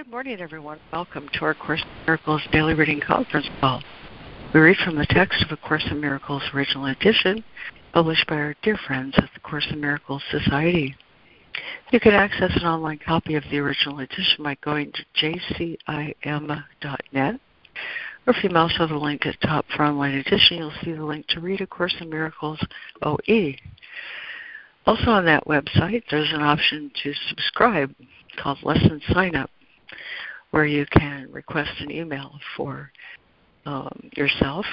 Good 0.00 0.10
morning, 0.10 0.40
everyone. 0.40 0.80
Welcome 0.94 1.28
to 1.34 1.44
our 1.44 1.52
Course 1.52 1.82
in 1.82 2.06
Miracles 2.06 2.40
Daily 2.52 2.72
Reading 2.72 3.02
Conference 3.06 3.46
Call. 3.60 3.82
We 4.54 4.60
read 4.60 4.78
from 4.78 4.96
the 4.96 5.04
text 5.04 5.42
of 5.42 5.50
A 5.52 5.58
Course 5.58 5.86
in 5.90 6.00
Miracles 6.00 6.42
Original 6.54 6.86
Edition, 6.86 7.44
published 7.92 8.26
by 8.26 8.36
our 8.36 8.54
dear 8.62 8.78
friends 8.86 9.12
at 9.18 9.28
the 9.34 9.40
Course 9.40 9.66
in 9.70 9.78
Miracles 9.78 10.22
Society. 10.30 10.96
You 11.92 12.00
can 12.00 12.14
access 12.14 12.50
an 12.56 12.66
online 12.66 12.98
copy 13.04 13.34
of 13.34 13.44
the 13.50 13.58
original 13.58 13.98
edition 13.98 14.42
by 14.42 14.56
going 14.64 14.90
to 14.90 15.04
jcim.net, 15.46 17.34
or 18.26 18.34
if 18.34 18.42
you 18.42 18.48
mouse 18.48 18.76
over 18.80 18.94
the 18.94 18.98
link 18.98 19.26
at 19.26 19.38
top 19.42 19.66
for 19.76 19.84
online 19.84 20.14
edition, 20.14 20.56
you'll 20.56 20.72
see 20.82 20.92
the 20.92 21.04
link 21.04 21.26
to 21.26 21.40
read 21.40 21.60
A 21.60 21.66
Course 21.66 21.94
in 22.00 22.08
Miracles 22.08 22.58
OE. 23.02 23.52
Also 24.86 25.10
on 25.10 25.26
that 25.26 25.46
website, 25.46 26.04
there's 26.10 26.32
an 26.32 26.40
option 26.40 26.90
to 27.02 27.12
subscribe 27.28 27.94
called 28.38 28.62
Lesson 28.62 29.02
Sign 29.12 29.36
Up 29.36 29.50
where 30.50 30.66
you 30.66 30.86
can 30.86 31.28
request 31.30 31.70
an 31.80 31.90
email 31.90 32.32
for 32.56 32.90
um, 33.66 34.10
yourself, 34.16 34.66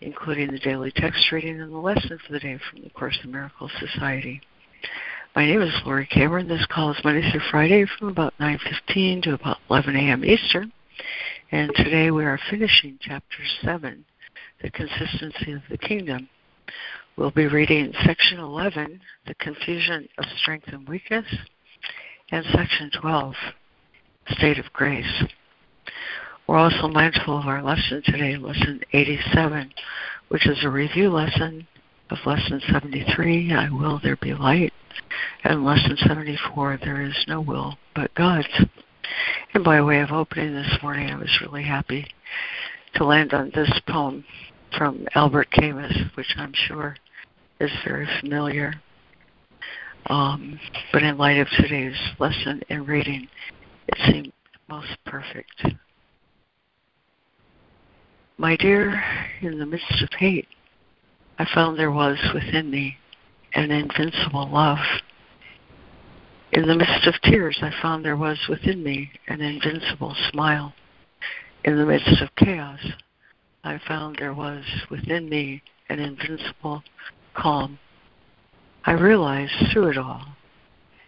including 0.00 0.50
the 0.50 0.58
daily 0.58 0.92
text 0.96 1.30
reading 1.32 1.60
and 1.60 1.72
the 1.72 1.78
lesson 1.78 2.18
for 2.26 2.32
the 2.32 2.38
day 2.38 2.58
from 2.70 2.82
the 2.82 2.90
Course 2.90 3.18
in 3.22 3.30
Miracles 3.30 3.72
Society. 3.78 4.40
My 5.36 5.46
name 5.46 5.60
is 5.60 5.74
Laurie 5.84 6.06
Cameron. 6.06 6.48
This 6.48 6.66
call 6.70 6.90
is 6.90 7.04
Monday 7.04 7.30
through 7.30 7.42
Friday 7.50 7.84
from 7.98 8.08
about 8.08 8.34
9.15 8.40 9.22
to 9.24 9.34
about 9.34 9.58
11 9.70 9.96
a.m. 9.96 10.24
Eastern. 10.24 10.72
And 11.52 11.70
today 11.76 12.10
we 12.10 12.24
are 12.24 12.38
finishing 12.50 12.98
Chapter 13.00 13.38
7, 13.62 14.04
The 14.62 14.70
Consistency 14.70 15.52
of 15.52 15.62
the 15.70 15.78
Kingdom. 15.78 16.28
We'll 17.16 17.30
be 17.30 17.46
reading 17.46 17.92
Section 18.04 18.38
11, 18.38 19.00
The 19.26 19.34
Confusion 19.34 20.08
of 20.18 20.24
Strength 20.40 20.68
and 20.68 20.88
Weakness, 20.88 21.26
and 22.30 22.44
Section 22.52 22.90
12, 23.00 23.34
state 24.30 24.58
of 24.58 24.72
grace. 24.72 25.24
We're 26.46 26.58
also 26.58 26.88
mindful 26.88 27.38
of 27.38 27.46
our 27.46 27.62
lesson 27.62 28.02
today, 28.04 28.36
lesson 28.36 28.80
87, 28.92 29.72
which 30.28 30.46
is 30.46 30.58
a 30.64 30.70
review 30.70 31.10
lesson 31.10 31.66
of 32.10 32.18
lesson 32.24 32.60
73, 32.72 33.52
I 33.52 33.68
will 33.68 34.00
there 34.02 34.16
be 34.16 34.32
light, 34.32 34.72
and 35.44 35.64
lesson 35.64 35.96
74, 36.06 36.78
there 36.82 37.02
is 37.02 37.24
no 37.26 37.40
will 37.40 37.76
but 37.94 38.14
God's. 38.14 38.48
And 39.54 39.62
by 39.62 39.82
way 39.82 40.00
of 40.00 40.10
opening 40.10 40.54
this 40.54 40.78
morning, 40.82 41.10
I 41.10 41.16
was 41.16 41.40
really 41.42 41.62
happy 41.62 42.06
to 42.94 43.04
land 43.04 43.34
on 43.34 43.52
this 43.54 43.70
poem 43.86 44.24
from 44.76 45.06
Albert 45.14 45.50
Camus, 45.50 45.96
which 46.14 46.34
I'm 46.36 46.52
sure 46.54 46.96
is 47.60 47.70
very 47.84 48.08
familiar. 48.20 48.74
Um, 50.06 50.58
but 50.92 51.02
in 51.02 51.18
light 51.18 51.38
of 51.38 51.48
today's 51.58 51.96
lesson 52.18 52.62
and 52.70 52.88
reading, 52.88 53.28
it 53.88 53.98
seemed 54.06 54.32
most 54.68 54.96
perfect. 55.04 55.64
My 58.36 58.54
dear, 58.56 59.02
in 59.40 59.58
the 59.58 59.66
midst 59.66 60.02
of 60.02 60.10
hate, 60.18 60.46
I 61.38 61.46
found 61.54 61.78
there 61.78 61.90
was 61.90 62.18
within 62.34 62.70
me 62.70 62.96
an 63.54 63.70
invincible 63.70 64.48
love. 64.48 64.78
In 66.52 66.66
the 66.66 66.76
midst 66.76 67.06
of 67.06 67.14
tears, 67.22 67.58
I 67.62 67.72
found 67.82 68.04
there 68.04 68.16
was 68.16 68.38
within 68.48 68.82
me 68.82 69.10
an 69.26 69.40
invincible 69.40 70.14
smile. 70.30 70.72
In 71.64 71.76
the 71.76 71.86
midst 71.86 72.20
of 72.20 72.34
chaos, 72.36 72.80
I 73.64 73.80
found 73.86 74.16
there 74.16 74.34
was 74.34 74.64
within 74.90 75.28
me 75.28 75.62
an 75.88 75.98
invincible 75.98 76.82
calm. 77.34 77.78
I 78.84 78.92
realized 78.92 79.72
through 79.72 79.90
it 79.90 79.98
all 79.98 80.24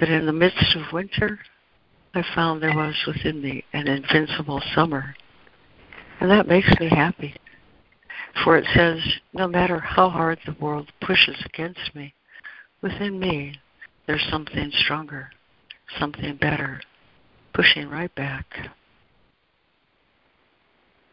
that 0.01 0.09
in 0.09 0.27
the 0.27 0.33
midst 0.33 0.77
of 0.77 0.93
winter, 0.93 1.39
I 2.15 2.25
found 2.35 2.63
there 2.63 2.75
was 2.75 2.95
within 3.07 3.41
me 3.41 3.65
an 3.73 3.87
invincible 3.87 4.61
summer. 4.75 5.15
And 6.21 6.31
that 6.31 6.49
makes 6.49 6.69
me 6.81 6.89
happy. 6.89 7.35
For 8.45 8.57
it 8.57 8.67
says, 8.75 8.99
no 9.33 9.47
matter 9.47 9.79
how 9.79 10.09
hard 10.09 10.39
the 10.45 10.57
world 10.61 10.91
pushes 11.01 11.37
against 11.45 11.95
me, 11.95 12.15
within 12.83 13.19
me 13.19 13.55
there's 14.07 14.27
something 14.31 14.71
stronger, 14.73 15.31
something 15.99 16.37
better, 16.37 16.81
pushing 17.55 17.89
right 17.89 18.15
back. 18.15 18.47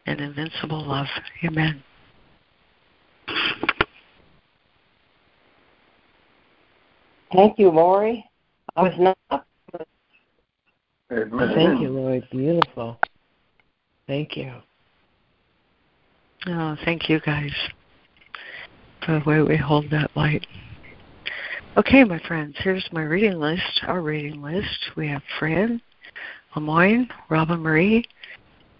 An 0.06 0.20
invincible 0.20 0.84
love. 0.84 1.06
Amen. 1.44 1.82
Thank 7.32 7.58
you, 7.58 7.68
Laurie. 7.68 8.24
I 8.74 8.82
was 8.82 8.94
not 8.98 9.44
Amen. 11.10 11.52
Thank 11.54 11.80
you, 11.80 11.88
Lord. 11.88 12.26
Beautiful. 12.30 12.98
Thank 14.06 14.36
you. 14.36 14.52
Oh, 16.46 16.76
thank 16.84 17.08
you 17.08 17.20
guys 17.20 17.52
for 19.04 19.18
the 19.18 19.24
way 19.28 19.42
we 19.42 19.56
hold 19.56 19.90
that 19.90 20.10
light. 20.16 20.46
Okay, 21.76 22.04
my 22.04 22.18
friends, 22.20 22.56
here's 22.58 22.86
my 22.92 23.02
reading 23.02 23.38
list, 23.38 23.82
our 23.86 24.00
reading 24.00 24.42
list. 24.42 24.90
We 24.96 25.08
have 25.08 25.22
Fran, 25.38 25.80
Lemoyne, 26.54 27.08
Robin 27.28 27.60
Marie, 27.60 28.04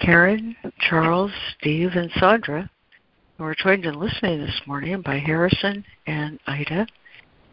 Karen, 0.00 0.56
Charles, 0.80 1.32
Steve, 1.58 1.90
and 1.94 2.10
Sandra. 2.18 2.60
And 3.38 3.46
we're 3.46 3.54
joined 3.54 3.84
in 3.84 3.98
listening 3.98 4.40
this 4.40 4.60
morning 4.66 5.02
by 5.02 5.18
Harrison 5.18 5.84
and 6.06 6.38
Ida 6.46 6.86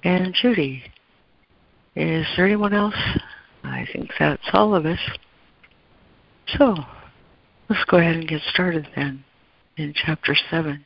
and 0.04 0.34
Judy. 0.42 0.84
Is 1.96 2.26
there 2.36 2.46
anyone 2.46 2.74
else 2.74 2.96
I 3.76 3.86
think 3.92 4.10
that's 4.18 4.48
all 4.54 4.74
of 4.74 4.86
us. 4.86 5.00
So 6.58 6.76
let's 7.70 7.84
go 7.86 7.98
ahead 7.98 8.16
and 8.16 8.28
get 8.28 8.42
started 8.54 8.88
then 8.96 9.26
in 9.76 9.94
chapter 9.94 10.34
7. 10.50 10.86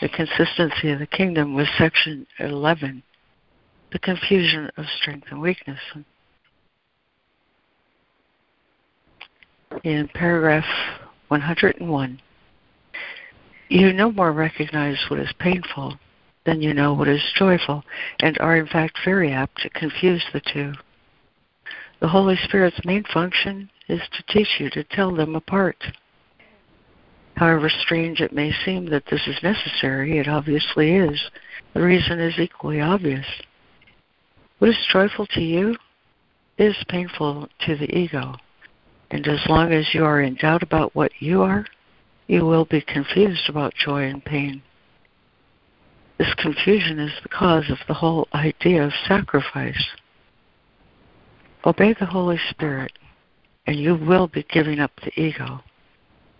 The 0.00 0.08
consistency 0.08 0.92
of 0.92 1.00
the 1.00 1.06
kingdom 1.06 1.54
with 1.54 1.66
section 1.76 2.28
11. 2.38 3.02
The 3.90 3.98
confusion 3.98 4.70
of 4.76 4.84
strength 5.00 5.26
and 5.30 5.40
weakness. 5.40 5.80
In 9.82 10.08
paragraph 10.14 10.64
101, 11.26 12.20
you 13.68 13.92
no 13.92 14.12
more 14.12 14.32
recognize 14.32 14.98
what 15.08 15.18
is 15.18 15.32
painful 15.40 15.94
than 16.46 16.62
you 16.62 16.72
know 16.72 16.94
what 16.94 17.08
is 17.08 17.22
joyful, 17.36 17.82
and 18.20 18.38
are 18.38 18.56
in 18.56 18.66
fact 18.68 18.98
very 19.04 19.32
apt 19.32 19.60
to 19.62 19.70
confuse 19.70 20.22
the 20.32 20.40
two. 20.52 20.72
The 22.02 22.08
Holy 22.08 22.36
Spirit's 22.42 22.84
main 22.84 23.04
function 23.04 23.70
is 23.88 24.00
to 24.00 24.24
teach 24.34 24.58
you 24.58 24.68
to 24.70 24.82
tell 24.82 25.14
them 25.14 25.36
apart. 25.36 25.76
However 27.36 27.70
strange 27.70 28.20
it 28.20 28.32
may 28.32 28.50
seem 28.64 28.86
that 28.86 29.04
this 29.08 29.28
is 29.28 29.40
necessary, 29.40 30.18
it 30.18 30.26
obviously 30.26 30.96
is. 30.96 31.30
The 31.74 31.80
reason 31.80 32.18
is 32.18 32.40
equally 32.40 32.80
obvious. 32.80 33.24
What 34.58 34.70
is 34.70 34.88
joyful 34.92 35.28
to 35.28 35.40
you 35.40 35.76
is 36.58 36.74
painful 36.88 37.48
to 37.66 37.76
the 37.76 37.96
ego. 37.96 38.34
And 39.12 39.28
as 39.28 39.46
long 39.48 39.72
as 39.72 39.94
you 39.94 40.04
are 40.04 40.22
in 40.22 40.34
doubt 40.34 40.64
about 40.64 40.96
what 40.96 41.12
you 41.20 41.42
are, 41.42 41.66
you 42.26 42.44
will 42.44 42.64
be 42.64 42.80
confused 42.80 43.48
about 43.48 43.74
joy 43.74 44.08
and 44.08 44.24
pain. 44.24 44.60
This 46.18 46.34
confusion 46.34 46.98
is 46.98 47.12
the 47.22 47.28
cause 47.28 47.70
of 47.70 47.78
the 47.86 47.94
whole 47.94 48.26
idea 48.34 48.82
of 48.82 48.92
sacrifice. 49.06 49.86
Obey 51.64 51.94
the 51.98 52.06
Holy 52.06 52.38
Spirit, 52.50 52.92
and 53.66 53.76
you 53.76 53.94
will 53.94 54.26
be 54.26 54.44
giving 54.50 54.80
up 54.80 54.90
the 55.04 55.20
ego, 55.20 55.60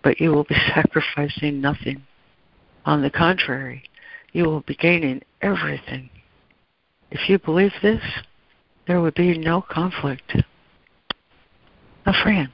but 0.03 0.19
you 0.19 0.31
will 0.31 0.43
be 0.43 0.55
sacrificing 0.75 1.61
nothing. 1.61 2.03
On 2.85 3.01
the 3.01 3.09
contrary, 3.09 3.83
you 4.33 4.43
will 4.43 4.61
be 4.61 4.75
gaining 4.75 5.21
everything. 5.41 6.09
If 7.11 7.29
you 7.29 7.39
believe 7.39 7.71
this, 7.81 8.01
there 8.87 8.99
would 8.99 9.13
be 9.13 9.37
no 9.37 9.61
conflict. 9.61 10.35
A 12.05 12.13
friend. 12.21 12.49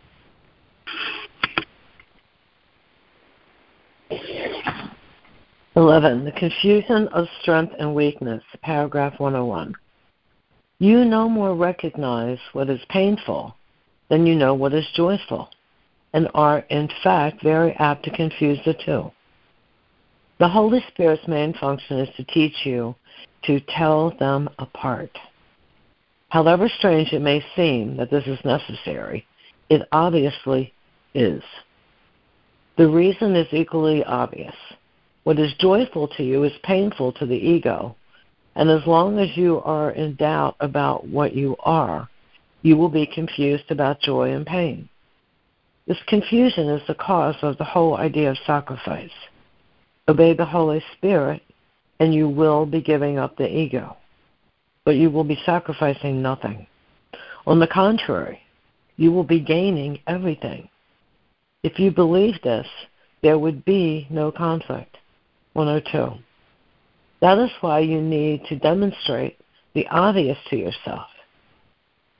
Eleven. 5.75 6.25
The 6.25 6.31
confusion 6.33 7.07
of 7.07 7.25
strength 7.41 7.73
and 7.79 7.95
weakness. 7.95 8.43
Paragraph 8.61 9.19
one 9.19 9.35
oh 9.35 9.45
one. 9.45 9.73
You 10.79 11.03
no 11.03 11.27
more 11.27 11.55
recognize 11.55 12.39
what 12.53 12.69
is 12.69 12.79
painful 12.89 13.53
than 14.09 14.25
you 14.25 14.33
know 14.33 14.53
what 14.53 14.73
is 14.73 14.87
joyful, 14.95 15.49
and 16.13 16.29
are 16.33 16.59
in 16.69 16.89
fact 17.03 17.43
very 17.43 17.73
apt 17.73 18.05
to 18.05 18.15
confuse 18.15 18.59
the 18.65 18.73
two. 18.73 19.11
The 20.39 20.47
Holy 20.47 20.81
Spirit's 20.87 21.27
main 21.27 21.53
function 21.53 21.99
is 21.99 22.15
to 22.15 22.23
teach 22.23 22.65
you 22.65 22.95
to 23.43 23.59
tell 23.59 24.11
them 24.19 24.49
apart. 24.57 25.11
However 26.29 26.69
strange 26.69 27.11
it 27.11 27.21
may 27.21 27.43
seem 27.57 27.97
that 27.97 28.09
this 28.09 28.25
is 28.25 28.39
necessary, 28.45 29.25
it 29.69 29.81
obviously 29.91 30.73
is. 31.13 31.43
The 32.77 32.87
reason 32.87 33.35
is 33.35 33.47
equally 33.51 34.05
obvious. 34.05 34.55
What 35.25 35.39
is 35.39 35.53
joyful 35.59 36.07
to 36.15 36.23
you 36.23 36.45
is 36.45 36.53
painful 36.63 37.11
to 37.13 37.25
the 37.25 37.35
ego, 37.35 37.97
and 38.59 38.69
as 38.69 38.85
long 38.85 39.19
as 39.19 39.37
you 39.37 39.61
are 39.61 39.91
in 39.91 40.15
doubt 40.15 40.57
about 40.59 41.07
what 41.07 41.33
you 41.33 41.55
are, 41.61 42.09
you 42.61 42.75
will 42.75 42.89
be 42.89 43.05
confused 43.05 43.63
about 43.71 44.01
joy 44.01 44.33
and 44.33 44.45
pain. 44.45 44.89
This 45.87 45.97
confusion 46.07 46.67
is 46.67 46.81
the 46.85 46.93
cause 46.93 47.37
of 47.41 47.57
the 47.57 47.63
whole 47.63 47.95
idea 47.95 48.31
of 48.31 48.37
sacrifice. 48.45 49.13
Obey 50.09 50.33
the 50.33 50.43
Holy 50.43 50.83
Spirit, 50.97 51.41
and 52.01 52.13
you 52.13 52.27
will 52.27 52.65
be 52.65 52.81
giving 52.81 53.17
up 53.17 53.37
the 53.37 53.47
ego, 53.47 53.95
but 54.83 54.97
you 54.97 55.09
will 55.09 55.23
be 55.23 55.39
sacrificing 55.45 56.21
nothing. 56.21 56.67
On 57.47 57.61
the 57.61 57.67
contrary, 57.67 58.41
you 58.97 59.13
will 59.13 59.23
be 59.23 59.39
gaining 59.39 60.01
everything. 60.05 60.67
If 61.63 61.79
you 61.79 61.91
believe 61.91 62.41
this, 62.43 62.67
there 63.23 63.39
would 63.39 63.63
be 63.63 64.05
no 64.09 64.33
conflict. 64.33 64.97
102. 65.53 66.21
That 67.21 67.37
is 67.37 67.51
why 67.61 67.79
you 67.79 68.01
need 68.01 68.45
to 68.45 68.55
demonstrate 68.57 69.37
the 69.73 69.87
obvious 69.87 70.37
to 70.49 70.55
yourself. 70.55 71.07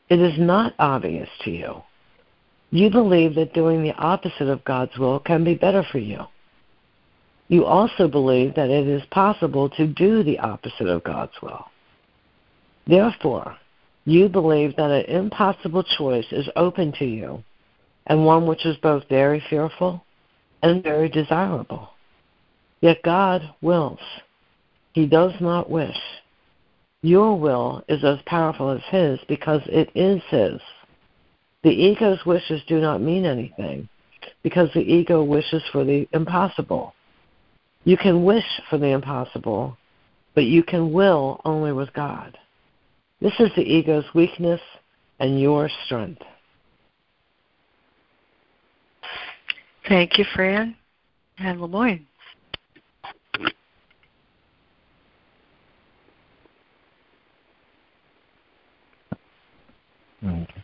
It 0.10 0.20
is 0.20 0.38
not 0.38 0.74
obvious 0.80 1.30
to 1.44 1.52
you. 1.52 1.84
You 2.72 2.90
believe 2.90 3.36
that 3.36 3.54
doing 3.54 3.84
the 3.84 3.94
opposite 3.94 4.48
of 4.48 4.64
God's 4.64 4.98
will 4.98 5.20
can 5.20 5.44
be 5.44 5.56
better 5.56 5.84
for 5.92 6.00
you. 6.00 6.20
You 7.48 7.66
also 7.66 8.08
believe 8.08 8.56
that 8.56 8.70
it 8.70 8.88
is 8.88 9.02
possible 9.10 9.70
to 9.72 9.88
do 9.88 10.24
the 10.24 10.38
opposite 10.40 10.88
of 10.88 11.04
God's 11.04 11.34
will. 11.42 11.66
Therefore, 12.86 13.58
you 14.06 14.30
believe 14.30 14.76
that 14.76 14.92
an 14.92 15.06
impossible 15.06 15.84
choice 15.98 16.26
is 16.32 16.48
open 16.56 16.92
to 17.00 17.06
you, 17.06 17.44
and 18.08 18.26
one 18.26 18.46
which 18.48 18.66
is 18.66 18.78
both 18.78 19.04
very 19.10 19.44
fearful 19.50 20.04
and 20.62 20.84
very 20.84 21.10
desirable. 21.10 21.90
Yet 22.82 23.04
God 23.04 23.42
wills. 23.62 24.00
He 24.94 25.06
does 25.06 25.34
not 25.40 25.70
wish. 25.70 25.98
Your 27.02 27.40
will 27.40 27.84
is 27.88 28.04
as 28.04 28.20
powerful 28.26 28.72
as 28.72 28.82
His 28.90 29.20
because 29.28 29.62
it 29.68 29.90
is 29.96 30.22
His. 30.30 30.60
The 31.64 31.70
ego's 31.70 32.26
wishes 32.26 32.62
do 32.68 32.80
not 32.80 33.02
mean 33.02 33.26
anything 33.26 33.88
because 34.44 34.70
the 34.74 34.82
ego 34.82 35.24
wishes 35.24 35.64
for 35.72 35.84
the 35.84 36.08
impossible. 36.14 36.94
You 37.84 37.98
can 37.98 38.24
wish 38.24 38.46
for 38.70 38.78
the 38.78 38.88
impossible, 38.88 39.78
but 40.36 40.46
you 40.46 40.64
can 40.64 40.92
will 40.92 41.42
only 41.46 41.72
with 41.72 41.92
God. 41.94 42.38
This 43.22 43.34
is 43.40 43.50
the 43.56 43.64
ego's 43.64 44.06
weakness 44.14 44.62
and 45.20 45.40
your 45.40 45.70
strength. 45.86 46.22
Thank 49.88 50.18
you, 50.18 50.26
Fran 50.36 50.76
and 51.40 51.60
Lemoyne. 51.60 52.06
Okay. 60.24 60.64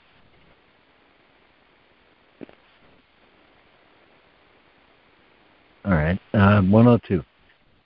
All 5.85 5.93
right. 5.93 6.19
Uh, 6.33 6.61
102. 6.61 7.23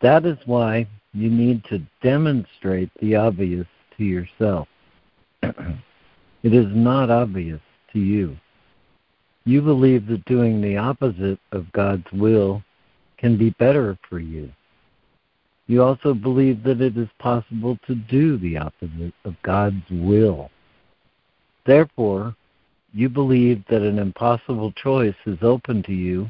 That 0.02 0.26
is 0.26 0.38
why 0.46 0.88
you 1.14 1.30
need 1.30 1.64
to 1.66 1.82
demonstrate 2.02 2.90
the 3.02 3.16
obvious 3.16 3.68
to 3.98 4.04
yourself. 4.04 4.68
it 5.44 5.54
is 6.44 6.68
not 6.70 7.10
obvious 7.10 7.60
to 7.94 8.00
you. 8.00 8.38
You 9.46 9.62
believe 9.62 10.08
that 10.08 10.26
doing 10.26 10.62
the 10.62 10.78
opposite 10.78 11.40
of 11.52 11.72
God's 11.74 12.06
will 12.14 12.64
can 13.18 13.38
be 13.38 13.50
better 13.52 13.98
for 14.08 14.20
you. 14.20 14.50
You 15.68 15.84
also 15.84 16.14
believe 16.14 16.64
that 16.64 16.82
it 16.82 16.98
is 16.98 17.10
possible 17.20 17.78
to 17.86 17.96
do 17.96 18.38
the 18.38 18.58
opposite 18.58 19.14
of 19.26 19.36
God's 19.44 19.84
will. 19.92 20.50
Therefore, 21.70 22.36
you 22.96 23.10
believe 23.10 23.64
that 23.70 23.84
an 23.84 24.00
impossible 24.00 24.72
choice 24.72 25.14
is 25.28 25.38
open 25.44 25.84
to 25.84 25.94
you 25.94 26.28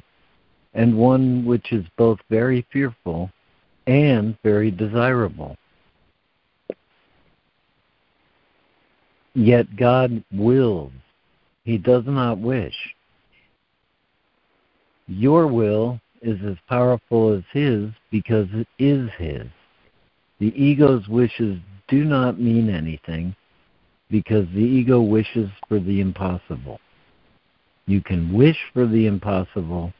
and 0.73 0.97
one 0.97 1.45
which 1.45 1.71
is 1.71 1.85
both 1.97 2.19
very 2.29 2.67
fearful 2.73 3.31
and 3.87 4.37
very 4.43 4.69
desirable. 4.69 5.55
Yet 9.33 9.77
God 9.77 10.21
wills, 10.33 10.91
He 11.63 11.77
does 11.77 12.03
not 12.05 12.39
wish. 12.39 12.75
Your 15.07 15.47
will 15.47 16.01
is 16.21 16.37
as 16.45 16.57
powerful 16.67 17.31
as 17.31 17.43
His 17.53 17.91
because 18.11 18.49
it 18.51 18.67
is 18.77 19.09
His. 19.17 19.47
The 20.39 20.51
ego's 20.61 21.07
wishes 21.07 21.61
do 21.87 22.03
not 22.03 22.41
mean 22.41 22.69
anything 22.69 23.33
because 24.09 24.45
the 24.53 24.61
ego 24.61 25.01
wishes 25.01 25.49
for 25.67 25.79
the 25.79 26.01
impossible. 26.01 26.79
You 27.85 28.01
can 28.01 28.33
wish 28.33 28.57
for 28.73 28.85
the 28.85 29.07
impossible 29.07 29.93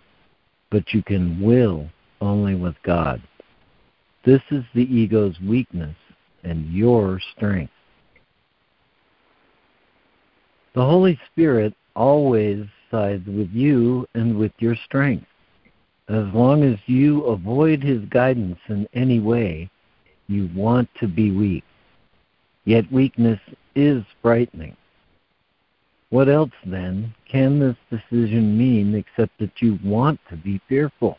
but 0.71 0.93
you 0.93 1.03
can 1.03 1.41
will 1.41 1.87
only 2.21 2.55
with 2.55 2.75
God. 2.83 3.21
This 4.25 4.41
is 4.51 4.63
the 4.73 4.83
ego's 4.83 5.39
weakness 5.41 5.95
and 6.43 6.71
your 6.71 7.19
strength. 7.35 7.73
The 10.75 10.85
Holy 10.85 11.19
Spirit 11.31 11.73
always 11.95 12.65
sides 12.91 13.25
with 13.25 13.49
you 13.51 14.07
and 14.13 14.37
with 14.37 14.51
your 14.59 14.75
strength. 14.85 15.25
As 16.07 16.25
long 16.33 16.63
as 16.63 16.77
you 16.85 17.23
avoid 17.25 17.83
his 17.83 18.03
guidance 18.09 18.59
in 18.67 18.87
any 18.93 19.19
way, 19.19 19.69
you 20.27 20.49
want 20.55 20.89
to 20.99 21.07
be 21.07 21.31
weak. 21.31 21.63
Yet 22.65 22.91
weakness 22.91 23.39
is 23.79 24.03
frightening. 24.21 24.75
What 26.09 26.27
else, 26.27 26.51
then, 26.65 27.13
can 27.29 27.59
this 27.59 27.75
decision 27.89 28.57
mean 28.57 28.95
except 28.95 29.37
that 29.39 29.61
you 29.61 29.79
want 29.83 30.19
to 30.29 30.35
be 30.35 30.59
fearful? 30.67 31.17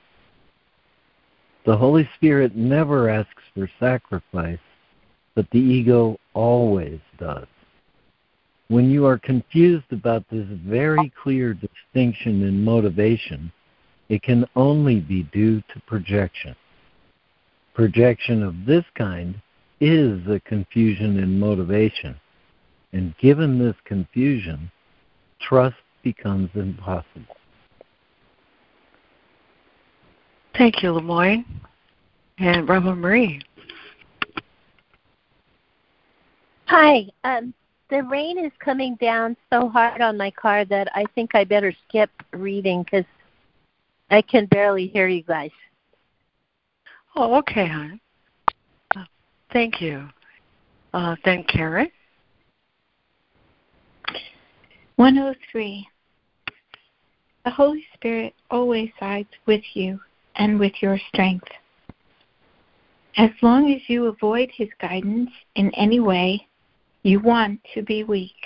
The 1.64 1.76
Holy 1.76 2.08
Spirit 2.16 2.56
never 2.56 3.08
asks 3.08 3.42
for 3.54 3.70
sacrifice, 3.78 4.58
but 5.34 5.46
the 5.50 5.58
ego 5.58 6.18
always 6.34 7.00
does. 7.18 7.46
When 8.68 8.90
you 8.90 9.06
are 9.06 9.18
confused 9.18 9.92
about 9.92 10.24
this 10.30 10.46
very 10.66 11.12
clear 11.22 11.54
distinction 11.54 12.42
in 12.42 12.64
motivation, 12.64 13.52
it 14.08 14.22
can 14.22 14.44
only 14.56 15.00
be 15.00 15.22
due 15.32 15.60
to 15.72 15.80
projection. 15.86 16.54
Projection 17.74 18.42
of 18.42 18.66
this 18.66 18.84
kind 18.96 19.40
is 19.80 20.20
a 20.28 20.40
confusion 20.40 21.18
in 21.18 21.38
motivation. 21.38 22.19
And 22.92 23.16
given 23.18 23.58
this 23.58 23.76
confusion, 23.84 24.70
trust 25.40 25.76
becomes 26.02 26.50
impossible. 26.54 27.36
Thank 30.56 30.82
you, 30.82 30.92
Lemoyne. 30.92 31.44
And 32.38 32.68
Rama 32.68 32.96
Marie. 32.96 33.40
Hi. 36.66 37.06
Um, 37.24 37.54
the 37.90 38.02
rain 38.04 38.38
is 38.38 38.52
coming 38.60 38.96
down 39.00 39.36
so 39.52 39.68
hard 39.68 40.00
on 40.00 40.16
my 40.16 40.30
car 40.30 40.64
that 40.66 40.88
I 40.94 41.04
think 41.14 41.34
I 41.34 41.44
better 41.44 41.72
skip 41.88 42.10
reading 42.32 42.82
because 42.84 43.04
I 44.10 44.22
can 44.22 44.46
barely 44.46 44.86
hear 44.86 45.08
you 45.08 45.22
guys. 45.22 45.50
Oh, 47.16 47.34
okay, 47.38 47.66
hon. 47.66 48.00
Uh, 48.96 49.04
thank 49.52 49.80
you. 49.80 50.08
Uh, 50.94 51.16
then 51.24 51.44
Karen. 51.44 51.90
103. 55.00 55.88
The 57.46 57.50
Holy 57.50 57.86
Spirit 57.94 58.34
always 58.50 58.90
sides 59.00 59.30
with 59.46 59.62
you 59.72 59.98
and 60.36 60.60
with 60.60 60.74
your 60.82 60.98
strength. 61.08 61.48
As 63.16 63.30
long 63.40 63.72
as 63.72 63.80
you 63.88 64.08
avoid 64.08 64.50
his 64.52 64.68
guidance 64.78 65.30
in 65.54 65.70
any 65.74 66.00
way, 66.00 66.46
you 67.02 67.18
want 67.18 67.60
to 67.72 67.80
be 67.80 68.04
weak. 68.04 68.36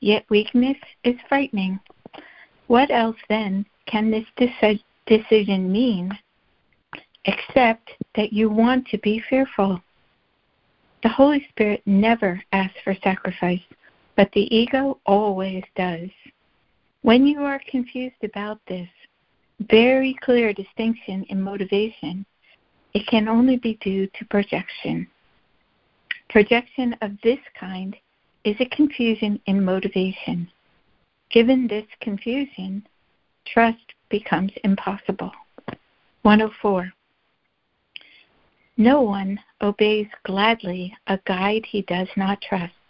Yet 0.00 0.26
weakness 0.28 0.76
is 1.04 1.16
frightening. 1.26 1.80
What 2.66 2.90
else 2.90 3.16
then 3.30 3.64
can 3.86 4.10
this 4.10 4.26
decision 5.06 5.72
mean 5.72 6.10
except 7.24 7.92
that 8.14 8.30
you 8.30 8.50
want 8.50 8.88
to 8.88 8.98
be 8.98 9.24
fearful? 9.30 9.80
The 11.02 11.08
Holy 11.08 11.46
Spirit 11.48 11.80
never 11.86 12.42
asks 12.52 12.76
for 12.84 12.94
sacrifice 13.02 13.62
but 14.16 14.30
the 14.32 14.54
ego 14.54 14.98
always 15.06 15.62
does. 15.76 16.08
When 17.02 17.26
you 17.26 17.42
are 17.42 17.60
confused 17.70 18.24
about 18.24 18.58
this 18.66 18.88
very 19.60 20.16
clear 20.22 20.52
distinction 20.52 21.24
in 21.28 21.40
motivation, 21.40 22.26
it 22.94 23.06
can 23.06 23.28
only 23.28 23.56
be 23.56 23.74
due 23.80 24.06
to 24.06 24.24
projection. 24.26 25.06
Projection 26.30 26.96
of 27.02 27.12
this 27.22 27.38
kind 27.58 27.94
is 28.44 28.56
a 28.60 28.76
confusion 28.76 29.40
in 29.46 29.64
motivation. 29.64 30.48
Given 31.30 31.66
this 31.68 31.86
confusion, 32.00 32.86
trust 33.46 33.94
becomes 34.08 34.52
impossible. 34.64 35.32
104. 36.22 36.92
No 38.76 39.00
one 39.00 39.40
obeys 39.60 40.08
gladly 40.24 40.94
a 41.06 41.18
guide 41.26 41.64
he 41.66 41.82
does 41.82 42.08
not 42.16 42.42
trust. 42.42 42.85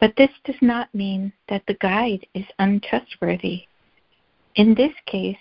But 0.00 0.14
this 0.16 0.30
does 0.44 0.60
not 0.60 0.94
mean 0.94 1.32
that 1.48 1.62
the 1.66 1.74
guide 1.74 2.26
is 2.34 2.44
untrustworthy. 2.58 3.64
In 4.54 4.74
this 4.74 4.94
case, 5.06 5.36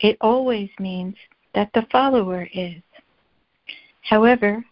it 0.00 0.16
always 0.20 0.70
means 0.78 1.16
that 1.54 1.70
the 1.72 1.86
follower 1.90 2.48
is. 2.52 2.82
However, 4.02 4.64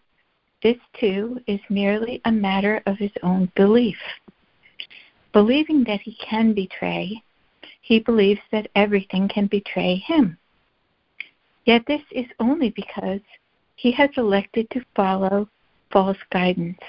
this 0.61 0.77
too 0.99 1.39
is 1.47 1.59
merely 1.69 2.21
a 2.25 2.31
matter 2.31 2.81
of 2.85 2.97
his 2.97 3.11
own 3.23 3.51
belief. 3.55 3.97
Believing 5.31 5.83
that 5.85 6.01
he 6.01 6.15
can 6.15 6.53
betray, 6.53 7.23
he 7.81 7.99
believes 7.99 8.41
that 8.51 8.69
everything 8.75 9.27
can 9.27 9.47
betray 9.47 9.95
him. 9.95 10.37
Yet 11.65 11.83
this 11.87 12.01
is 12.11 12.25
only 12.39 12.71
because 12.71 13.21
he 13.75 13.91
has 13.93 14.09
elected 14.17 14.69
to 14.71 14.85
follow 14.95 15.47
false 15.91 16.17
guidance. 16.31 16.79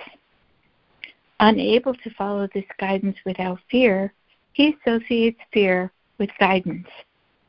Unable 1.43 1.95
to 1.95 2.11
follow 2.11 2.47
this 2.53 2.67
guidance 2.79 3.17
without 3.25 3.59
fear, 3.71 4.13
he 4.53 4.77
associates 4.87 5.41
fear 5.53 5.91
with 6.19 6.29
guidance 6.39 6.87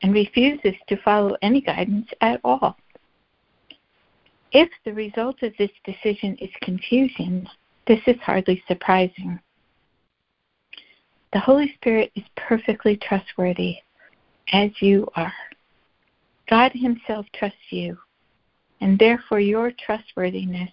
and 0.02 0.14
refuses 0.14 0.74
to 0.88 0.96
follow 1.02 1.36
any 1.42 1.60
guidance 1.60 2.08
at 2.22 2.40
all. 2.42 2.76
If 4.50 4.70
the 4.84 4.94
result 4.94 5.42
of 5.42 5.52
this 5.58 5.70
decision 5.84 6.36
is 6.40 6.50
confusion, 6.62 7.46
this 7.86 8.00
is 8.06 8.16
hardly 8.22 8.62
surprising. 8.66 9.38
The 11.34 11.40
Holy 11.40 11.72
Spirit 11.74 12.12
is 12.14 12.24
perfectly 12.36 12.96
trustworthy, 12.96 13.76
as 14.52 14.70
you 14.80 15.06
are. 15.16 15.34
God 16.48 16.72
Himself 16.72 17.26
trusts 17.34 17.58
you, 17.70 17.98
and 18.80 18.98
therefore 18.98 19.40
your 19.40 19.70
trustworthiness 19.70 20.72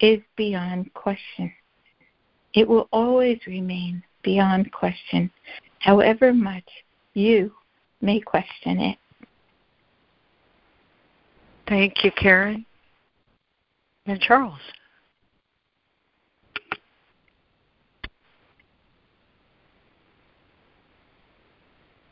is 0.00 0.20
beyond 0.36 0.92
question. 0.94 1.52
It 2.56 2.66
will 2.66 2.88
always 2.90 3.38
remain 3.46 4.02
beyond 4.22 4.72
question, 4.72 5.30
however 5.78 6.32
much 6.32 6.64
you 7.12 7.52
may 8.00 8.18
question 8.18 8.80
it. 8.80 8.98
Thank 11.68 12.02
you, 12.02 12.10
Karen. 12.12 12.64
And 14.06 14.18
Charles. 14.20 14.58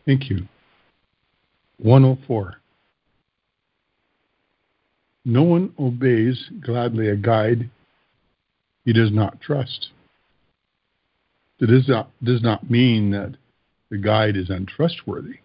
Thank 0.04 0.28
you. 0.28 0.46
104. 1.78 2.56
No 5.24 5.42
one 5.42 5.72
obeys 5.78 6.50
gladly 6.60 7.08
a 7.08 7.16
guide 7.16 7.70
he 8.84 8.92
does 8.92 9.10
not 9.10 9.40
trust. 9.40 9.88
It 11.60 11.66
does 11.66 11.88
not, 11.88 12.10
does 12.22 12.42
not 12.42 12.70
mean 12.70 13.10
that 13.10 13.36
the 13.90 13.98
guide 13.98 14.36
is 14.36 14.50
untrustworthy. 14.50 15.38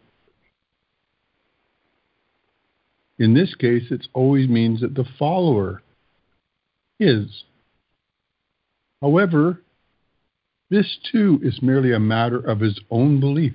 In 3.20 3.34
this 3.34 3.54
case, 3.54 3.92
it 3.92 4.08
always 4.14 4.48
means 4.48 4.82
that 4.82 4.96
the 4.96 5.06
follower 5.18 5.82
is. 7.00 7.44
However, 9.02 9.62
this 10.70 10.98
too 11.12 11.40
is 11.44 11.62
merely 11.62 11.94
a 11.94 12.00
matter 12.00 12.40
of 12.40 12.60
his 12.60 12.80
own 12.90 13.20
belief, 13.20 13.54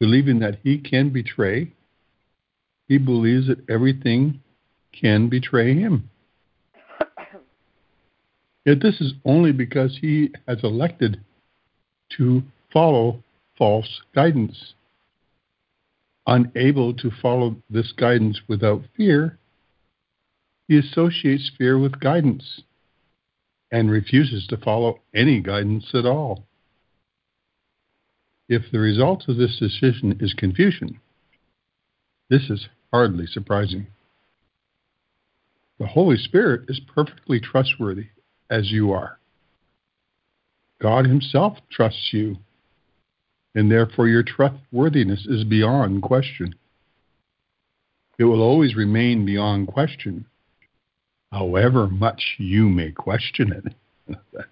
believing 0.00 0.40
that 0.40 0.58
he 0.62 0.78
can 0.78 1.10
betray. 1.10 1.72
He 2.88 2.98
believes 2.98 3.46
that 3.48 3.68
everything 3.70 4.40
can 4.92 5.28
betray 5.28 5.74
him. 5.74 6.10
Yet 8.64 8.80
this 8.82 9.00
is 9.00 9.14
only 9.24 9.52
because 9.52 9.98
he 10.00 10.30
has 10.46 10.58
elected 10.62 11.20
to 12.16 12.42
follow 12.72 13.22
false 13.56 14.02
guidance. 14.14 14.74
Unable 16.26 16.94
to 16.94 17.10
follow 17.10 17.56
this 17.70 17.92
guidance 17.92 18.40
without 18.48 18.82
fear, 18.96 19.38
he 20.68 20.78
associates 20.78 21.50
fear 21.56 21.78
with 21.78 22.00
guidance 22.00 22.62
and 23.72 23.90
refuses 23.90 24.46
to 24.46 24.56
follow 24.56 25.00
any 25.14 25.40
guidance 25.40 25.90
at 25.94 26.06
all. 26.06 26.44
If 28.48 28.70
the 28.70 28.78
result 28.78 29.28
of 29.28 29.36
this 29.36 29.58
decision 29.58 30.18
is 30.20 30.32
confusion, 30.34 31.00
this 32.30 32.50
is 32.50 32.68
hardly 32.92 33.26
surprising. 33.26 33.86
The 35.78 35.86
Holy 35.86 36.16
Spirit 36.16 36.68
is 36.68 36.80
perfectly 36.94 37.40
trustworthy 37.40 38.06
as 38.50 38.70
you 38.70 38.92
are. 38.92 39.18
God 40.80 41.06
Himself 41.06 41.58
trusts 41.70 42.10
you, 42.12 42.36
and 43.54 43.70
therefore 43.70 44.08
your 44.08 44.22
trustworthiness 44.22 45.26
is 45.26 45.44
beyond 45.44 46.02
question. 46.02 46.54
It 48.18 48.24
will 48.24 48.42
always 48.42 48.74
remain 48.74 49.24
beyond 49.24 49.68
question, 49.68 50.26
however 51.32 51.86
much 51.88 52.36
you 52.38 52.68
may 52.68 52.90
question 52.90 53.52
it. 53.52 54.16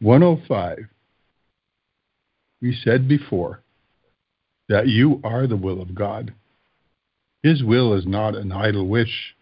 105. 0.00 0.78
We 2.60 2.74
said 2.82 3.08
before 3.08 3.60
that 4.68 4.88
you 4.88 5.20
are 5.22 5.46
the 5.46 5.56
will 5.56 5.80
of 5.80 5.94
God. 5.94 6.32
His 7.42 7.62
will 7.62 7.92
is 7.94 8.06
not 8.06 8.34
an 8.34 8.52
idle 8.52 8.86
wish 8.86 9.34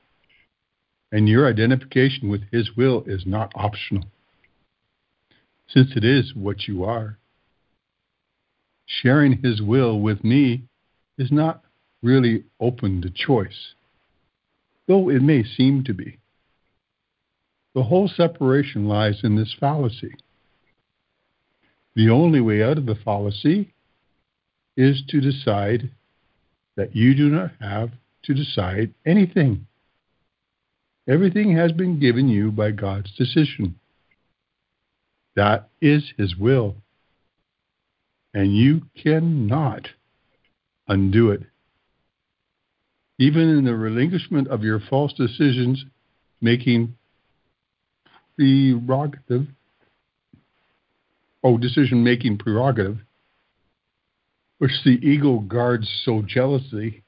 and 1.12 1.29
your 1.29 1.47
identification 1.47 2.31
with 2.31 2.43
His 2.50 2.71
will 2.75 3.05
is 3.07 3.25
not 3.26 3.52
optional, 3.55 4.05
since 5.73 5.93
it 5.97 6.05
is 6.05 6.35
what 6.35 6.69
you 6.69 6.85
are. 6.85 7.19
Sharing 8.87 9.43
His 9.43 9.62
will 9.62 10.00
with 10.00 10.23
me 10.23 10.64
is 11.17 11.33
not 11.33 11.62
really 12.02 12.45
open 12.61 13.00
to 13.02 13.11
choice, 13.11 13.75
though 14.87 15.09
it 15.09 15.23
may 15.23 15.45
seem 15.45 15.85
to 15.85 15.95
be. 15.95 16.19
The 17.75 17.85
whole 17.85 18.09
separation 18.09 18.87
lies 18.87 19.21
in 19.23 19.37
this 19.37 19.55
fallacy. 19.59 20.14
The 21.95 22.11
only 22.11 22.41
way 22.41 22.62
out 22.62 22.79
of 22.79 22.87
the 22.87 22.95
fallacy 22.95 23.73
is 24.76 25.02
to 25.09 25.21
decide 25.21 25.91
that 26.76 26.97
you 26.97 27.14
do 27.14 27.29
not 27.29 27.52
have 27.61 27.91
to 28.25 28.35
decide 28.35 28.95
anything. 29.07 29.67
Everything 31.09 31.57
has 31.57 31.73
been 31.73 31.99
given 31.99 32.29
you 32.29 32.50
by 32.50 32.71
God's 32.71 33.14
decision. 33.17 33.79
That 35.35 35.69
is 35.81 36.12
His 36.17 36.37
will. 36.37 36.77
And 38.35 38.57
you 38.57 38.83
cannot 39.03 39.89
undo 40.89 41.31
it. 41.31 41.43
Even 43.19 43.49
in 43.49 43.65
the 43.65 43.75
relinquishment 43.75 44.49
of 44.49 44.62
your 44.62 44.81
false 44.81 45.12
decisions, 45.12 45.85
making 46.41 46.95
prerogative, 48.37 49.47
oh, 51.45 51.59
decision 51.59 52.03
making 52.03 52.39
prerogative, 52.39 52.99
which 54.59 54.73
the 54.85 54.99
ego 55.07 55.39
guards 55.41 55.89
so 56.05 56.23
jealously, 56.27 57.03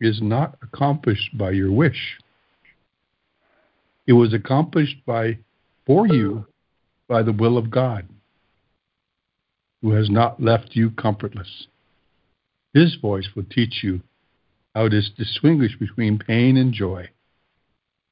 is 0.00 0.20
not 0.20 0.58
accomplished 0.62 1.36
by 1.36 1.50
your 1.50 1.70
wish. 1.70 2.18
It 4.06 4.14
was 4.14 4.34
accomplished 4.34 4.96
by 5.06 5.38
for 5.86 6.06
you 6.06 6.46
by 7.12 7.22
the 7.22 7.30
will 7.30 7.58
of 7.58 7.70
God, 7.70 8.08
who 9.82 9.90
has 9.90 10.08
not 10.08 10.42
left 10.42 10.70
you 10.72 10.90
comfortless. 10.92 11.66
His 12.72 12.94
voice 12.94 13.28
will 13.36 13.44
teach 13.44 13.80
you 13.82 14.00
how 14.74 14.88
to 14.88 15.02
distinguish 15.18 15.76
between 15.78 16.18
pain 16.18 16.56
and 16.56 16.72
joy, 16.72 17.10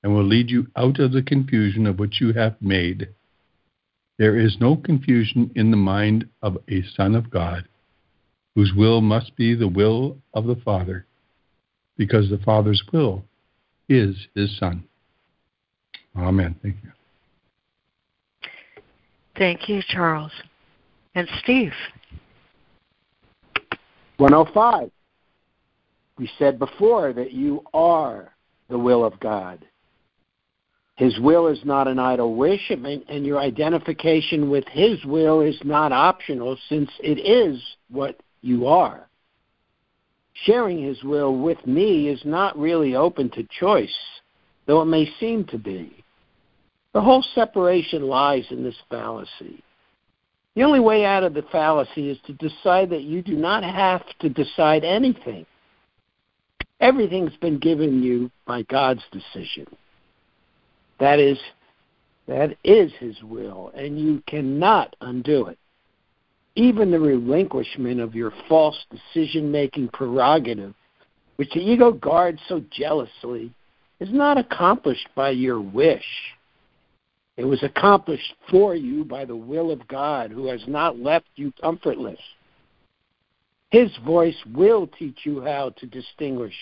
and 0.02 0.14
will 0.14 0.26
lead 0.26 0.50
you 0.50 0.66
out 0.76 0.98
of 0.98 1.12
the 1.12 1.22
confusion 1.22 1.86
of 1.86 1.98
which 1.98 2.20
you 2.20 2.34
have 2.34 2.60
made. 2.60 3.08
There 4.18 4.38
is 4.38 4.58
no 4.60 4.76
confusion 4.76 5.50
in 5.56 5.70
the 5.70 5.78
mind 5.78 6.28
of 6.42 6.58
a 6.68 6.82
Son 6.94 7.14
of 7.14 7.30
God, 7.30 7.66
whose 8.54 8.74
will 8.76 9.00
must 9.00 9.34
be 9.34 9.54
the 9.54 9.66
will 9.66 10.18
of 10.34 10.44
the 10.44 10.60
Father, 10.62 11.06
because 11.96 12.28
the 12.28 12.36
Father's 12.44 12.82
will 12.92 13.24
is 13.88 14.26
his 14.34 14.58
Son. 14.58 14.84
Amen. 16.14 16.54
Thank 16.62 16.76
you. 16.84 16.90
Thank 19.40 19.70
you, 19.70 19.80
Charles. 19.88 20.32
And 21.14 21.26
Steve. 21.42 21.72
105. 24.18 24.90
We 26.18 26.30
said 26.38 26.58
before 26.58 27.14
that 27.14 27.32
you 27.32 27.64
are 27.72 28.34
the 28.68 28.78
will 28.78 29.02
of 29.02 29.18
God. 29.18 29.64
His 30.96 31.18
will 31.20 31.46
is 31.46 31.58
not 31.64 31.88
an 31.88 31.98
idle 31.98 32.34
wish, 32.36 32.70
and 32.70 33.24
your 33.24 33.38
identification 33.38 34.50
with 34.50 34.66
His 34.68 35.02
will 35.06 35.40
is 35.40 35.58
not 35.64 35.90
optional 35.90 36.58
since 36.68 36.90
it 37.02 37.18
is 37.18 37.58
what 37.88 38.20
you 38.42 38.66
are. 38.66 39.08
Sharing 40.44 40.82
His 40.84 41.02
will 41.02 41.34
with 41.34 41.66
me 41.66 42.08
is 42.08 42.20
not 42.26 42.58
really 42.58 42.94
open 42.94 43.30
to 43.30 43.48
choice, 43.58 43.96
though 44.66 44.82
it 44.82 44.86
may 44.86 45.10
seem 45.18 45.46
to 45.46 45.56
be. 45.56 45.99
The 46.92 47.00
whole 47.00 47.24
separation 47.34 48.08
lies 48.08 48.44
in 48.50 48.64
this 48.64 48.76
fallacy. 48.88 49.62
The 50.56 50.62
only 50.62 50.80
way 50.80 51.04
out 51.04 51.22
of 51.22 51.34
the 51.34 51.44
fallacy 51.52 52.10
is 52.10 52.18
to 52.26 52.32
decide 52.32 52.90
that 52.90 53.02
you 53.02 53.22
do 53.22 53.36
not 53.36 53.62
have 53.62 54.02
to 54.20 54.28
decide 54.28 54.84
anything. 54.84 55.46
Everything's 56.80 57.36
been 57.36 57.58
given 57.58 58.02
you 58.02 58.30
by 58.46 58.62
God's 58.62 59.02
decision. 59.12 59.66
That 60.98 61.18
is 61.18 61.38
that 62.26 62.56
is 62.62 62.92
his 62.98 63.20
will, 63.22 63.72
and 63.74 63.98
you 63.98 64.22
cannot 64.26 64.94
undo 65.00 65.46
it. 65.46 65.58
Even 66.54 66.90
the 66.90 67.00
relinquishment 67.00 68.00
of 68.00 68.14
your 68.14 68.32
false 68.48 68.76
decision 68.90 69.50
making 69.50 69.88
prerogative, 69.88 70.74
which 71.36 71.50
the 71.50 71.60
ego 71.60 71.90
guards 71.92 72.40
so 72.48 72.62
jealously, 72.70 73.52
is 73.98 74.10
not 74.12 74.38
accomplished 74.38 75.08
by 75.14 75.30
your 75.30 75.60
wish. 75.60 76.04
It 77.40 77.46
was 77.46 77.62
accomplished 77.62 78.34
for 78.50 78.74
you 78.74 79.02
by 79.02 79.24
the 79.24 79.34
will 79.34 79.70
of 79.70 79.88
God, 79.88 80.30
who 80.30 80.46
has 80.48 80.60
not 80.66 80.98
left 80.98 81.24
you 81.36 81.54
comfortless. 81.58 82.20
His 83.70 83.90
voice 84.04 84.36
will 84.54 84.86
teach 84.86 85.20
you 85.24 85.40
how 85.40 85.70
to 85.78 85.86
distinguish 85.86 86.54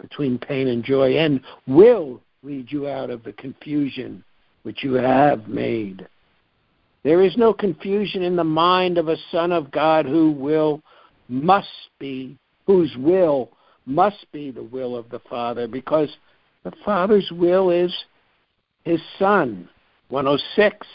between 0.00 0.38
pain 0.38 0.68
and 0.68 0.82
joy 0.82 1.18
and 1.18 1.42
will 1.66 2.22
lead 2.42 2.72
you 2.72 2.88
out 2.88 3.10
of 3.10 3.24
the 3.24 3.34
confusion 3.34 4.24
which 4.62 4.82
you 4.82 4.94
have 4.94 5.48
made. 5.48 6.08
There 7.02 7.20
is 7.20 7.36
no 7.36 7.52
confusion 7.52 8.22
in 8.22 8.36
the 8.36 8.44
mind 8.44 8.96
of 8.96 9.08
a 9.08 9.18
son 9.30 9.52
of 9.52 9.70
God 9.70 10.06
who 10.06 10.30
will 10.30 10.80
must 11.28 11.90
be 11.98 12.38
whose 12.66 12.96
will 12.96 13.50
must 13.84 14.24
be 14.32 14.50
the 14.50 14.62
will 14.62 14.96
of 14.96 15.10
the 15.10 15.20
Father 15.28 15.68
because 15.68 16.08
the 16.64 16.72
Father's 16.86 17.30
will 17.32 17.68
is 17.68 17.94
his 18.84 19.02
son. 19.18 19.68
106 20.08 20.86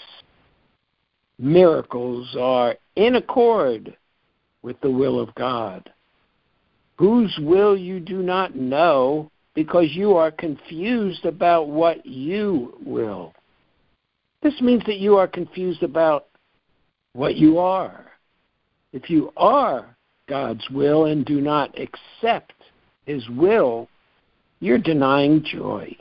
miracles 1.38 2.36
are 2.40 2.76
in 2.96 3.16
accord 3.16 3.96
with 4.62 4.80
the 4.82 4.92
will 4.92 5.20
of 5.20 5.34
God. 5.36 5.92
Whose 6.98 7.36
will 7.42 7.76
you 7.76 8.00
do 8.00 8.22
not 8.22 8.56
know 8.56 9.32
because 9.54 9.88
you 9.92 10.16
are 10.16 10.32
confused 10.32 11.26
about 11.26 11.68
what 11.68 12.06
you 12.06 12.78
will. 12.86 13.34
This 14.42 14.60
means 14.62 14.84
that 14.86 14.98
you 14.98 15.18
are 15.18 15.28
confused 15.28 15.84
about 15.84 16.28
what 17.14 17.36
you 17.36 17.60
are. 17.60 18.06
If 18.94 19.10
you 19.10 19.32
are 19.38 19.96
God's 20.28 20.68
will 20.70 21.06
and 21.06 21.26
do 21.26 21.42
not 21.42 21.76
accept 21.78 22.54
His 23.06 23.28
will, 23.30 23.88
you're 24.60 24.78
denying 24.78 25.44
joy. 25.44 25.96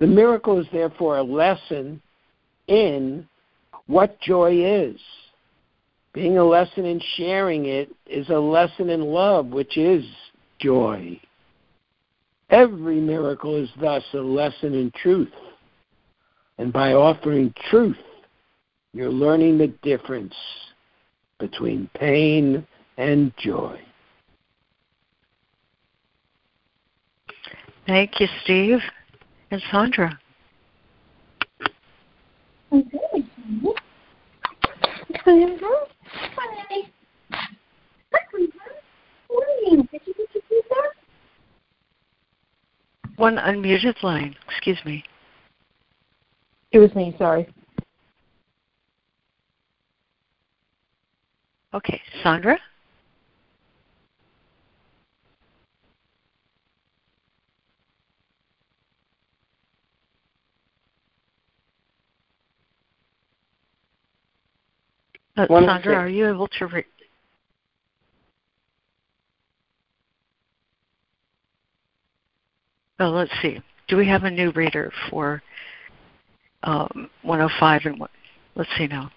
The 0.00 0.06
miracle 0.06 0.58
is 0.58 0.66
therefore 0.72 1.18
a 1.18 1.22
lesson 1.22 2.00
in 2.66 3.28
what 3.86 4.18
joy 4.20 4.64
is. 4.64 4.98
Being 6.14 6.38
a 6.38 6.44
lesson 6.44 6.86
in 6.86 7.00
sharing 7.16 7.66
it 7.66 7.90
is 8.06 8.28
a 8.30 8.38
lesson 8.38 8.88
in 8.88 9.02
love, 9.02 9.46
which 9.46 9.76
is 9.76 10.04
joy. 10.58 11.20
Every 12.48 13.00
miracle 13.00 13.54
is 13.62 13.68
thus 13.80 14.02
a 14.14 14.18
lesson 14.18 14.74
in 14.74 14.90
truth. 15.02 15.32
And 16.58 16.72
by 16.72 16.94
offering 16.94 17.54
truth, 17.70 17.96
you're 18.92 19.10
learning 19.10 19.58
the 19.58 19.68
difference 19.82 20.34
between 21.38 21.88
pain 21.94 22.66
and 22.96 23.32
joy. 23.38 23.80
Thank 27.86 28.18
you, 28.18 28.26
Steve. 28.42 28.80
And 29.50 29.62
Sandra. 29.70 30.18
One 43.16 43.36
unmuted 43.36 44.02
line. 44.02 44.36
Excuse 44.48 44.78
me. 44.84 45.04
It 46.72 46.78
was 46.78 46.94
me, 46.94 47.14
sorry. 47.18 47.48
Okay, 51.74 52.00
Sandra? 52.22 52.58
Uh, 65.40 65.46
Sandra, 65.48 65.94
are 65.94 66.08
you 66.08 66.28
able 66.28 66.48
to 66.48 66.66
read? 66.66 66.84
Well, 72.98 73.12
let's 73.12 73.32
see. 73.40 73.58
Do 73.88 73.96
we 73.96 74.06
have 74.06 74.24
a 74.24 74.30
new 74.30 74.50
reader 74.50 74.92
for 75.08 75.42
um, 76.64 77.08
105 77.22 77.82
and 77.86 77.98
what? 77.98 78.10
Let's 78.54 78.68
see 78.76 78.86
now. 78.86 79.10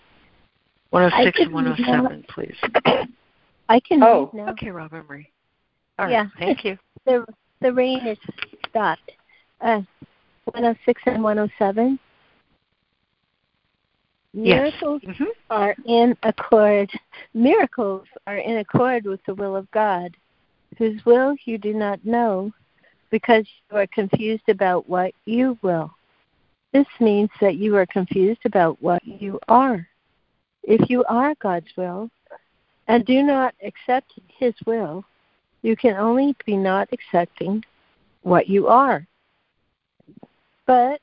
106 0.91 1.39
and 1.41 1.53
107, 1.53 2.25
please. 2.29 2.55
I 3.69 3.79
can 3.81 4.01
oh. 4.01 4.29
read 4.31 4.45
now. 4.45 4.51
Okay, 4.51 4.69
Robin 4.69 5.03
Marie. 5.09 5.29
All 5.99 6.05
right, 6.05 6.11
yeah. 6.11 6.27
thank 6.39 6.63
you. 6.63 6.77
The 7.05 7.25
the 7.59 7.73
rain 7.73 8.07
is 8.07 8.17
stopped. 8.69 9.11
Uh, 9.59 9.81
106 10.45 11.01
and 11.05 11.21
107. 11.21 11.99
Miracles 14.33 15.01
yes. 15.03 15.15
mm-hmm. 15.15 15.25
are 15.51 15.75
in 15.85 16.17
accord. 16.23 16.89
Miracles 17.33 18.07
are 18.25 18.37
in 18.37 18.57
accord 18.57 19.05
with 19.05 19.23
the 19.25 19.35
will 19.35 19.55
of 19.55 19.69
God, 19.71 20.15
whose 20.77 21.03
will 21.05 21.35
you 21.45 21.57
do 21.57 21.73
not 21.73 22.03
know, 22.03 22.51
because 23.11 23.45
you 23.69 23.77
are 23.77 23.87
confused 23.87 24.49
about 24.49 24.89
what 24.89 25.13
you 25.25 25.57
will. 25.61 25.91
This 26.73 26.87
means 26.99 27.29
that 27.41 27.57
you 27.57 27.75
are 27.75 27.85
confused 27.85 28.41
about 28.45 28.81
what 28.81 29.05
you 29.05 29.39
are. 29.47 29.87
If 30.63 30.89
you 30.89 31.03
are 31.05 31.35
God's 31.35 31.67
will 31.77 32.09
and 32.87 33.05
do 33.05 33.21
not 33.21 33.53
accept 33.63 34.13
His 34.27 34.55
will, 34.65 35.05
you 35.61 35.75
can 35.75 35.95
only 35.95 36.35
be 36.45 36.57
not 36.57 36.89
accepting 36.91 37.63
what 38.23 38.47
you 38.47 38.67
are. 38.67 39.05
But 40.65 40.99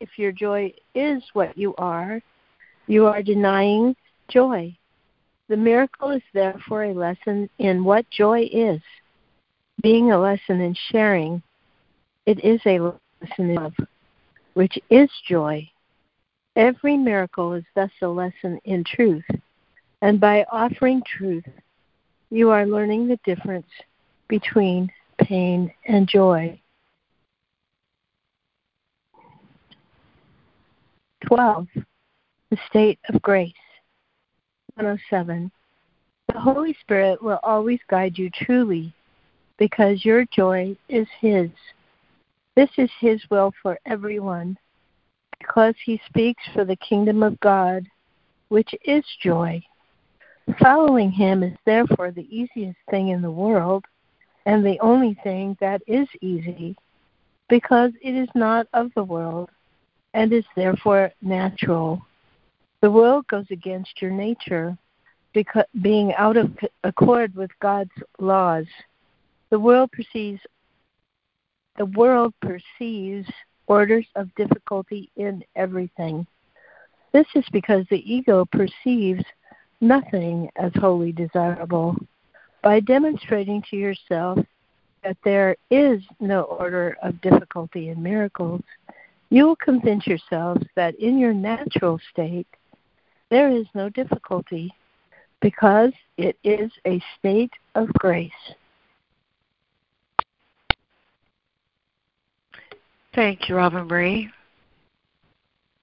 if 0.00 0.18
your 0.18 0.32
joy 0.32 0.72
is 0.96 1.22
what 1.32 1.56
you 1.56 1.76
are, 1.76 2.20
you 2.86 3.06
are 3.06 3.22
denying 3.22 3.96
joy. 4.28 4.76
The 5.48 5.56
miracle 5.56 6.10
is 6.10 6.22
therefore 6.32 6.84
a 6.84 6.94
lesson 6.94 7.48
in 7.58 7.84
what 7.84 8.08
joy 8.10 8.48
is. 8.52 8.80
Being 9.82 10.12
a 10.12 10.18
lesson 10.18 10.60
in 10.60 10.74
sharing, 10.90 11.42
it 12.26 12.44
is 12.44 12.60
a 12.66 12.78
lesson 12.78 13.50
in 13.50 13.54
love 13.54 13.74
which 14.54 14.78
is 14.90 15.10
joy. 15.26 15.68
Every 16.56 16.96
miracle 16.96 17.54
is 17.54 17.64
thus 17.74 17.90
a 18.02 18.08
lesson 18.08 18.60
in 18.64 18.84
truth, 18.84 19.24
and 20.02 20.20
by 20.20 20.44
offering 20.52 21.02
truth, 21.06 21.44
you 22.30 22.50
are 22.50 22.66
learning 22.66 23.08
the 23.08 23.18
difference 23.24 23.66
between 24.28 24.90
pain 25.18 25.72
and 25.86 26.06
joy. 26.06 26.60
12. 31.26 31.66
The 32.52 32.58
state 32.68 32.98
of 33.08 33.22
grace. 33.22 33.54
107. 34.74 35.50
The 36.28 36.38
Holy 36.38 36.76
Spirit 36.82 37.22
will 37.22 37.40
always 37.42 37.78
guide 37.88 38.18
you 38.18 38.28
truly 38.28 38.92
because 39.56 40.04
your 40.04 40.26
joy 40.26 40.76
is 40.90 41.06
His. 41.18 41.48
This 42.54 42.68
is 42.76 42.90
His 43.00 43.22
will 43.30 43.54
for 43.62 43.78
everyone, 43.86 44.58
because 45.38 45.74
He 45.82 45.98
speaks 46.06 46.42
for 46.52 46.66
the 46.66 46.76
kingdom 46.76 47.22
of 47.22 47.40
God, 47.40 47.86
which 48.48 48.74
is 48.84 49.02
joy. 49.22 49.62
Following 50.60 51.10
Him 51.10 51.42
is 51.42 51.56
therefore 51.64 52.10
the 52.10 52.28
easiest 52.28 52.76
thing 52.90 53.08
in 53.08 53.22
the 53.22 53.30
world, 53.30 53.86
and 54.44 54.62
the 54.62 54.78
only 54.80 55.16
thing 55.24 55.56
that 55.62 55.80
is 55.86 56.06
easy, 56.20 56.76
because 57.48 57.92
it 58.02 58.14
is 58.14 58.28
not 58.34 58.66
of 58.74 58.90
the 58.94 59.04
world, 59.04 59.48
and 60.12 60.34
is 60.34 60.44
therefore 60.54 61.10
natural. 61.22 62.02
The 62.82 62.90
world 62.90 63.28
goes 63.28 63.46
against 63.50 64.02
your 64.02 64.10
nature, 64.10 64.76
because 65.32 65.64
being 65.80 66.12
out 66.14 66.36
of 66.36 66.50
accord 66.82 67.34
with 67.34 67.50
God's 67.60 67.92
laws. 68.18 68.66
The 69.50 69.58
world 69.58 69.90
perceives 69.92 70.40
the 71.78 71.86
world 71.86 72.34
perceives 72.42 73.26
orders 73.66 74.06
of 74.16 74.34
difficulty 74.34 75.10
in 75.16 75.42
everything. 75.56 76.26
This 77.12 77.26
is 77.34 77.44
because 77.52 77.86
the 77.88 78.12
ego 78.12 78.44
perceives 78.50 79.24
nothing 79.80 80.50
as 80.56 80.72
wholly 80.74 81.12
desirable. 81.12 81.96
By 82.62 82.80
demonstrating 82.80 83.62
to 83.70 83.76
yourself 83.76 84.38
that 85.02 85.16
there 85.24 85.56
is 85.70 86.02
no 86.20 86.42
order 86.42 86.96
of 87.02 87.20
difficulty 87.20 87.88
in 87.88 88.02
miracles, 88.02 88.62
you 89.30 89.46
will 89.46 89.56
convince 89.56 90.06
yourselves 90.06 90.62
that 90.74 90.94
in 90.96 91.18
your 91.18 91.32
natural 91.32 91.98
state, 92.10 92.46
there 93.32 93.48
is 93.48 93.64
no 93.74 93.88
difficulty 93.88 94.70
because 95.40 95.90
it 96.18 96.36
is 96.44 96.70
a 96.86 97.02
state 97.18 97.50
of 97.74 97.88
grace. 97.94 98.30
Thank 103.14 103.48
you, 103.48 103.56
Robin 103.56 103.88
Marie. 103.88 104.28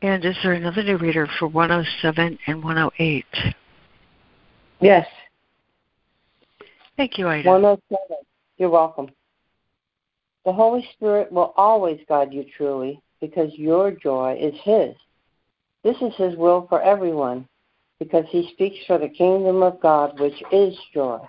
And 0.03 0.23
is 0.23 0.37
there 0.43 0.53
another 0.53 0.83
new 0.83 0.97
reader 0.97 1.27
for 1.39 1.47
107 1.47 2.37
and 2.45 2.63
108? 2.63 3.25
Yes. 4.79 5.07
Thank 6.97 7.17
you, 7.17 7.27
Ida. 7.27 7.49
107. 7.49 8.17
You're 8.57 8.69
welcome. 8.69 9.09
The 10.45 10.53
Holy 10.53 10.87
Spirit 10.93 11.31
will 11.31 11.53
always 11.57 11.99
guide 12.07 12.31
you 12.31 12.45
truly 12.55 13.01
because 13.19 13.51
your 13.55 13.89
joy 13.89 14.37
is 14.39 14.53
His. 14.63 14.95
This 15.83 15.97
is 16.01 16.13
His 16.15 16.35
will 16.35 16.67
for 16.67 16.81
everyone 16.81 17.47
because 17.99 18.25
He 18.29 18.49
speaks 18.53 18.77
for 18.85 18.97
the 18.97 19.09
kingdom 19.09 19.63
of 19.63 19.79
God, 19.81 20.19
which 20.19 20.41
is 20.51 20.77
joy. 20.93 21.19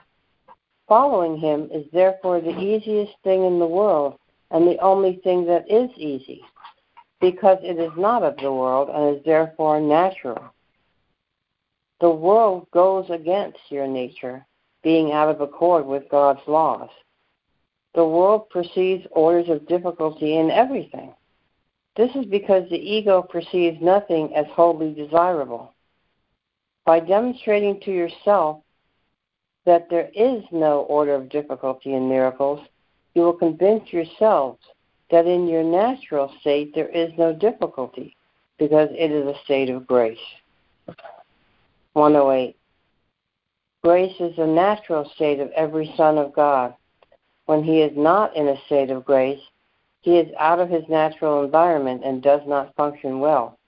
Following 0.88 1.38
Him 1.38 1.68
is 1.72 1.86
therefore 1.92 2.40
the 2.40 2.58
easiest 2.58 3.12
thing 3.22 3.44
in 3.44 3.58
the 3.58 3.66
world 3.66 4.18
and 4.50 4.66
the 4.66 4.78
only 4.78 5.20
thing 5.22 5.46
that 5.46 5.70
is 5.70 5.90
easy 5.96 6.42
because 7.20 7.58
it 7.62 7.78
is 7.78 7.92
not 7.96 8.22
of 8.22 8.36
the 8.38 8.52
world 8.52 8.88
and 8.88 9.16
is 9.16 9.24
therefore 9.24 9.80
natural. 9.80 10.42
The 12.00 12.10
world 12.10 12.66
goes 12.72 13.10
against 13.10 13.58
your 13.68 13.86
nature, 13.86 14.44
being 14.82 15.12
out 15.12 15.28
of 15.28 15.40
accord 15.42 15.86
with 15.86 16.08
God's 16.10 16.40
laws. 16.46 16.88
The 17.94 18.06
world 18.06 18.48
perceives 18.48 19.06
orders 19.10 19.48
of 19.48 19.68
difficulty 19.68 20.38
in 20.38 20.50
everything. 20.50 21.12
This 22.00 22.16
is 22.16 22.24
because 22.24 22.66
the 22.70 22.78
ego 22.78 23.20
perceives 23.20 23.76
nothing 23.82 24.34
as 24.34 24.46
wholly 24.52 24.94
desirable. 24.94 25.74
By 26.86 26.98
demonstrating 26.98 27.78
to 27.80 27.90
yourself 27.92 28.62
that 29.66 29.90
there 29.90 30.08
is 30.14 30.42
no 30.50 30.80
order 30.88 31.14
of 31.14 31.28
difficulty 31.28 31.92
in 31.92 32.08
miracles, 32.08 32.66
you 33.12 33.20
will 33.20 33.34
convince 33.34 33.92
yourselves 33.92 34.60
that 35.10 35.26
in 35.26 35.46
your 35.46 35.62
natural 35.62 36.32
state 36.40 36.74
there 36.74 36.88
is 36.88 37.12
no 37.18 37.34
difficulty 37.34 38.16
because 38.58 38.88
it 38.92 39.10
is 39.10 39.26
a 39.26 39.38
state 39.44 39.68
of 39.68 39.86
grace. 39.86 40.16
108. 41.92 42.56
Grace 43.84 44.18
is 44.20 44.34
the 44.36 44.46
natural 44.46 45.04
state 45.16 45.38
of 45.38 45.50
every 45.50 45.92
son 45.98 46.16
of 46.16 46.32
God. 46.32 46.72
When 47.44 47.62
he 47.62 47.82
is 47.82 47.92
not 47.94 48.34
in 48.34 48.48
a 48.48 48.56
state 48.64 48.88
of 48.88 49.04
grace, 49.04 49.42
he 50.00 50.18
is 50.18 50.32
out 50.38 50.60
of 50.60 50.70
his 50.70 50.84
natural 50.88 51.44
environment 51.44 52.02
and 52.04 52.22
does 52.22 52.40
not 52.46 52.74
function 52.74 53.20
well. 53.20 53.58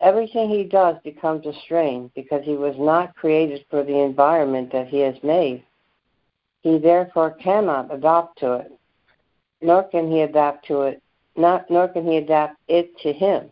Everything 0.00 0.48
he 0.48 0.64
does 0.64 0.96
becomes 1.02 1.44
a 1.46 1.52
strain 1.64 2.10
because 2.14 2.44
he 2.44 2.56
was 2.56 2.76
not 2.78 3.16
created 3.16 3.64
for 3.68 3.82
the 3.82 3.98
environment 3.98 4.70
that 4.72 4.88
he 4.88 5.00
has 5.00 5.16
made. 5.22 5.64
He 6.60 6.78
therefore 6.78 7.32
cannot 7.32 7.92
adapt 7.92 8.38
to 8.40 8.54
it, 8.54 8.72
nor 9.60 9.84
can 9.84 10.10
he 10.10 10.20
adapt 10.20 10.66
to 10.66 10.82
it, 10.82 11.02
not, 11.36 11.70
nor 11.70 11.88
can 11.88 12.06
he 12.06 12.18
adapt 12.18 12.56
it 12.68 12.96
to 12.98 13.12
him. 13.12 13.50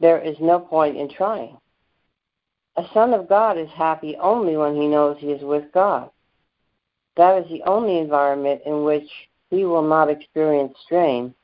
There 0.00 0.20
is 0.20 0.36
no 0.40 0.60
point 0.60 0.96
in 0.96 1.08
trying. 1.08 1.56
A 2.76 2.84
son 2.92 3.14
of 3.14 3.28
God 3.28 3.56
is 3.56 3.70
happy 3.70 4.16
only 4.16 4.56
when 4.56 4.74
he 4.74 4.88
knows 4.88 5.16
he 5.18 5.30
is 5.30 5.42
with 5.42 5.72
God. 5.72 6.10
That 7.16 7.42
is 7.42 7.48
the 7.48 7.62
only 7.62 7.98
environment 7.98 8.62
in 8.66 8.84
which 8.84 9.08
he 9.54 9.64
will 9.64 9.86
not 9.86 10.10
experience 10.10 10.76
strain 10.84 11.34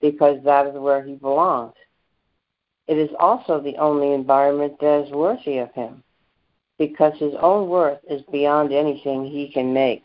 because 0.00 0.42
that 0.44 0.66
is 0.66 0.74
where 0.74 1.02
he 1.02 1.14
belongs. 1.14 1.74
It 2.86 2.98
is 2.98 3.10
also 3.18 3.60
the 3.60 3.76
only 3.76 4.12
environment 4.12 4.74
that 4.80 5.04
is 5.04 5.12
worthy 5.12 5.58
of 5.58 5.72
him 5.72 6.02
because 6.78 7.12
his 7.18 7.34
own 7.40 7.68
worth 7.68 8.00
is 8.08 8.22
beyond 8.32 8.72
anything 8.72 9.24
he 9.24 9.50
can 9.52 9.72
make. 9.72 10.04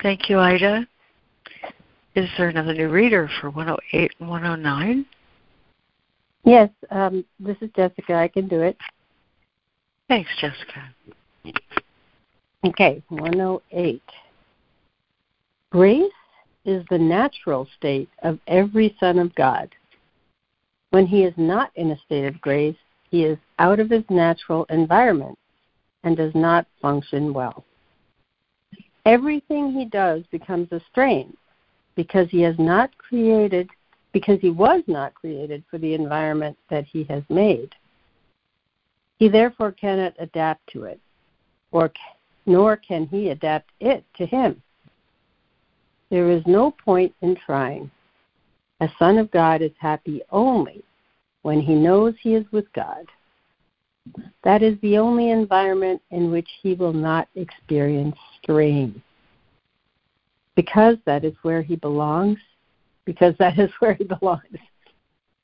Thank 0.00 0.28
you, 0.28 0.38
Ida. 0.38 0.86
Is 2.14 2.28
there 2.38 2.48
another 2.48 2.72
new 2.72 2.88
reader 2.88 3.28
for 3.40 3.50
108 3.50 4.12
and 4.20 4.28
109? 4.28 5.06
Yes, 6.44 6.70
um, 6.90 7.24
this 7.40 7.56
is 7.60 7.70
Jessica. 7.74 8.14
I 8.14 8.28
can 8.28 8.46
do 8.46 8.60
it. 8.60 8.76
Thanks, 10.08 10.30
Jessica. 10.40 10.94
Okay, 12.64 13.02
108. 13.10 14.02
Grace 15.70 16.10
is 16.64 16.82
the 16.88 16.98
natural 16.98 17.68
state 17.76 18.08
of 18.22 18.38
every 18.46 18.96
son 18.98 19.18
of 19.18 19.34
God. 19.34 19.68
When 20.90 21.06
he 21.06 21.24
is 21.24 21.34
not 21.36 21.70
in 21.74 21.90
a 21.90 21.98
state 21.98 22.24
of 22.24 22.40
grace, 22.40 22.76
he 23.10 23.24
is 23.24 23.36
out 23.58 23.80
of 23.80 23.90
his 23.90 24.04
natural 24.08 24.64
environment 24.70 25.38
and 26.04 26.16
does 26.16 26.34
not 26.34 26.66
function 26.80 27.34
well. 27.34 27.64
Everything 29.04 29.70
he 29.70 29.84
does 29.84 30.22
becomes 30.30 30.72
a 30.72 30.80
strain 30.90 31.36
because 31.96 32.30
he 32.30 32.40
has 32.40 32.54
not 32.58 32.96
created 32.96 33.68
because 34.12 34.38
he 34.40 34.48
was 34.50 34.82
not 34.86 35.12
created 35.12 35.64
for 35.68 35.76
the 35.76 35.92
environment 35.92 36.56
that 36.70 36.86
he 36.86 37.04
has 37.04 37.22
made. 37.28 37.74
He 39.18 39.28
therefore 39.28 39.72
cannot 39.72 40.14
adapt 40.18 40.66
to 40.72 40.84
it, 40.84 41.00
or 41.72 41.90
nor 42.46 42.76
can 42.76 43.06
he 43.06 43.30
adapt 43.30 43.70
it 43.80 44.04
to 44.16 44.26
him. 44.26 44.62
There 46.10 46.30
is 46.30 46.42
no 46.46 46.70
point 46.70 47.14
in 47.22 47.36
trying. 47.36 47.90
A 48.80 48.88
son 48.98 49.18
of 49.18 49.30
God 49.30 49.62
is 49.62 49.72
happy 49.78 50.22
only 50.30 50.82
when 51.42 51.60
he 51.60 51.74
knows 51.74 52.14
he 52.20 52.34
is 52.34 52.44
with 52.52 52.70
God. 52.72 53.06
That 54.42 54.62
is 54.62 54.78
the 54.82 54.98
only 54.98 55.30
environment 55.30 56.02
in 56.10 56.30
which 56.30 56.48
he 56.62 56.74
will 56.74 56.92
not 56.92 57.28
experience 57.34 58.16
strain. 58.42 59.02
Because 60.56 60.96
that 61.06 61.24
is 61.24 61.34
where 61.42 61.62
he 61.62 61.76
belongs, 61.76 62.38
because 63.04 63.34
that 63.38 63.58
is 63.58 63.70
where 63.78 63.94
he 63.94 64.04
belongs. 64.04 64.58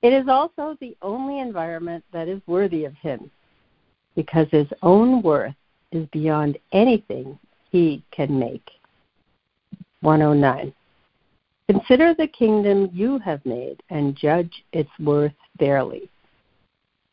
It 0.02 0.12
is 0.12 0.28
also 0.28 0.76
the 0.80 0.96
only 1.02 1.40
environment 1.40 2.04
that 2.12 2.28
is 2.28 2.40
worthy 2.46 2.84
of 2.84 2.94
him, 2.94 3.30
because 4.14 4.46
his 4.50 4.68
own 4.82 5.22
worth 5.22 5.54
is 5.92 6.06
beyond 6.12 6.58
anything 6.72 7.38
he 7.70 8.02
can 8.10 8.38
make. 8.38 8.70
109. 10.02 10.72
Consider 11.68 12.14
the 12.14 12.26
kingdom 12.26 12.90
you 12.92 13.18
have 13.18 13.44
made 13.44 13.82
and 13.90 14.16
judge 14.16 14.64
its 14.72 14.90
worth 14.98 15.32
fairly. 15.58 16.10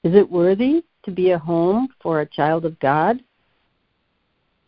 Is 0.03 0.15
it 0.15 0.31
worthy 0.31 0.83
to 1.03 1.11
be 1.11 1.31
a 1.31 1.37
home 1.37 1.89
for 2.01 2.21
a 2.21 2.25
child 2.25 2.65
of 2.65 2.79
God? 2.79 3.19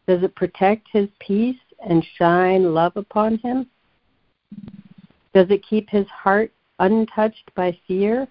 Does 0.08 0.24
it 0.24 0.36
protect 0.36 0.88
his 0.92 1.08
peace 1.20 1.60
and 1.88 2.06
shine 2.18 2.74
love 2.74 2.98
upon 2.98 3.38
him? 3.38 3.68
Does 5.34 5.48
it 5.50 5.66
keep 5.68 5.90
his 5.90 6.08
heart 6.08 6.52
untouched 6.80 7.52
by 7.56 7.78
fear 7.88 8.28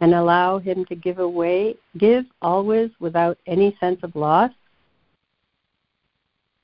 and 0.00 0.14
allow 0.14 0.58
him 0.58 0.84
to 0.86 0.94
give 0.94 1.18
away, 1.18 1.76
give 1.98 2.24
always 2.42 2.90
without 2.98 3.38
any 3.46 3.76
sense 3.80 4.00
of 4.02 4.14
loss? 4.16 4.50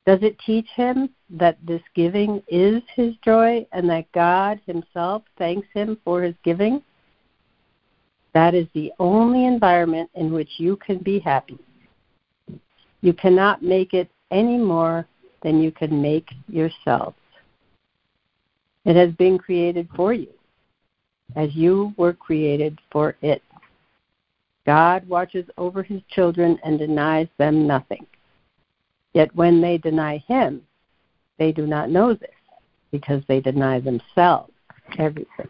Does 0.06 0.20
it 0.22 0.38
teach 0.38 0.66
him 0.74 1.10
that 1.30 1.58
this 1.64 1.82
giving 1.94 2.42
is 2.48 2.82
his 2.94 3.14
joy 3.24 3.66
and 3.72 3.88
that 3.90 4.10
God 4.12 4.60
himself 4.66 5.22
thanks 5.36 5.68
him 5.74 5.98
for 6.04 6.22
his 6.22 6.34
giving? 6.42 6.82
That 8.32 8.54
is 8.54 8.66
the 8.74 8.92
only 8.98 9.46
environment 9.46 10.10
in 10.14 10.32
which 10.32 10.48
you 10.58 10.76
can 10.76 10.98
be 10.98 11.18
happy. 11.18 11.58
You 13.02 13.12
cannot 13.12 13.62
make 13.62 13.92
it 13.92 14.08
any 14.30 14.56
more 14.56 15.06
than 15.42 15.60
you 15.60 15.72
can 15.72 16.00
make 16.00 16.28
yourself. 16.48 17.14
It 18.84 18.96
has 18.96 19.12
been 19.14 19.38
created 19.38 19.88
for 19.94 20.12
you, 20.12 20.28
as 21.36 21.54
you 21.54 21.92
were 21.96 22.12
created 22.12 22.78
for 22.90 23.16
it. 23.20 23.42
God 24.64 25.06
watches 25.08 25.46
over 25.58 25.82
his 25.82 26.00
children 26.10 26.58
and 26.64 26.78
denies 26.78 27.28
them 27.38 27.66
nothing. 27.66 28.06
Yet 29.12 29.34
when 29.34 29.60
they 29.60 29.78
deny 29.78 30.18
him, 30.28 30.62
they 31.38 31.52
do 31.52 31.66
not 31.66 31.90
know 31.90 32.14
this, 32.14 32.30
because 32.90 33.22
they 33.28 33.40
deny 33.40 33.80
themselves 33.80 34.52
everything. 34.98 35.48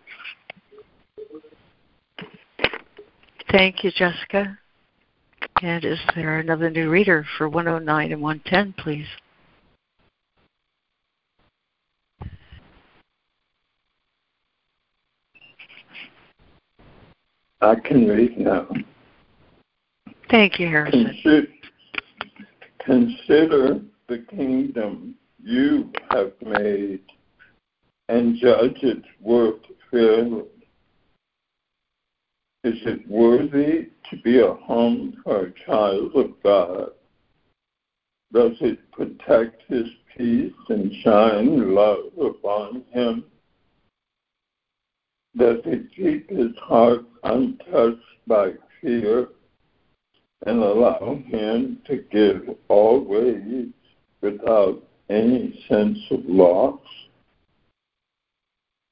Thank 3.50 3.82
you, 3.82 3.90
Jessica. 3.90 4.56
And 5.62 5.84
is 5.84 5.98
there 6.14 6.38
another 6.38 6.70
new 6.70 6.88
reader 6.88 7.26
for 7.36 7.48
109 7.48 8.12
and 8.12 8.22
110, 8.22 8.74
please? 8.82 9.06
I 17.60 17.74
can 17.74 18.08
read 18.08 18.38
now. 18.38 18.68
Thank 20.30 20.58
you, 20.58 20.68
Harrison. 20.68 21.06
Consider, 21.06 21.46
consider 22.90 23.80
the 24.08 24.18
kingdom 24.30 25.14
you 25.40 25.92
have 26.10 26.32
made 26.42 27.00
and 28.08 28.36
judge 28.36 28.78
its 28.82 29.06
worth 29.20 29.62
fairly. 29.92 30.42
Is 32.64 32.74
it 32.84 33.08
worthy 33.08 33.90
to 34.10 34.16
be 34.24 34.40
a 34.40 34.54
home 34.54 35.20
for 35.22 35.46
a 35.46 35.52
child 35.64 36.16
of 36.16 36.32
God? 36.42 36.90
Does 38.32 38.56
it 38.60 38.78
protect 38.90 39.62
his 39.68 39.86
peace 40.16 40.52
and 40.68 40.92
shine 41.04 41.72
love 41.72 42.10
upon 42.20 42.82
him? 42.90 43.24
Does 45.36 45.58
it 45.64 45.94
keep 45.94 46.28
his 46.28 46.56
heart 46.60 47.04
untouched 47.22 48.02
by 48.26 48.54
fear 48.80 49.28
and 50.46 50.62
allow 50.62 51.20
him 51.26 51.78
to 51.86 51.96
give 52.10 52.56
always 52.68 53.68
without 54.20 54.82
any 55.08 55.64
sense 55.68 55.98
of 56.10 56.24
loss? 56.24 56.80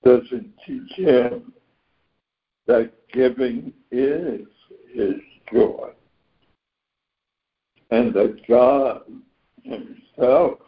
Does 0.05 0.23
it 0.31 0.45
teach 0.67 0.93
him 0.93 1.53
that 2.67 2.93
giving 3.13 3.73
is 3.91 4.47
his 4.93 5.15
joy 5.53 5.91
and 7.91 8.13
that 8.15 8.41
God 8.47 9.03
himself 9.63 10.59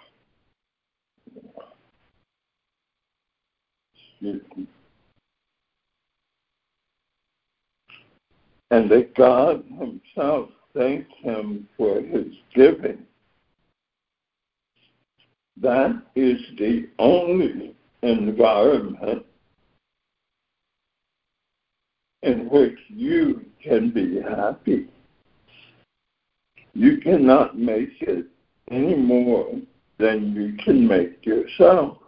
and 8.71 8.91
that 8.91 9.15
God 9.15 9.65
himself 9.79 10.51
thanks 10.75 11.11
him 11.23 11.69
for 11.77 12.01
his 12.01 12.27
giving. 12.55 13.05
That 15.61 16.03
is 16.15 16.41
the 16.59 16.89
only 16.99 17.75
environment 18.03 19.25
in 22.23 22.49
which 22.49 22.79
you 22.89 23.45
can 23.63 23.91
be 23.91 24.21
happy. 24.21 24.89
You 26.75 26.99
cannot 26.99 27.59
make 27.59 27.91
it 28.01 28.27
any 28.71 28.95
more 28.95 29.53
than 29.99 30.35
you 30.35 30.57
can 30.65 30.87
make 30.87 31.27
yourselves. 31.27 31.99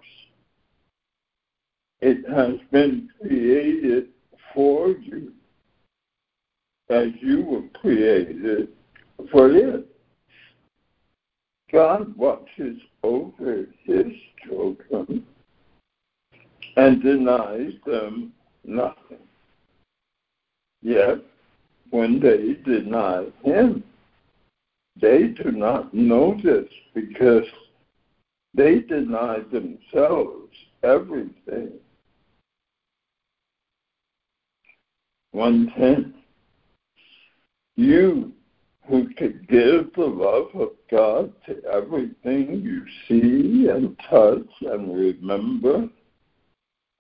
It 2.01 2.29
has 2.29 2.59
been 2.71 3.11
created 3.21 4.09
for 4.55 4.89
you 4.89 5.33
as 6.91 7.09
you 7.21 7.43
were 7.43 7.69
created 7.81 8.69
for 9.31 9.51
it. 9.51 9.87
God 11.71 12.15
watches 12.17 12.79
over 13.03 13.67
his 13.85 14.07
children 14.45 15.25
and 16.77 17.03
denies 17.03 17.73
them 17.87 18.33
nothing. 18.65 19.19
Yet, 20.83 21.19
when 21.91 22.21
they 22.21 22.55
deny 22.65 23.27
him, 23.45 23.85
they 25.01 25.29
do 25.29 25.53
not 25.53 25.95
know 25.95 26.39
this 26.43 26.69
because 26.95 27.47
they 28.55 28.81
deny 28.81 29.41
themselves 29.51 30.55
everything. 30.83 31.73
110. 35.31 36.15
You 37.77 38.33
who 38.89 39.09
could 39.15 39.49
give 39.49 39.93
the 39.95 40.05
love 40.05 40.49
of 40.55 40.71
God 40.91 41.33
to 41.47 41.63
everything 41.73 42.61
you 42.63 42.85
see 43.09 43.69
and 43.69 43.97
touch 44.11 44.49
and 44.61 44.95
remember 44.95 45.89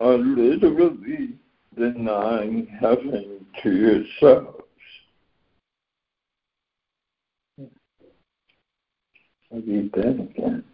are 0.01 0.19
literally 0.19 1.37
denying 1.77 2.67
heaven 2.81 3.45
to 3.63 3.71
yourselves. 3.71 4.59
I'll 9.53 9.61
read 9.61 9.93
that 9.93 10.09
again. 10.09 10.65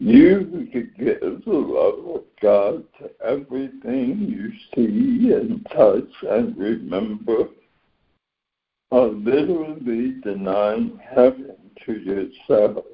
You 0.00 0.48
who 0.52 0.66
could 0.66 0.96
give 0.96 1.44
the 1.44 1.52
love 1.52 2.16
of 2.16 2.24
God 2.40 2.84
to 3.00 3.10
everything 3.24 4.26
you 4.28 4.52
see 4.74 5.32
and 5.32 5.66
touch 5.74 6.10
and 6.28 6.56
remember 6.56 7.48
are 8.90 9.08
literally 9.08 10.12
denying 10.22 10.98
heaven 10.98 11.56
to 11.84 11.92
yourselves. 11.92 12.86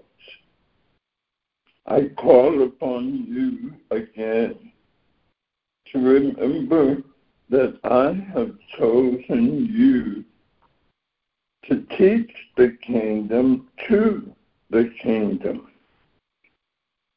I 1.87 2.09
call 2.16 2.62
upon 2.62 3.26
you 3.28 3.74
again 3.96 4.72
to 5.92 5.98
remember 5.98 7.02
that 7.50 7.78
I 7.85 8.12
have 8.33 8.57
chosen 8.76 9.66
you 9.70 10.24
to 11.68 11.87
teach 11.96 12.33
the 12.57 12.76
kingdom 12.83 13.68
to 13.88 14.35
the 14.70 14.92
kingdom. 15.02 15.68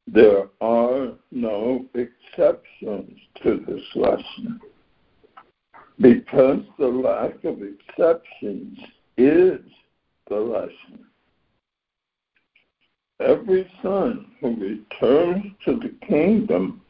There 0.06 0.48
are 0.62 1.14
no 1.32 1.86
exceptions 1.94 3.20
to 3.42 3.66
this 3.68 3.84
lesson 3.96 4.62
because 6.00 6.62
the 6.78 6.88
lack 6.88 7.44
of 7.44 7.62
exceptions 7.64 8.78
is 9.18 9.60
the 10.30 10.36
lesson. 10.36 11.06
Every 13.20 13.70
son 13.82 14.28
who 14.40 14.56
returns 14.56 15.46
to 15.66 15.80
the 15.80 15.96
kingdom 16.08 16.82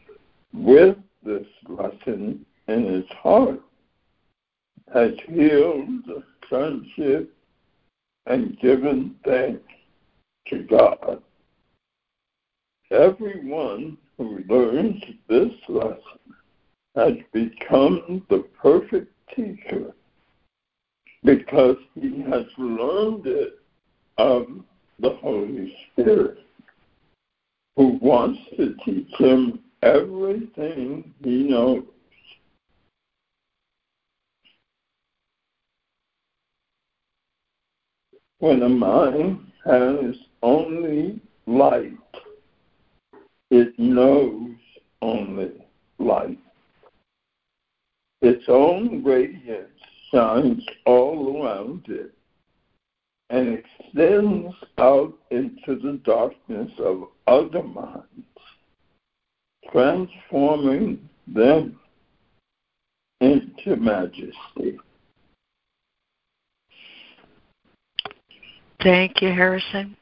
with 0.54 0.98
this 1.24 1.48
lesson 1.70 2.46
in 2.68 2.86
his 2.86 3.06
heart 3.22 3.62
has 4.94 5.12
healed 5.28 6.06
the 6.06 6.24
sonship 6.50 7.34
and 8.26 8.60
given 8.60 9.16
thanks 9.24 9.64
to 10.48 10.64
God. 10.64 11.22
Everyone 12.92 13.98
who 14.18 14.44
learns 14.50 15.02
this 15.28 15.52
lesson 15.70 16.20
has 16.98 17.14
become 17.32 18.26
the 18.30 18.44
perfect 18.60 19.14
teacher 19.36 19.94
because 21.24 21.78
he 21.94 22.24
has 22.24 22.46
learned 22.58 23.28
it 23.28 23.60
of 24.18 24.48
the 25.00 25.12
Holy 25.22 25.76
Spirit, 25.92 26.40
who 27.76 28.00
wants 28.02 28.40
to 28.58 28.76
teach 28.84 29.14
him 29.20 29.60
everything 29.84 31.14
he 31.24 31.44
knows. 31.44 31.84
When 38.40 38.64
a 38.64 38.70
mind 38.70 39.52
has 39.66 40.16
only 40.42 41.22
light, 41.46 41.94
it 43.52 43.78
knows 43.78 44.56
only 45.04 45.52
light. 46.00 46.40
Its 48.22 48.44
own 48.48 49.04
radiance 49.04 49.70
shines 50.12 50.64
all 50.86 51.44
around 51.44 51.86
it 51.88 52.14
and 53.30 53.60
extends 53.60 54.56
out 54.78 55.14
into 55.32 55.76
the 55.76 56.00
darkness 56.04 56.72
of 56.80 57.10
other 57.28 57.62
minds, 57.62 58.04
transforming 59.72 61.08
them 61.28 61.78
into 63.20 63.76
majesty. 63.76 64.80
Thank 68.82 69.22
you, 69.22 69.30
Harrison. 69.30 69.98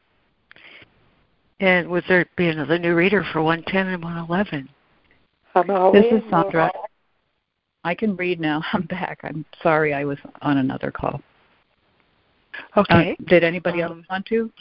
And 1.59 1.87
would 1.89 2.03
there 2.07 2.25
be 2.35 2.49
another 2.49 2.77
new 2.77 2.93
reader 2.93 3.25
for 3.31 3.41
110 3.41 3.87
and 3.87 4.03
111? 4.03 4.69
This 5.93 6.05
is 6.11 6.29
Sandra. 6.29 6.69
I 7.85 7.93
can 7.93 8.15
read 8.15 8.39
now. 8.39 8.63
I'm 8.73 8.81
back. 8.81 9.19
I'm 9.23 9.45
sorry 9.63 9.93
I 9.93 10.03
was 10.03 10.17
on 10.41 10.57
another 10.57 10.91
call. 10.91 11.21
Okay. 12.75 13.15
Uh, 13.19 13.23
did 13.29 13.43
anybody 13.43 13.81
um, 13.81 13.99
else 13.99 14.05
want 14.09 14.25
to? 14.27 14.51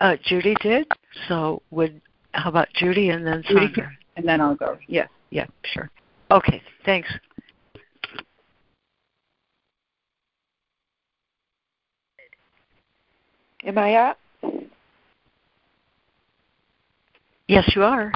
Uh, 0.00 0.16
Judy 0.24 0.54
did. 0.60 0.86
So 1.28 1.62
would 1.70 2.00
how 2.32 2.50
about 2.50 2.68
Judy 2.74 3.10
and 3.10 3.26
then 3.26 3.42
Sandra? 3.46 3.68
Judy, 3.68 3.82
and 4.16 4.26
then 4.26 4.40
I'll 4.40 4.54
go. 4.54 4.76
Yes. 4.88 5.08
Yeah. 5.30 5.46
Sure. 5.64 5.90
Okay. 6.30 6.62
Thanks. 6.84 7.08
Am 13.64 13.76
I 13.76 13.94
up? 13.94 14.18
Yes, 17.46 17.70
you 17.76 17.82
are. 17.82 18.10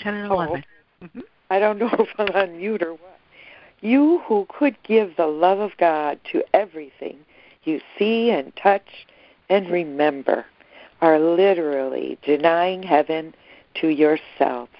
Ten 0.00 0.14
and 0.14 0.32
eleven. 0.32 0.64
Oh. 1.00 1.04
Mm-hmm. 1.04 1.20
I 1.50 1.58
don't 1.60 1.78
know 1.78 1.90
if 1.98 2.08
I'm 2.18 2.28
on 2.34 2.56
mute 2.56 2.82
or 2.82 2.94
what. 2.94 3.13
You 3.84 4.20
who 4.20 4.46
could 4.48 4.82
give 4.82 5.14
the 5.14 5.26
love 5.26 5.58
of 5.58 5.76
God 5.76 6.18
to 6.32 6.42
everything 6.54 7.18
you 7.64 7.82
see 7.98 8.30
and 8.30 8.50
touch 8.56 9.06
and 9.50 9.68
remember 9.68 10.46
are 11.02 11.18
literally 11.18 12.18
denying 12.22 12.82
heaven 12.82 13.34
to 13.74 13.88
yourselves. 13.88 14.72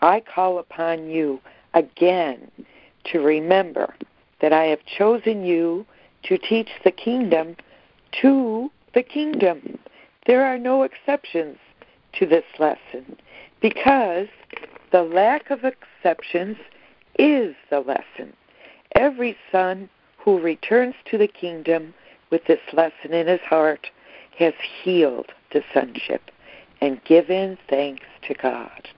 I 0.00 0.20
call 0.20 0.58
upon 0.58 1.10
you 1.10 1.38
again 1.74 2.50
to 3.12 3.20
remember 3.20 3.94
that 4.40 4.54
I 4.54 4.64
have 4.64 4.86
chosen 4.86 5.44
you 5.44 5.84
to 6.22 6.38
teach 6.38 6.70
the 6.82 6.92
kingdom 6.92 7.56
to 8.22 8.70
the 8.94 9.02
kingdom. 9.02 9.78
There 10.26 10.46
are 10.46 10.58
no 10.58 10.84
exceptions 10.84 11.58
to 12.14 12.24
this 12.24 12.46
lesson 12.58 13.18
because 13.60 14.28
the 14.92 15.02
lack 15.02 15.50
of 15.50 15.60
exceptions 15.62 16.56
is 17.20 17.54
the 17.68 17.80
lesson. 17.80 18.32
Every 18.94 19.36
son 19.52 19.90
who 20.16 20.40
returns 20.40 20.94
to 21.10 21.18
the 21.18 21.28
kingdom 21.28 21.92
with 22.30 22.46
this 22.46 22.60
lesson 22.72 23.12
in 23.12 23.26
his 23.26 23.42
heart 23.42 23.90
has 24.38 24.54
healed 24.82 25.30
the 25.52 25.62
sonship 25.74 26.30
and 26.80 27.04
given 27.04 27.58
thanks 27.68 28.06
to 28.22 28.32
God. 28.32 28.88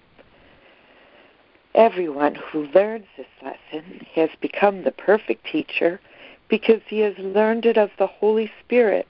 Everyone 1.75 2.37
who 2.37 2.67
learns 2.67 3.07
this 3.17 3.27
lesson 3.43 4.07
has 4.15 4.31
become 4.41 4.85
the 4.85 4.93
perfect 4.93 5.45
teacher 5.45 5.99
because 6.49 6.83
he 6.87 7.01
has 7.01 7.19
learned 7.19 7.67
it 7.67 7.77
of 7.77 7.91
the 7.99 8.07
Holy 8.07 8.53
Spirit 8.65 9.09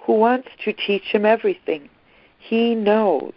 who 0.00 0.14
wants 0.14 0.48
to 0.64 0.72
teach 0.72 1.12
him 1.12 1.24
everything. 1.24 1.88
He 2.38 2.74
knows 2.74 3.34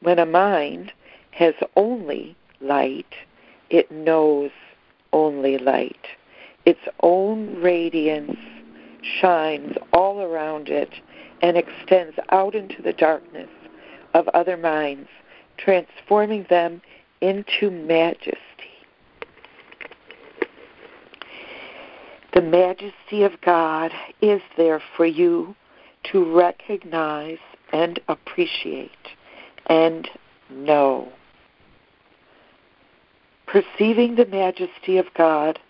when 0.00 0.20
a 0.20 0.26
mind 0.26 0.92
has 1.32 1.54
only 1.74 2.36
light, 2.60 3.14
it 3.72 3.90
knows 3.90 4.50
only 5.12 5.58
light. 5.58 6.06
Its 6.64 6.80
own 7.00 7.60
radiance 7.60 8.38
shines 9.20 9.76
all 9.92 10.20
around 10.20 10.68
it 10.68 10.90
and 11.40 11.56
extends 11.56 12.16
out 12.30 12.54
into 12.54 12.80
the 12.82 12.92
darkness 12.92 13.48
of 14.14 14.28
other 14.28 14.56
minds, 14.56 15.08
transforming 15.56 16.46
them 16.48 16.80
into 17.20 17.70
majesty. 17.70 18.38
The 22.34 22.42
majesty 22.42 23.24
of 23.24 23.40
God 23.40 23.90
is 24.20 24.40
there 24.56 24.82
for 24.96 25.06
you 25.06 25.56
to 26.04 26.36
recognize 26.36 27.38
and 27.72 27.98
appreciate 28.08 28.90
and 29.66 30.08
know. 30.50 31.12
Perceiving 33.52 34.14
the 34.14 34.24
majesty 34.24 34.96
of 34.96 35.12
God 35.12 35.60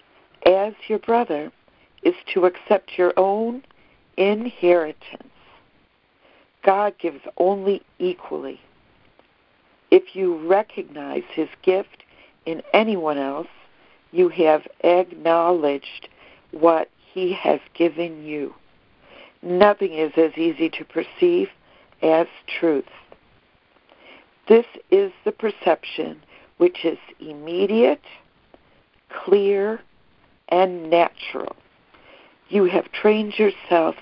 as 0.47 0.73
your 0.87 1.01
brother 1.01 1.51
is 2.05 2.15
to 2.33 2.45
accept 2.47 2.97
your 2.97 3.13
own 3.17 3.65
inheritance. 4.17 5.33
God 6.65 6.95
gives 7.01 7.23
only 7.39 7.83
equally. 7.99 8.61
If 9.91 10.15
you 10.15 10.49
recognize 10.49 11.25
his 11.33 11.49
gift 11.63 12.05
in 12.47 12.63
anyone 12.73 13.19
else, 13.19 13.49
you 14.13 14.29
have 14.29 14.63
acknowledged 14.85 16.09
what 16.53 16.89
he 17.13 17.33
has 17.33 17.59
given 17.75 18.25
you. 18.25 18.55
Nothing 19.43 19.95
is 19.95 20.13
as 20.17 20.39
easy 20.39 20.71
to 20.71 20.85
perceive 20.85 21.49
as 22.01 22.29
truth. 22.61 22.85
This 24.47 24.67
is 24.93 25.11
the 25.25 25.33
perception 25.33 26.23
which 26.63 26.85
is 26.85 26.99
immediate, 27.19 28.05
clear, 29.25 29.81
and 30.49 30.89
natural. 30.89 31.57
You 32.51 32.67
have 32.67 32.93
trained 32.93 33.37
yourself 33.37 33.97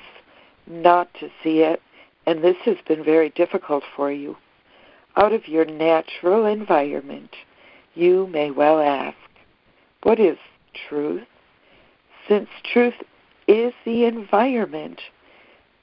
not 0.66 1.08
to 1.20 1.30
see 1.42 1.60
it, 1.60 1.80
and 2.26 2.44
this 2.44 2.58
has 2.66 2.76
been 2.86 3.02
very 3.02 3.30
difficult 3.30 3.82
for 3.96 4.12
you. 4.12 4.36
Out 5.16 5.32
of 5.32 5.48
your 5.48 5.64
natural 5.64 6.44
environment, 6.44 7.34
you 7.94 8.26
may 8.26 8.50
well 8.50 8.78
ask, 8.78 9.16
What 10.02 10.20
is 10.20 10.36
truth? 10.86 11.26
Since 12.28 12.50
truth 12.74 13.00
is 13.48 13.72
the 13.86 14.04
environment 14.04 15.00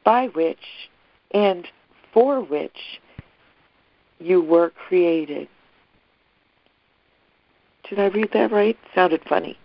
by 0.03 0.27
which 0.27 0.91
and 1.31 1.67
for 2.13 2.39
which 2.39 2.99
you 4.19 4.41
were 4.43 4.69
created. 4.69 5.47
Did 7.89 8.00
I 8.00 8.08
read 8.08 8.30
that 8.34 8.52
right? 8.52 8.78
Sounded 8.93 9.21
funny. 9.28 9.58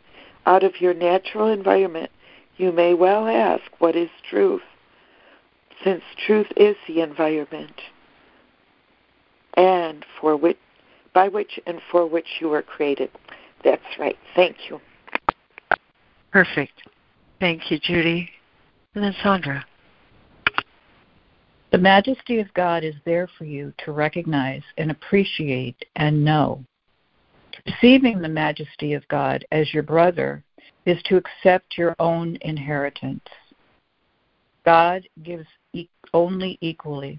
Out 0.47 0.65
of 0.65 0.81
your 0.81 0.95
natural 0.95 1.53
environment, 1.53 2.11
you 2.57 2.73
may 2.73 2.95
well 2.95 3.27
ask, 3.27 3.63
What 3.79 3.97
is 3.97 4.11
truth? 4.29 4.63
Since 5.83 6.03
truth 6.27 6.47
is 6.57 6.77
the 6.87 7.01
environment 7.01 7.81
and 9.55 10.05
for 10.21 10.37
which, 10.37 10.59
by 11.15 11.29
which 11.29 11.59
and 11.67 11.81
for 11.91 12.07
which 12.07 12.27
you 12.41 12.49
were 12.49 12.63
created. 12.63 13.11
That's 13.65 13.83
right. 13.99 14.17
Thank 14.35 14.57
you. 14.69 14.81
Perfect. 16.31 16.83
Thank 17.41 17.71
you, 17.71 17.79
Judy. 17.79 18.31
And 18.95 19.05
then 19.05 19.15
Sandra. 19.23 19.65
The 21.71 21.79
majesty 21.79 22.39
of 22.39 22.53
God 22.55 22.85
is 22.85 22.95
there 23.05 23.29
for 23.39 23.45
you 23.45 23.73
to 23.85 23.93
recognize 23.93 24.63
and 24.77 24.91
appreciate 24.91 25.85
and 25.97 26.25
know. 26.25 26.65
Perceiving 27.67 28.21
the 28.21 28.29
majesty 28.29 28.95
of 28.95 29.07
God 29.09 29.45
as 29.53 29.73
your 29.73 29.83
brother 29.83 30.43
is 30.85 31.01
to 31.05 31.17
accept 31.17 31.79
your 31.79 31.95
own 31.99 32.37
inheritance. 32.41 33.27
God 34.65 35.03
gives 35.23 35.47
e- 35.73 35.89
only 36.13 36.59
equally. 36.61 37.19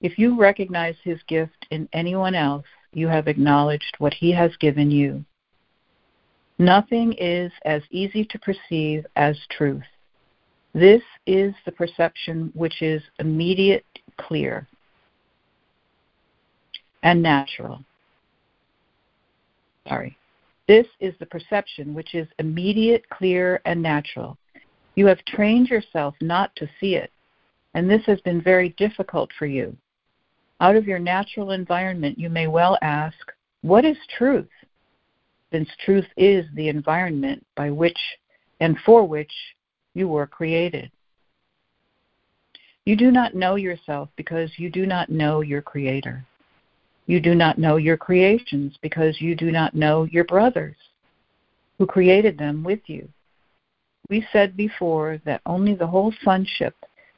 If 0.00 0.18
you 0.18 0.38
recognize 0.38 0.96
his 1.02 1.18
gift 1.28 1.66
in 1.70 1.88
anyone 1.92 2.34
else, 2.34 2.66
you 2.92 3.08
have 3.08 3.28
acknowledged 3.28 3.96
what 3.98 4.14
he 4.14 4.32
has 4.32 4.56
given 4.58 4.90
you. 4.90 5.24
Nothing 6.58 7.14
is 7.18 7.52
as 7.64 7.82
easy 7.90 8.24
to 8.24 8.38
perceive 8.38 9.06
as 9.16 9.38
truth. 9.50 9.84
This 10.74 11.02
is 11.26 11.54
the 11.64 11.72
perception 11.72 12.50
which 12.54 12.82
is 12.82 13.02
immediate, 13.18 13.84
clear, 14.16 14.66
and 17.02 17.22
natural. 17.22 17.84
Sorry. 19.88 20.16
This 20.66 20.86
is 21.00 21.14
the 21.18 21.26
perception 21.26 21.94
which 21.94 22.14
is 22.14 22.28
immediate, 22.38 23.08
clear, 23.08 23.60
and 23.64 23.82
natural. 23.82 24.36
You 24.94 25.06
have 25.06 25.24
trained 25.24 25.68
yourself 25.68 26.14
not 26.20 26.54
to 26.56 26.68
see 26.78 26.94
it, 26.96 27.10
and 27.74 27.88
this 27.88 28.04
has 28.06 28.20
been 28.20 28.42
very 28.42 28.70
difficult 28.70 29.30
for 29.38 29.46
you. 29.46 29.76
Out 30.60 30.76
of 30.76 30.86
your 30.86 30.98
natural 30.98 31.52
environment, 31.52 32.18
you 32.18 32.28
may 32.28 32.48
well 32.48 32.76
ask, 32.82 33.16
What 33.62 33.84
is 33.84 33.96
truth? 34.16 34.48
Since 35.52 35.68
truth 35.84 36.06
is 36.16 36.44
the 36.54 36.68
environment 36.68 37.46
by 37.56 37.70
which 37.70 37.98
and 38.60 38.76
for 38.84 39.06
which 39.06 39.32
you 39.94 40.08
were 40.08 40.26
created. 40.26 40.90
You 42.84 42.96
do 42.96 43.10
not 43.10 43.34
know 43.34 43.56
yourself 43.56 44.08
because 44.16 44.50
you 44.58 44.70
do 44.70 44.84
not 44.84 45.10
know 45.10 45.40
your 45.40 45.62
Creator. 45.62 46.26
You 47.08 47.20
do 47.20 47.34
not 47.34 47.56
know 47.56 47.76
your 47.78 47.96
creations 47.96 48.76
because 48.82 49.18
you 49.18 49.34
do 49.34 49.50
not 49.50 49.74
know 49.74 50.04
your 50.04 50.24
brothers 50.24 50.76
who 51.78 51.86
created 51.86 52.36
them 52.36 52.62
with 52.62 52.80
you. 52.86 53.08
We 54.10 54.26
said 54.30 54.58
before 54.58 55.18
that 55.24 55.40
only 55.46 55.74
the 55.74 55.86
whole 55.86 56.12
sonship 56.22 56.76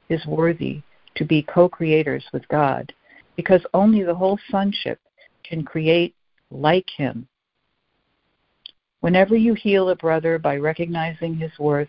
is 0.09 0.25
worthy 0.27 0.83
to 1.17 1.25
be 1.25 1.43
co 1.43 1.69
creators 1.69 2.25
with 2.33 2.47
God 2.47 2.93
because 3.35 3.67
only 3.75 4.05
the 4.05 4.15
whole 4.15 4.39
sonship 4.49 5.01
can 5.43 5.65
create 5.65 6.15
like 6.53 6.89
Him. 6.97 7.27
Whenever 9.01 9.35
you 9.35 9.55
heal 9.55 9.89
a 9.89 9.97
brother 9.97 10.39
by 10.39 10.57
recognizing 10.57 11.35
his 11.35 11.59
worth, 11.59 11.89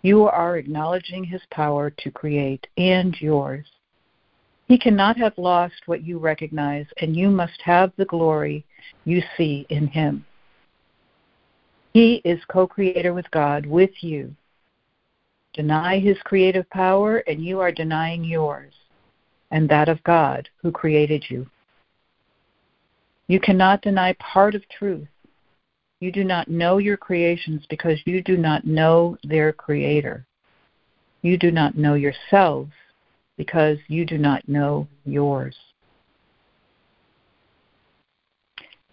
you 0.00 0.24
are 0.24 0.56
acknowledging 0.56 1.24
his 1.24 1.42
power 1.50 1.90
to 1.90 2.10
create 2.10 2.66
and 2.78 3.14
yours. 3.20 3.66
He 4.66 4.78
cannot 4.78 5.16
have 5.18 5.36
lost 5.36 5.74
what 5.86 6.04
you 6.04 6.18
recognize, 6.18 6.86
and 7.00 7.14
you 7.14 7.30
must 7.30 7.60
have 7.62 7.92
the 7.96 8.06
glory 8.06 8.64
you 9.04 9.22
see 9.36 9.66
in 9.68 9.86
him. 9.88 10.24
He 11.92 12.22
is 12.24 12.40
co 12.48 12.66
creator 12.66 13.12
with 13.12 13.30
God, 13.30 13.66
with 13.66 14.02
you. 14.02 14.34
Deny 15.52 15.98
his 15.98 16.18
creative 16.24 16.68
power, 16.70 17.18
and 17.18 17.44
you 17.44 17.60
are 17.60 17.70
denying 17.70 18.24
yours 18.24 18.72
and 19.50 19.68
that 19.68 19.88
of 19.88 20.02
God 20.02 20.48
who 20.62 20.72
created 20.72 21.24
you. 21.28 21.46
You 23.28 23.38
cannot 23.38 23.82
deny 23.82 24.14
part 24.14 24.54
of 24.54 24.68
truth 24.68 25.08
you 26.04 26.12
do 26.12 26.22
not 26.22 26.48
know 26.48 26.76
your 26.76 26.98
creations 26.98 27.64
because 27.70 27.98
you 28.04 28.20
do 28.22 28.36
not 28.36 28.66
know 28.66 29.16
their 29.24 29.54
creator. 29.54 30.26
You 31.22 31.38
do 31.38 31.50
not 31.50 31.78
know 31.78 31.94
yourselves 31.94 32.72
because 33.36 33.78
you 33.88 34.04
do 34.04 34.18
not 34.18 34.48
know 34.48 34.86
yours. 35.04 35.56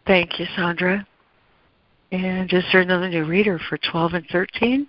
Thank 0.08 0.40
you, 0.40 0.46
Sandra. 0.56 1.06
And 2.12 2.52
is 2.52 2.64
there 2.72 2.82
another 2.82 3.08
new 3.08 3.26
reader 3.26 3.60
for 3.70 3.78
12 3.78 4.14
and 4.14 4.26
13? 4.32 4.88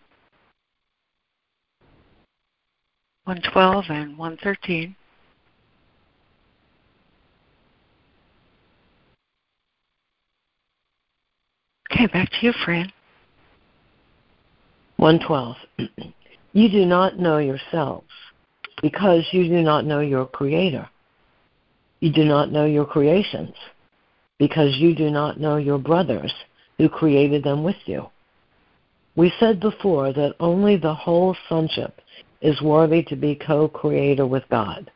112 3.24 3.84
and 3.88 4.18
113. 4.18 4.96
Okay, 11.92 12.06
back 12.06 12.30
to 12.30 12.46
you, 12.46 12.52
Fran. 12.64 12.90
112. 14.96 15.56
you 16.52 16.68
do 16.68 16.84
not 16.84 17.18
know 17.18 17.38
yourselves 17.38 18.08
because 18.82 19.26
you 19.32 19.48
do 19.48 19.62
not 19.62 19.86
know 19.86 20.00
your 20.00 20.26
Creator. 20.26 20.88
You 22.00 22.12
do 22.12 22.24
not 22.24 22.50
know 22.50 22.66
your 22.66 22.84
creations 22.84 23.54
because 24.38 24.76
you 24.76 24.92
do 24.92 25.08
not 25.08 25.38
know 25.38 25.56
your 25.56 25.78
brothers 25.78 26.32
who 26.76 26.88
created 26.88 27.44
them 27.44 27.62
with 27.62 27.76
you. 27.86 28.06
We 29.14 29.32
said 29.38 29.60
before 29.60 30.12
that 30.12 30.34
only 30.40 30.76
the 30.76 30.94
whole 30.94 31.36
sonship 31.48 32.00
is 32.40 32.60
worthy 32.60 33.04
to 33.04 33.14
be 33.14 33.36
co 33.36 33.68
creator 33.68 34.26
with 34.26 34.42
God, 34.50 34.90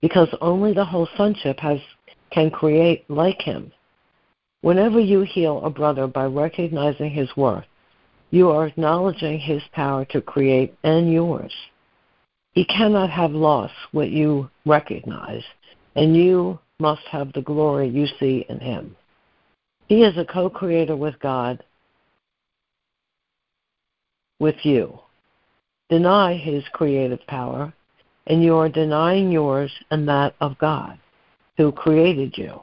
because 0.00 0.28
only 0.40 0.72
the 0.72 0.84
whole 0.84 1.08
sonship 1.18 1.58
has, 1.58 1.78
can 2.30 2.50
create 2.50 3.04
like 3.10 3.42
Him. 3.42 3.70
Whenever 4.62 4.98
you 4.98 5.22
heal 5.22 5.62
a 5.64 5.70
brother 5.70 6.06
by 6.06 6.24
recognizing 6.24 7.10
his 7.10 7.28
worth, 7.36 7.64
you 8.30 8.50
are 8.50 8.66
acknowledging 8.66 9.38
his 9.38 9.62
power 9.72 10.04
to 10.06 10.20
create 10.20 10.74
and 10.84 11.12
yours. 11.12 11.52
He 12.52 12.64
cannot 12.64 13.10
have 13.10 13.30
lost 13.32 13.74
what 13.92 14.10
you 14.10 14.50
recognize, 14.66 15.44
and 15.94 16.16
you 16.16 16.58
must 16.78 17.02
have 17.10 17.32
the 17.32 17.42
glory 17.42 17.88
you 17.88 18.06
see 18.18 18.44
in 18.48 18.58
him. 18.58 18.96
He 19.86 20.02
is 20.02 20.16
a 20.16 20.24
co 20.24 20.50
creator 20.50 20.96
with 20.96 21.18
God, 21.20 21.62
with 24.38 24.56
you. 24.64 24.98
Deny 25.88 26.36
his 26.36 26.64
creative 26.72 27.24
power, 27.26 27.72
and 28.26 28.42
you 28.42 28.56
are 28.56 28.68
denying 28.68 29.30
yours 29.30 29.72
and 29.90 30.08
that 30.08 30.34
of 30.40 30.58
God, 30.58 30.98
who 31.56 31.72
created 31.72 32.36
you. 32.36 32.62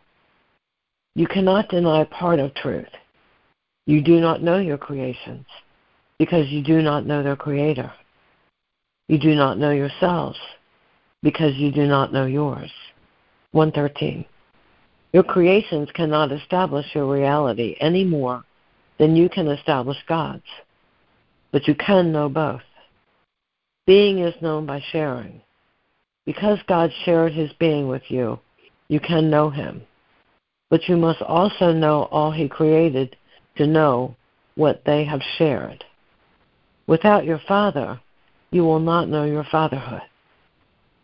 You 1.16 1.28
cannot 1.28 1.70
deny 1.70 2.04
part 2.06 2.40
of 2.40 2.54
truth. 2.56 2.88
You 3.86 4.02
do 4.02 4.20
not 4.20 4.44
know 4.44 4.60
your 4.60 4.78
creations 4.78 5.46
because 6.20 6.50
you 6.50 6.62
do 6.62 6.82
not 6.82 7.06
know 7.06 7.24
their 7.24 7.36
creator. 7.36 7.92
You 9.08 9.18
do 9.18 9.36
not 9.36 9.58
know 9.58 9.72
yourselves 9.72 10.38
because 11.24 11.56
you 11.56 11.72
do 11.72 11.86
not 11.86 12.12
know 12.12 12.26
yours. 12.26 12.72
113. 13.52 14.26
Your 15.14 15.24
creations 15.24 15.90
cannot 15.94 16.32
establish 16.32 16.86
your 16.94 17.12
reality 17.12 17.76
any 17.80 18.04
more 18.04 18.44
than 19.00 19.16
you 19.16 19.30
can 19.30 19.48
establish 19.48 19.98
God's, 20.08 20.44
but 21.52 21.68
you 21.68 21.76
can 21.76 22.12
know 22.12 22.28
both. 22.28 22.62
Being 23.86 24.20
is 24.20 24.36
known 24.42 24.66
by 24.66 24.84
sharing. 24.92 25.42
Because 26.26 26.60
God 26.68 26.92
shared 27.06 27.32
his 27.32 27.52
being 27.54 27.88
with 27.88 28.04
you, 28.10 28.38
you 28.90 29.00
can 29.00 29.30
know 29.30 29.50
him. 29.50 29.82
But 30.70 30.90
you 30.90 30.98
must 30.98 31.22
also 31.22 31.72
know 31.72 32.04
all 32.12 32.32
he 32.32 32.50
created 32.50 33.16
to 33.56 33.66
know 33.66 34.16
what 34.56 34.84
they 34.86 35.06
have 35.06 35.22
shared. 35.38 35.86
Without 36.86 37.24
your 37.24 37.40
Father, 37.48 38.00
you 38.52 38.64
will 38.64 38.80
not 38.80 39.10
know 39.10 39.26
your 39.26 39.46
fatherhood. 39.46 40.02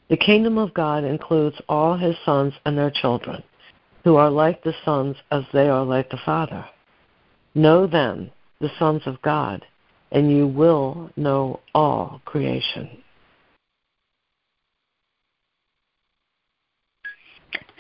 The 0.10 0.18
kingdom 0.18 0.58
of 0.58 0.74
God 0.74 1.04
includes 1.04 1.60
all 1.68 1.98
his 1.98 2.16
sons 2.26 2.54
and 2.66 2.78
their 2.78 2.92
children, 2.92 3.44
who 4.04 4.16
are 4.16 4.30
like 4.30 4.64
the 4.64 4.74
sons 4.86 5.16
as 5.32 5.44
they 5.54 5.70
are 5.70 5.84
like 5.84 6.10
the 6.10 6.20
Father. 6.26 6.66
Know 7.56 7.88
then 7.88 8.32
the 8.60 8.72
sons 8.78 9.02
of 9.06 9.22
God, 9.22 9.66
and 10.12 10.32
you 10.32 10.48
will 10.48 11.10
know 11.16 11.62
all 11.74 12.22
creation. 12.26 13.04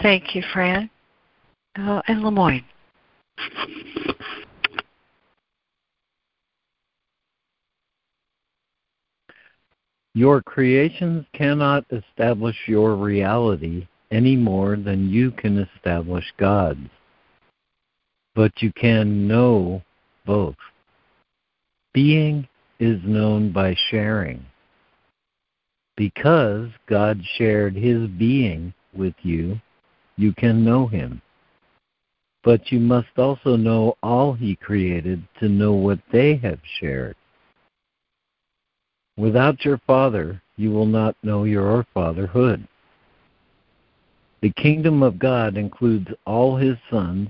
Thank 0.01 0.35
you, 0.35 0.43
Fran. 0.53 0.89
Uh, 1.77 2.01
and 2.07 2.23
Lemoyne. 2.23 2.65
Your 10.15 10.41
creations 10.43 11.25
cannot 11.33 11.85
establish 11.91 12.55
your 12.67 12.95
reality 12.95 13.87
any 14.11 14.35
more 14.35 14.75
than 14.75 15.09
you 15.09 15.31
can 15.31 15.57
establish 15.57 16.25
God's. 16.37 16.87
But 18.35 18.61
you 18.61 18.71
can 18.73 19.27
know 19.27 19.81
both. 20.25 20.55
Being 21.93 22.47
is 22.79 22.99
known 23.03 23.51
by 23.51 23.75
sharing. 23.89 24.45
Because 25.95 26.69
God 26.87 27.19
shared 27.37 27.75
his 27.75 28.07
being 28.09 28.73
with 28.95 29.15
you, 29.23 29.59
you 30.15 30.33
can 30.33 30.63
know 30.63 30.85
him. 30.85 31.21
But 32.43 32.71
you 32.71 32.79
must 32.79 33.17
also 33.17 33.55
know 33.55 33.95
all 34.03 34.33
he 34.33 34.55
created 34.55 35.23
to 35.39 35.49
know 35.49 35.73
what 35.73 35.99
they 36.11 36.35
have 36.37 36.59
shared. 36.79 37.15
Without 39.17 39.63
your 39.63 39.79
Father, 39.85 40.41
you 40.57 40.71
will 40.71 40.87
not 40.87 41.15
know 41.23 41.43
your 41.43 41.85
fatherhood. 41.93 42.67
The 44.41 44.51
kingdom 44.51 45.03
of 45.03 45.19
God 45.19 45.55
includes 45.55 46.07
all 46.25 46.57
his 46.57 46.77
sons 46.89 47.29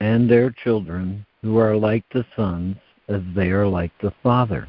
and 0.00 0.30
their 0.30 0.50
children 0.50 1.24
who 1.40 1.58
are 1.58 1.76
like 1.76 2.04
the 2.12 2.24
sons 2.36 2.76
as 3.08 3.22
they 3.34 3.50
are 3.50 3.66
like 3.66 3.92
the 4.00 4.12
Father. 4.22 4.68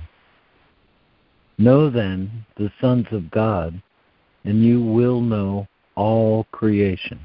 Know 1.57 1.89
then 1.89 2.45
the 2.57 2.71
sons 2.81 3.07
of 3.11 3.29
God, 3.29 3.81
and 4.43 4.63
you 4.63 4.81
will 4.81 5.21
know 5.21 5.67
all 5.95 6.45
creation. 6.51 7.19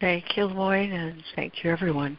Thank 0.00 0.36
you, 0.36 0.44
Lloyd, 0.44 0.90
and 0.90 1.22
thank 1.36 1.62
you, 1.62 1.70
everyone 1.70 2.18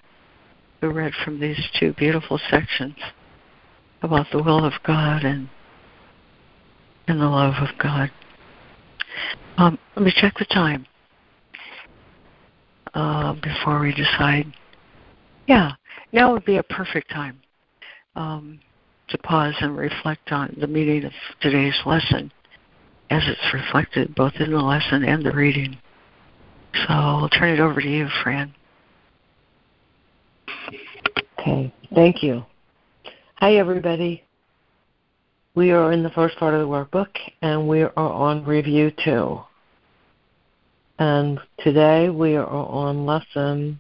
who 0.82 0.90
read 0.90 1.14
from 1.24 1.40
these 1.40 1.60
two 1.80 1.94
beautiful 1.94 2.40
sections 2.50 2.96
about 4.02 4.28
the 4.32 4.42
will 4.42 4.64
of 4.64 4.74
God 4.86 5.24
and 5.24 5.50
and 7.08 7.22
the 7.22 7.26
love 7.26 7.56
of 7.62 7.70
God. 7.80 8.12
Um, 9.58 9.80
let 9.96 10.06
me 10.06 10.14
check 10.16 10.34
the 10.38 10.46
time 10.46 10.86
uh, 12.94 13.34
before 13.34 13.80
we 13.80 13.94
decide. 13.94 14.54
Yeah, 15.48 15.72
now 16.12 16.34
would 16.34 16.46
be 16.46 16.58
a 16.58 16.64
perfect 16.64 17.10
time 17.10 17.40
um, 18.16 18.60
to 19.08 19.18
pause 19.20 19.56
and 19.62 19.78
reflect 19.78 20.32
on 20.32 20.56
the 20.60 20.68
meaning 20.68 21.06
of 21.06 21.14
today's 21.42 21.80
lesson 21.86 22.32
as 23.10 23.24
it's 23.26 23.54
reflected 23.54 24.14
both 24.16 24.34
in 24.40 24.52
the 24.52 24.60
lesson 24.60 25.04
and 25.04 25.26
the 25.26 25.32
reading. 25.32 25.78
So 26.74 26.86
I'll 26.90 27.30
turn 27.30 27.50
it 27.50 27.60
over 27.62 27.82
to 27.82 27.88
you, 27.88 28.08
Fran. 28.22 28.54
Okay, 31.40 31.72
thank 31.94 32.24
you. 32.24 32.44
Hi, 33.36 33.56
everybody. 33.58 34.24
We 35.54 35.72
are 35.72 35.92
in 35.92 36.02
the 36.02 36.10
first 36.10 36.36
part 36.38 36.56
of 36.56 36.62
the 36.62 36.68
workbook, 36.68 37.16
and 37.42 37.68
we 37.68 37.84
are 37.84 37.92
on 37.96 38.44
review 38.44 38.92
two. 39.04 39.40
And 40.98 41.40
today 41.60 42.10
we 42.10 42.36
are 42.36 42.48
on 42.48 43.06
lesson, 43.06 43.80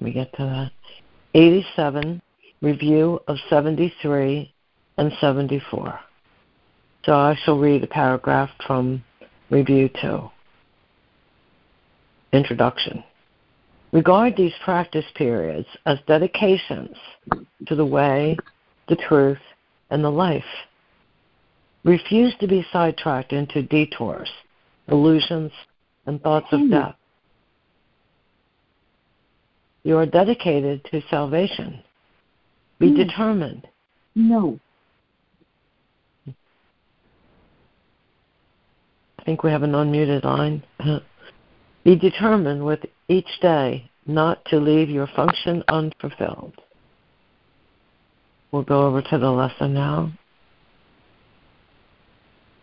let 0.00 0.04
me 0.06 0.12
get 0.12 0.34
to 0.36 0.42
that, 0.44 0.72
87, 1.34 2.20
review 2.62 3.20
of 3.28 3.36
73 3.48 4.52
and 4.96 5.12
74. 5.20 6.00
So 7.04 7.12
I 7.14 7.38
shall 7.44 7.58
read 7.58 7.84
a 7.84 7.88
paragraph 7.88 8.50
from 8.66 9.04
review 9.50 9.88
two. 10.00 10.30
Introduction. 12.32 13.04
Regard 13.92 14.34
these 14.36 14.54
practice 14.64 15.04
periods 15.14 15.68
as 15.84 15.98
dedications 16.06 16.96
to 17.66 17.74
the 17.74 17.84
way, 17.84 18.36
the 18.88 18.96
truth, 18.96 19.38
and 19.90 20.02
the 20.02 20.10
life. 20.10 20.44
Refuse 21.84 22.34
to 22.40 22.46
be 22.46 22.64
sidetracked 22.72 23.32
into 23.32 23.62
detours, 23.62 24.30
illusions, 24.88 25.52
and 26.06 26.22
thoughts 26.22 26.46
of 26.52 26.60
hmm. 26.60 26.70
death. 26.70 26.94
You 29.84 29.98
are 29.98 30.06
dedicated 30.06 30.84
to 30.90 31.02
salvation. 31.10 31.82
Be 32.78 32.90
no. 32.90 33.04
determined. 33.04 33.68
No. 34.14 34.58
I 39.18 39.24
think 39.24 39.42
we 39.42 39.50
have 39.50 39.62
an 39.62 39.72
unmuted 39.72 40.24
line. 40.24 40.62
Be 41.84 41.96
determined 41.96 42.64
with 42.64 42.80
each 43.08 43.40
day 43.40 43.90
not 44.06 44.44
to 44.46 44.58
leave 44.58 44.88
your 44.88 45.08
function 45.08 45.64
unfulfilled. 45.68 46.54
We'll 48.50 48.62
go 48.62 48.86
over 48.86 49.02
to 49.02 49.18
the 49.18 49.30
lesson 49.30 49.74
now. 49.74 50.12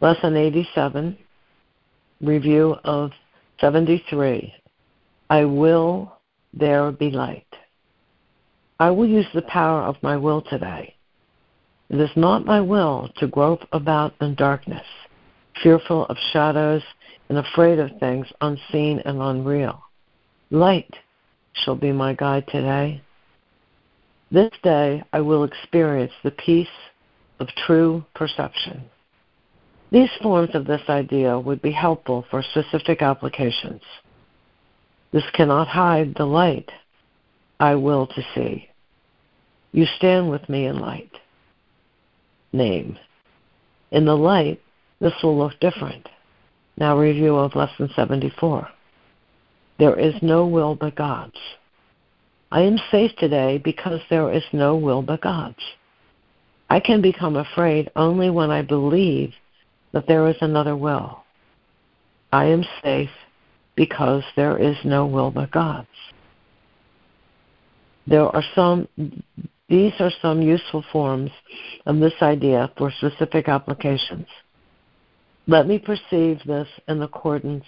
Lesson 0.01 0.37
87, 0.37 1.17
review 2.21 2.75
of 2.83 3.11
73. 3.59 4.53
I 5.29 5.45
will 5.45 6.13
there 6.53 6.91
be 6.91 7.09
light. 7.09 7.45
I 8.79 8.91
will 8.91 9.07
use 9.07 9.27
the 9.33 9.41
power 9.41 9.81
of 9.81 10.01
my 10.01 10.15
will 10.15 10.41
today. 10.41 10.95
It 11.89 11.99
is 11.99 12.09
not 12.15 12.45
my 12.45 12.61
will 12.61 13.09
to 13.17 13.27
grope 13.27 13.67
about 13.73 14.13
in 14.21 14.35
darkness, 14.35 14.85
fearful 15.61 16.05
of 16.05 16.17
shadows 16.31 16.83
and 17.29 17.37
afraid 17.37 17.79
of 17.79 17.91
things 17.99 18.27
unseen 18.41 18.99
and 19.05 19.21
unreal. 19.21 19.81
Light 20.49 20.93
shall 21.53 21.75
be 21.75 21.91
my 21.91 22.13
guide 22.13 22.45
today. 22.47 23.01
This 24.31 24.51
day 24.63 25.03
I 25.13 25.21
will 25.21 25.43
experience 25.43 26.11
the 26.23 26.31
peace 26.31 26.67
of 27.39 27.47
true 27.65 28.03
perception. 28.15 28.83
These 29.91 30.09
forms 30.21 30.53
of 30.53 30.65
this 30.65 30.81
idea 30.89 31.39
would 31.39 31.61
be 31.61 31.71
helpful 31.71 32.25
for 32.29 32.43
specific 32.43 33.01
applications. 33.01 33.81
This 35.11 35.23
cannot 35.33 35.67
hide 35.67 36.13
the 36.15 36.25
light 36.25 36.69
I 37.59 37.75
will 37.75 38.05
to 38.07 38.21
see. 38.35 38.69
You 39.71 39.85
stand 39.97 40.29
with 40.29 40.47
me 40.47 40.65
in 40.65 40.79
light. 40.79 41.11
Name. 42.53 42.97
In 43.91 44.05
the 44.05 44.15
light, 44.15 44.61
this 44.99 45.13
will 45.23 45.37
look 45.37 45.59
different. 45.59 46.07
Now, 46.79 46.97
review 46.97 47.35
of 47.35 47.55
Lesson 47.55 47.89
74. 47.93 48.69
There 49.79 49.99
is 49.99 50.13
no 50.21 50.47
will 50.47 50.75
but 50.75 50.95
God's. 50.95 51.37
I 52.51 52.61
am 52.61 52.79
safe 52.89 53.11
today 53.17 53.57
because 53.57 53.99
there 54.09 54.31
is 54.31 54.43
no 54.53 54.77
will 54.77 55.01
but 55.01 55.21
God's. 55.21 55.59
I 56.69 56.79
can 56.79 57.01
become 57.01 57.35
afraid 57.35 57.91
only 57.97 58.29
when 58.29 58.49
I 58.49 58.61
believe 58.61 59.33
that 59.91 60.07
there 60.07 60.27
is 60.29 60.37
another 60.39 60.75
will. 60.75 61.23
I 62.31 62.45
am 62.45 62.63
safe 62.81 63.09
because 63.75 64.23
there 64.35 64.57
is 64.57 64.77
no 64.85 65.05
will 65.05 65.31
but 65.31 65.51
God's. 65.51 65.87
There 68.07 68.23
are 68.25 68.43
some 68.55 68.87
these 69.67 69.93
are 69.99 70.11
some 70.21 70.41
useful 70.41 70.83
forms 70.91 71.29
of 71.85 71.99
this 71.99 72.13
idea 72.21 72.71
for 72.77 72.91
specific 72.91 73.47
applications. 73.47 74.27
Let 75.49 75.67
me 75.67 75.79
perceive 75.79 76.43
this 76.45 76.67
in 76.87 77.01
accordance 77.01 77.65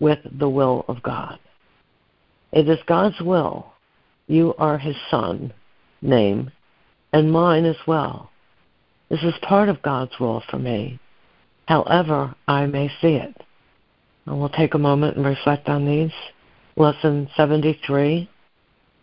with 0.00 0.18
the 0.38 0.48
will 0.48 0.86
of 0.88 1.02
God. 1.02 1.38
It 2.52 2.70
is 2.70 2.78
God's 2.86 3.20
will. 3.20 3.74
You 4.28 4.54
are 4.56 4.78
his 4.78 4.96
son, 5.10 5.52
name, 6.00 6.50
and 7.12 7.30
mine 7.30 7.66
as 7.66 7.76
well. 7.86 8.30
This 9.10 9.22
is 9.22 9.34
part 9.42 9.68
of 9.68 9.82
God's 9.82 10.18
will 10.18 10.42
for 10.48 10.58
me, 10.58 10.98
however 11.66 12.34
I 12.46 12.64
may 12.64 12.88
see 13.02 13.16
it. 13.16 13.36
And 14.24 14.40
we'll 14.40 14.48
take 14.48 14.72
a 14.72 14.78
moment 14.78 15.18
and 15.18 15.26
reflect 15.26 15.68
on 15.68 15.84
these. 15.84 16.14
Lesson 16.76 17.28
73 17.36 18.26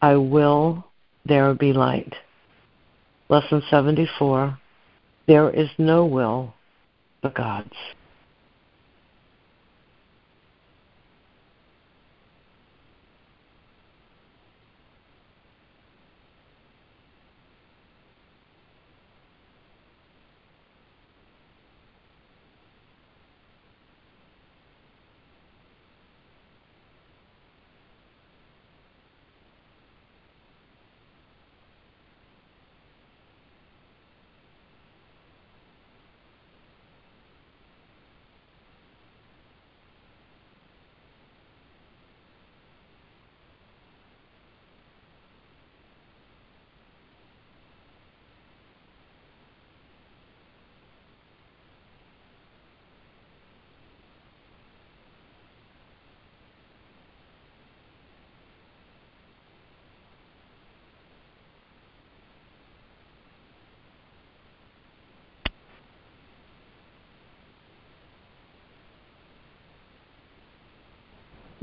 I 0.02 0.16
will 0.16 0.84
there 1.26 1.54
be 1.54 1.74
light. 1.74 2.16
Lesson 3.30 3.62
74 3.70 4.58
There 5.28 5.52
is 5.52 5.70
no 5.78 6.08
will 6.08 6.56
but 7.22 7.36
God's. 7.36 7.70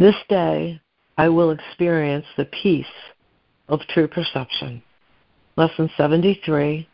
This 0.02 0.16
day 0.28 0.80
I 1.16 1.28
will 1.28 1.52
experience 1.52 2.26
the 2.36 2.46
peace 2.46 2.84
of 3.68 3.78
true 3.82 4.08
perception. 4.08 4.82
Lesson 5.54 5.88
73 5.96 6.88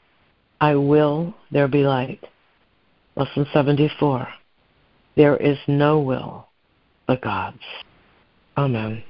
I 0.60 0.74
will 0.74 1.32
there 1.50 1.68
be 1.68 1.84
light. 1.84 2.22
Lesson 3.16 3.46
74 3.50 4.28
There 5.16 5.38
is 5.38 5.56
no 5.66 6.00
will 6.00 6.48
but 7.06 7.22
God's. 7.22 7.56
Amen. 8.58 9.02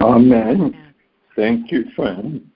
Amen. 0.00 0.94
Thank 1.36 1.70
you, 1.70 1.84
friend. 1.94 2.50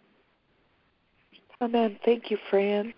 Amen. 1.60 1.98
Thank 2.06 2.30
you, 2.30 2.38
Fran. 2.48 2.94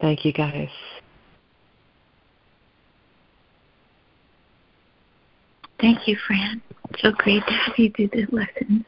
Thank 0.00 0.24
you, 0.24 0.32
guys. 0.32 0.68
Thank 5.82 6.06
you, 6.06 6.16
Fran. 6.28 6.62
So 6.98 7.10
great 7.10 7.44
to 7.44 7.52
have 7.52 7.76
you 7.76 7.90
do 7.90 8.08
the 8.08 8.24
lessons. 8.30 8.84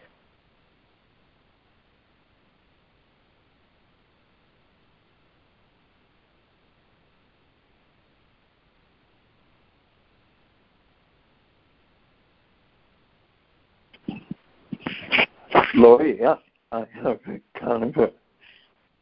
Laurie, 15.74 16.20
I 16.24 16.86
have 17.03 17.18
a 17.26 17.59
kind 17.59 17.82
of 17.82 17.97
a 17.97 18.11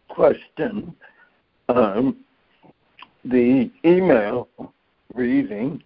question. 0.09 0.95
Um, 1.69 2.25
the 3.27 3.71
email 3.85 4.49
reading 5.15 5.83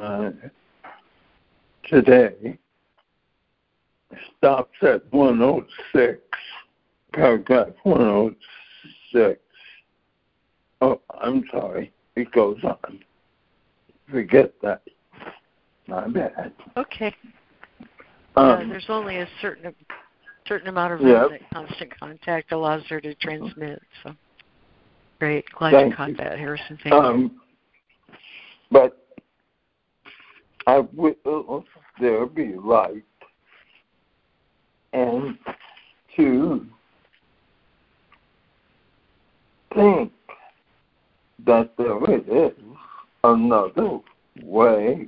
uh, 0.00 0.30
today 1.86 2.58
stops 4.38 4.76
at 4.82 5.02
106, 5.12 6.20
paragraph 7.12 7.68
106. 7.82 9.40
Oh, 10.80 11.00
I'm 11.20 11.44
sorry. 11.50 11.92
It 12.16 12.30
goes 12.32 12.58
on. 12.62 13.00
Forget 14.10 14.52
that. 14.62 14.82
My 15.88 16.06
bad. 16.08 16.52
Okay. 16.76 17.14
Um, 18.36 18.48
yeah, 18.48 18.66
there's 18.68 18.86
only 18.88 19.18
a 19.18 19.28
certain 19.40 19.74
certain 20.46 20.68
amount 20.68 20.92
of 20.92 21.00
Yep. 21.00 21.30
that 21.30 21.50
constant 21.50 21.98
contact 21.98 22.52
allows 22.52 22.84
her 22.86 23.00
to 23.00 23.14
transmit. 23.16 23.82
So 24.02 24.14
great. 25.18 25.44
Glad 25.50 25.72
Thank 25.72 25.90
you 25.90 25.96
caught 25.96 26.08
you. 26.10 26.16
that, 26.16 26.38
Harrison. 26.38 26.78
Thank 26.82 26.92
you. 26.92 27.00
Um, 27.00 27.40
but 28.70 29.05
I 30.66 30.80
will 30.94 31.64
there 32.00 32.26
be 32.26 32.54
light, 32.54 33.04
and 34.92 35.38
to 36.16 36.66
think 39.74 40.12
that 41.44 41.76
there 41.76 42.10
is 42.10 42.52
another 43.22 44.00
way, 44.42 45.06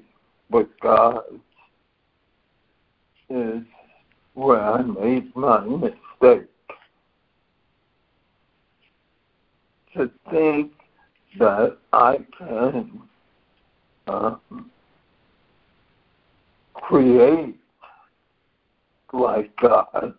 but 0.48 0.68
God 0.80 1.24
is 3.28 3.62
where 4.34 4.62
I 4.62 4.82
made 4.82 5.34
my 5.34 5.60
mistake. 5.60 6.46
To 9.96 10.10
think 10.30 10.72
that 11.38 11.78
I 11.92 12.18
can 12.38 13.02
um, 14.06 14.70
create 16.82 17.56
like 19.12 19.54
God 19.56 20.14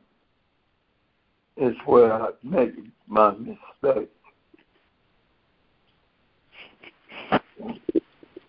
is 1.58 1.76
where 1.86 2.14
I 2.14 2.30
made 2.44 2.92
my 3.08 3.32
mistake. 3.32 4.10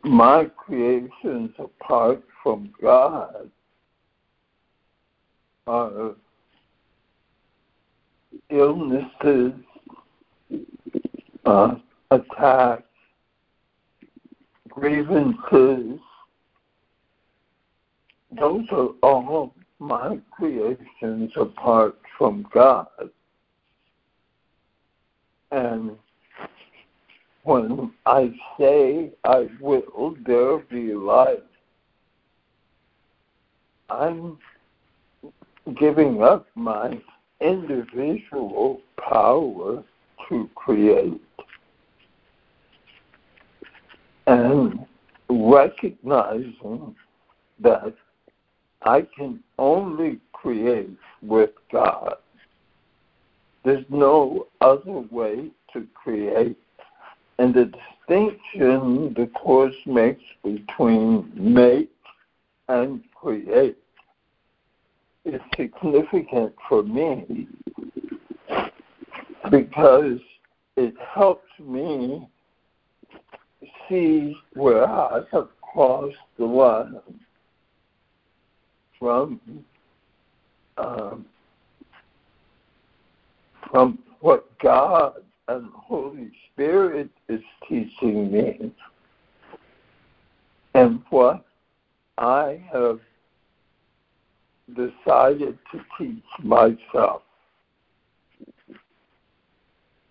My 0.03 0.45
creations 0.57 1.51
apart 1.59 2.23
from 2.43 2.73
God 2.81 3.51
are 5.67 6.15
illnesses, 8.49 9.53
uh, 11.45 11.75
attacks, 12.11 12.83
grievances, 14.69 16.01
those 18.33 18.65
are 18.71 18.89
all 19.03 19.55
my 19.79 20.19
creations 20.31 21.33
apart 21.37 21.97
from 22.17 22.47
God. 22.53 22.87
And 25.51 25.97
when 27.43 27.93
I 28.07 28.33
say 28.59 29.11
I 29.25 29.49
will, 29.61 30.17
there 30.27 30.59
be 30.59 30.93
life, 30.95 31.39
I'm 33.89 34.39
giving 35.79 36.23
up 36.23 36.47
my 36.55 37.01
individual 37.41 38.81
power 38.97 39.83
to 40.29 40.51
create 40.55 41.21
and 44.27 44.87
recognizing 45.29 46.95
that 47.59 47.95
I 48.83 49.07
can 49.17 49.43
only 49.59 50.21
create 50.33 50.91
with 51.23 51.51
God. 51.71 52.17
There's 53.65 53.85
no 53.91 54.47
other 54.61 55.05
way 55.11 55.51
to 55.73 55.87
create. 55.95 56.57
And 57.39 57.55
the 57.55 57.67
distinction 57.67 59.15
the 59.15 59.31
Course 59.35 59.75
makes 59.87 60.23
between 60.43 61.31
make 61.35 61.91
and 62.69 63.03
create 63.15 63.77
is 65.25 65.41
significant 65.55 66.55
for 66.69 66.83
me 66.83 67.47
because 69.51 70.19
it 70.77 70.95
helps 70.99 71.49
me 71.59 72.27
see 73.89 74.37
where 74.55 74.89
I 74.89 75.21
have 75.33 75.49
crossed 75.61 76.17
the 76.39 76.47
line 76.47 77.01
from 79.01 79.41
um, 80.77 81.27
from 83.71 83.99
what 84.21 84.47
God 84.59 85.15
and 85.49 85.69
Holy 85.75 86.31
Spirit 86.53 87.11
is 87.29 87.41
teaching 87.69 88.31
me 88.31 88.73
and 90.75 91.03
what 91.11 91.45
I 92.19 92.63
have 92.73 93.01
decided 94.69 95.59
to 95.73 95.81
teach 95.99 96.23
myself. 96.43 97.23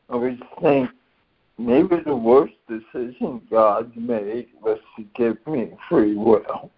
I 0.09 0.15
was 0.15 0.37
think 0.61 0.89
maybe 1.57 1.97
the 2.03 2.15
worst 2.15 2.53
decision 2.67 3.41
God 3.49 3.95
made 3.95 4.47
was 4.61 4.79
to 4.97 5.05
give 5.15 5.37
me 5.47 5.71
free 5.87 6.15
will. 6.15 6.71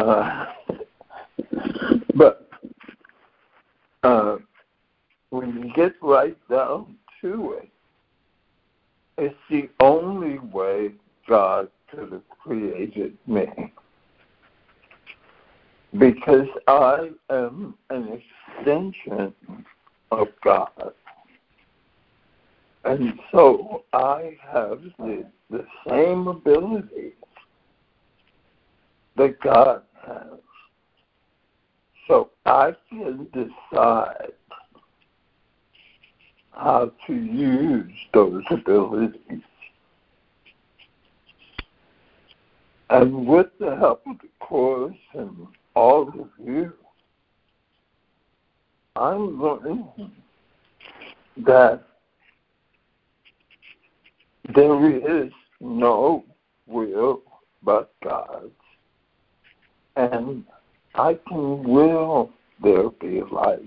Uh, 0.00 0.46
but 2.14 2.48
uh, 4.02 4.36
when 5.28 5.54
you 5.58 5.72
get 5.74 5.92
right 6.00 6.36
down 6.48 6.96
to 7.20 7.58
it, 7.60 7.68
it's 9.18 9.34
the 9.50 9.68
only 9.80 10.38
way 10.38 10.92
God 11.28 11.68
could 11.90 12.12
have 12.12 12.28
created 12.42 13.18
me. 13.26 13.46
Because 15.98 16.48
I 16.66 17.10
am 17.28 17.74
an 17.90 18.20
extension 18.58 19.34
of 20.10 20.28
God. 20.42 20.92
And 22.84 23.12
so 23.32 23.84
I 23.92 24.38
have 24.50 24.80
the, 24.98 25.26
the 25.50 25.66
same 25.86 26.26
abilities 26.28 27.12
that 29.16 29.38
God 29.40 29.82
So 32.06 32.30
I 32.44 32.74
can 32.88 33.28
decide 33.32 34.32
how 36.52 36.92
to 37.06 37.14
use 37.14 37.92
those 38.12 38.42
abilities. 38.50 39.42
And 42.90 43.26
with 43.26 43.46
the 43.60 43.76
help 43.76 44.02
of 44.06 44.18
the 44.18 44.28
Course 44.40 44.96
and 45.14 45.46
all 45.76 46.08
of 46.08 46.28
you, 46.44 46.72
I'm 48.96 49.40
learning 49.40 49.86
that 51.36 51.84
there 54.54 55.22
is 55.24 55.32
no 55.60 56.24
will 56.66 57.22
but 57.62 57.92
God's. 58.02 58.50
And 59.96 60.44
I 60.94 61.18
can 61.28 61.64
will 61.64 62.30
there 62.62 62.90
be 62.90 63.22
light. 63.30 63.62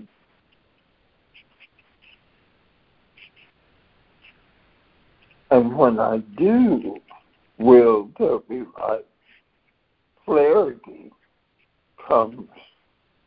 And 5.50 5.76
when 5.76 5.98
I 6.00 6.18
do 6.36 6.96
will 7.58 8.08
there 8.18 8.38
be 8.38 8.62
light, 8.78 9.06
clarity 10.24 11.12
comes 12.08 12.48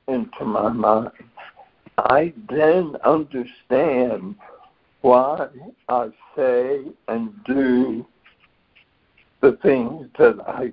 into 0.07 0.45
my 0.45 0.69
mind. 0.69 1.11
I 1.97 2.33
then 2.49 2.95
understand 3.03 4.35
why 5.01 5.47
I 5.89 6.09
say 6.35 6.81
and 7.07 7.33
do 7.45 8.05
the 9.41 9.57
things 9.63 10.07
that 10.17 10.39
I 10.47 10.71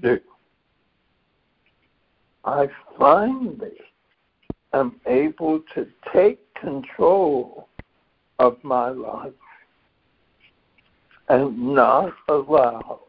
do. 0.00 0.20
I 2.44 2.68
finally 2.98 3.78
am 4.72 5.00
able 5.06 5.60
to 5.74 5.86
take 6.12 6.40
control 6.54 7.68
of 8.38 8.56
my 8.64 8.88
life 8.88 9.32
and 11.28 11.74
not 11.74 12.12
allow 12.28 13.00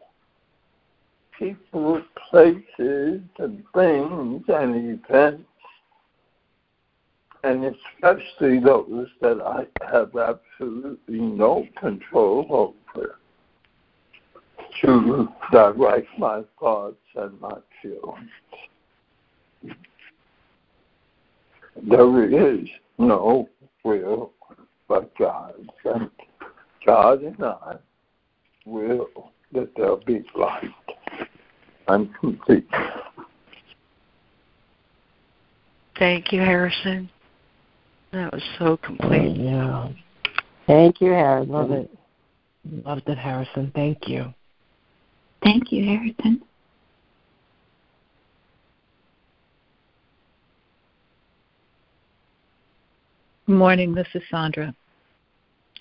people, 1.38 2.00
places, 2.30 3.20
and 3.38 3.64
things 3.74 4.44
and 4.48 5.00
events, 5.00 5.48
and 7.42 7.64
especially 7.64 8.60
those 8.60 9.08
that 9.20 9.40
I 9.40 9.66
have 9.90 10.16
absolutely 10.16 11.20
no 11.20 11.66
control 11.76 12.46
over, 12.50 13.18
to 14.80 15.28
direct 15.52 16.08
my 16.18 16.42
thoughts 16.58 16.96
and 17.16 17.40
my 17.40 17.58
feelings. 17.82 18.30
There 21.82 22.58
is 22.58 22.68
no 22.98 23.48
will 23.84 24.32
but 24.88 25.16
God's, 25.16 25.68
and 25.84 26.10
God 26.86 27.22
and 27.22 27.42
I 27.42 27.76
will 28.66 29.32
that 29.52 29.70
there 29.76 29.96
be 29.96 30.24
light. 30.36 30.64
I'm 31.88 32.12
complete. 32.20 32.68
Thank 35.98 36.32
you, 36.32 36.40
Harrison. 36.40 37.08
That 38.12 38.32
was 38.32 38.42
so 38.58 38.76
complete. 38.78 39.36
Yeah. 39.36 39.88
Thank 40.66 41.00
you, 41.00 41.10
Harrison. 41.10 41.52
Love 41.52 41.70
it. 41.70 41.90
Loved 42.84 43.08
it, 43.08 43.18
Harrison. 43.18 43.70
Thank 43.74 44.08
you. 44.08 44.32
Thank 45.42 45.70
you, 45.70 45.84
Harrison. 45.84 46.42
Good 53.46 53.56
morning. 53.56 53.94
This 53.94 54.08
is 54.14 54.22
Sandra. 54.30 54.74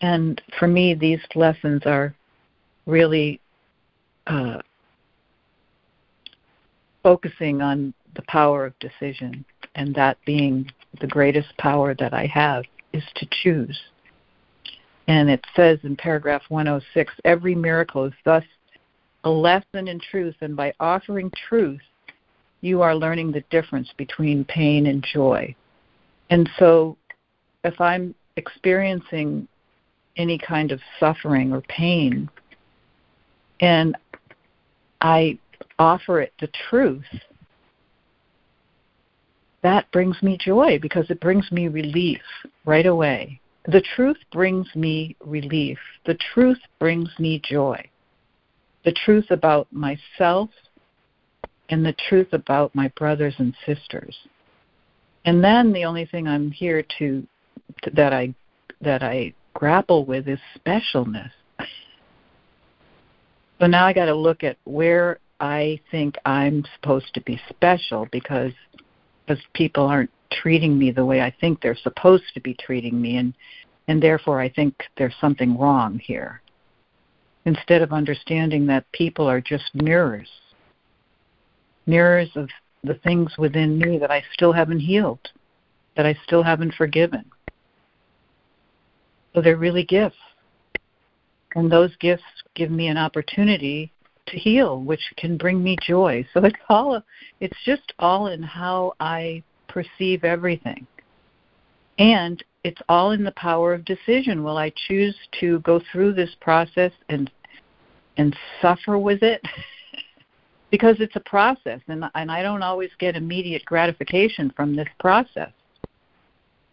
And 0.01 0.41
for 0.59 0.67
me, 0.67 0.95
these 0.95 1.21
lessons 1.33 1.83
are 1.85 2.13
really 2.85 3.39
uh, 4.27 4.57
focusing 7.03 7.61
on 7.61 7.93
the 8.15 8.21
power 8.23 8.65
of 8.65 8.77
decision, 8.79 9.45
and 9.75 9.95
that 9.95 10.17
being 10.25 10.69
the 10.99 11.07
greatest 11.07 11.57
power 11.57 11.95
that 11.99 12.13
I 12.13 12.25
have 12.25 12.65
is 12.91 13.03
to 13.15 13.27
choose. 13.41 13.79
And 15.07 15.29
it 15.29 15.45
says 15.55 15.79
in 15.83 15.95
paragraph 15.95 16.41
106 16.49 17.13
every 17.23 17.55
miracle 17.55 18.03
is 18.03 18.13
thus 18.25 18.43
a 19.23 19.29
lesson 19.29 19.87
in 19.87 20.01
truth, 20.01 20.35
and 20.41 20.57
by 20.57 20.73
offering 20.81 21.31
truth, 21.47 21.81
you 22.59 22.81
are 22.81 22.93
learning 22.93 23.31
the 23.31 23.45
difference 23.49 23.87
between 23.95 24.43
pain 24.43 24.87
and 24.87 25.01
joy. 25.01 25.55
And 26.29 26.49
so, 26.59 26.97
if 27.63 27.79
I'm 27.79 28.13
experiencing 28.35 29.47
any 30.17 30.37
kind 30.37 30.71
of 30.71 30.79
suffering 30.99 31.51
or 31.53 31.61
pain, 31.61 32.29
and 33.59 33.95
I 35.01 35.39
offer 35.79 36.21
it 36.21 36.33
the 36.39 36.49
truth, 36.69 37.05
that 39.61 39.89
brings 39.91 40.21
me 40.21 40.37
joy 40.37 40.77
because 40.81 41.09
it 41.09 41.21
brings 41.21 41.51
me 41.51 41.67
relief 41.67 42.21
right 42.65 42.85
away. 42.85 43.39
The 43.65 43.83
truth 43.95 44.17
brings 44.31 44.67
me 44.75 45.15
relief. 45.25 45.79
The 46.05 46.17
truth 46.33 46.59
brings 46.79 47.09
me 47.17 47.41
joy. 47.49 47.89
the 48.83 48.91
truth 49.05 49.31
about 49.31 49.67
myself 49.71 50.49
and 51.69 51.85
the 51.85 51.95
truth 52.09 52.33
about 52.33 52.75
my 52.75 52.89
brothers 52.89 53.33
and 53.37 53.55
sisters. 53.65 54.15
And 55.25 55.43
then 55.43 55.71
the 55.71 55.85
only 55.85 56.05
thing 56.05 56.27
I'm 56.27 56.51
here 56.51 56.83
to 56.99 57.25
that 57.93 58.13
I 58.13 58.33
that 58.81 59.03
I 59.03 59.33
grapple 59.53 60.05
with 60.05 60.27
is 60.27 60.39
specialness. 60.57 61.31
So 63.59 63.67
now 63.67 63.85
I 63.85 63.93
got 63.93 64.05
to 64.05 64.15
look 64.15 64.43
at 64.43 64.57
where 64.65 65.19
I 65.39 65.79
think 65.91 66.15
I'm 66.25 66.65
supposed 66.75 67.13
to 67.13 67.21
be 67.21 67.39
special 67.49 68.07
because 68.11 68.51
because 69.25 69.43
people 69.53 69.85
aren't 69.85 70.09
treating 70.31 70.77
me 70.77 70.91
the 70.91 71.05
way 71.05 71.21
I 71.21 71.33
think 71.39 71.61
they're 71.61 71.75
supposed 71.75 72.25
to 72.33 72.41
be 72.41 72.55
treating 72.55 72.99
me 73.01 73.17
and 73.17 73.33
and 73.87 74.01
therefore 74.01 74.39
I 74.39 74.49
think 74.49 74.75
there's 74.97 75.15
something 75.19 75.57
wrong 75.57 75.99
here. 75.99 76.41
Instead 77.45 77.81
of 77.81 77.91
understanding 77.91 78.65
that 78.67 78.89
people 78.93 79.29
are 79.29 79.41
just 79.41 79.75
mirrors. 79.75 80.29
Mirrors 81.85 82.29
of 82.35 82.49
the 82.83 82.93
things 82.95 83.37
within 83.37 83.77
me 83.77 83.97
that 83.97 84.11
I 84.11 84.23
still 84.33 84.53
haven't 84.53 84.79
healed, 84.79 85.29
that 85.95 86.05
I 86.05 86.17
still 86.25 86.43
haven't 86.43 86.73
forgiven. 86.75 87.25
So 89.33 89.41
they're 89.41 89.57
really 89.57 89.83
gifts. 89.83 90.17
And 91.55 91.71
those 91.71 91.95
gifts 91.97 92.23
give 92.55 92.71
me 92.71 92.87
an 92.87 92.97
opportunity 92.97 93.91
to 94.27 94.37
heal, 94.37 94.81
which 94.81 95.01
can 95.17 95.37
bring 95.37 95.63
me 95.63 95.77
joy. 95.85 96.25
So 96.33 96.43
it's 96.45 96.55
all 96.69 97.01
it's 97.39 97.57
just 97.65 97.93
all 97.99 98.27
in 98.27 98.41
how 98.41 98.93
I 98.99 99.43
perceive 99.67 100.23
everything. 100.23 100.87
And 101.99 102.43
it's 102.63 102.81
all 102.89 103.11
in 103.11 103.23
the 103.23 103.33
power 103.33 103.73
of 103.73 103.85
decision. 103.85 104.43
Will 104.43 104.57
I 104.57 104.71
choose 104.87 105.15
to 105.39 105.59
go 105.59 105.81
through 105.91 106.13
this 106.13 106.35
process 106.41 106.91
and 107.09 107.29
and 108.17 108.35
suffer 108.61 108.97
with 108.97 109.21
it? 109.23 109.41
because 110.71 110.95
it's 110.99 111.15
a 111.15 111.19
process 111.19 111.81
and 111.87 112.05
and 112.15 112.31
I 112.31 112.41
don't 112.41 112.63
always 112.63 112.89
get 112.97 113.15
immediate 113.15 113.63
gratification 113.65 114.51
from 114.55 114.75
this 114.75 114.87
process. 114.99 115.51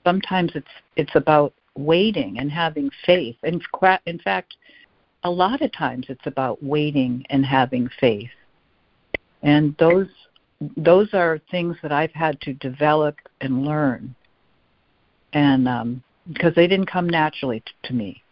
Sometimes 0.05 0.53
it's 0.55 0.67
it's 0.97 1.15
about 1.17 1.53
waiting 1.85 2.39
and 2.39 2.51
having 2.51 2.91
faith. 3.05 3.37
And 3.43 3.63
in 4.07 4.19
fact, 4.19 4.57
a 5.25 5.31
lot 5.31 5.63
of 5.63 5.73
times 5.73 6.07
it's 6.09 6.27
about 6.27 6.63
waiting 6.63 7.25
and 7.31 7.45
having 7.45 7.89
faith. 8.01 8.31
And 9.43 9.77
those 9.79 10.09
those 10.77 11.15
are 11.15 11.41
things 11.51 11.77
that 11.83 11.93
I've 11.93 12.13
had 12.13 12.41
to 12.43 12.53
develop 12.53 13.17
and 13.41 13.65
learn. 13.65 14.15
And 15.33 15.67
um, 15.67 16.03
because 16.33 16.55
they 16.55 16.67
didn't 16.67 16.91
come 16.91 17.09
naturally 17.09 17.61
t- 17.61 17.73
to 17.85 17.95
me. 17.95 18.23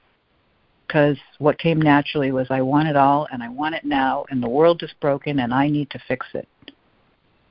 Because 0.86 1.16
what 1.38 1.58
came 1.58 1.80
naturally 1.80 2.32
was 2.32 2.46
I 2.50 2.62
want 2.62 2.88
it 2.88 2.96
all 2.96 3.28
and 3.30 3.42
I 3.42 3.48
want 3.48 3.74
it 3.74 3.84
now, 3.84 4.24
and 4.30 4.42
the 4.42 4.48
world 4.48 4.82
is 4.82 4.92
broken 5.00 5.40
and 5.40 5.52
I 5.52 5.68
need 5.68 5.90
to 5.90 5.98
fix 6.08 6.26
it. 6.34 6.48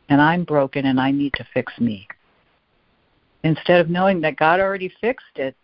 And 0.09 0.21
I'm 0.21 0.43
broken 0.43 0.85
and 0.85 0.99
I 0.99 1.11
need 1.11 1.33
to 1.33 1.47
fix 1.53 1.73
me. 1.79 2.07
Instead 3.43 3.79
of 3.79 3.89
knowing 3.89 4.21
that 4.21 4.37
God 4.37 4.59
already 4.59 4.91
fixed 4.99 5.37
it, 5.37 5.55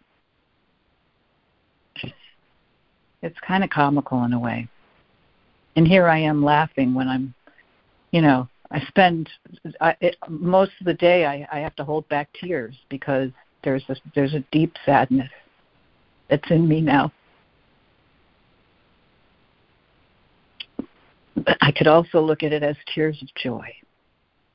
it's 3.24 3.40
kind 3.40 3.64
of 3.64 3.70
comical 3.70 4.24
in 4.26 4.34
a 4.34 4.40
way. 4.40 4.68
And 5.76 5.88
here 5.88 6.08
I 6.08 6.20
am 6.20 6.44
laughing 6.44 6.94
when 6.94 7.08
I'm, 7.08 7.34
you 8.12 8.22
know, 8.22 8.48
I 8.70 8.82
spend 8.88 9.30
I, 9.82 9.96
it, 10.02 10.18
most 10.28 10.72
of 10.80 10.86
the 10.86 10.94
day 10.94 11.26
I, 11.26 11.48
I 11.52 11.60
have 11.60 11.76
to 11.78 11.84
hold 11.84 12.08
back 12.10 12.30
tears 12.34 12.76
because 12.90 13.32
there's 13.64 13.84
a, 13.88 13.96
there's 14.14 14.34
a 14.34 14.44
deep 14.52 14.76
sadness 14.86 15.30
that's 16.30 16.52
in 16.52 16.68
me 16.68 16.82
now. 16.82 17.12
But 21.36 21.58
I 21.62 21.72
could 21.72 21.88
also 21.88 22.22
look 22.22 22.44
at 22.44 22.52
it 22.52 22.62
as 22.62 22.76
tears 22.94 23.20
of 23.22 23.30
joy 23.42 23.74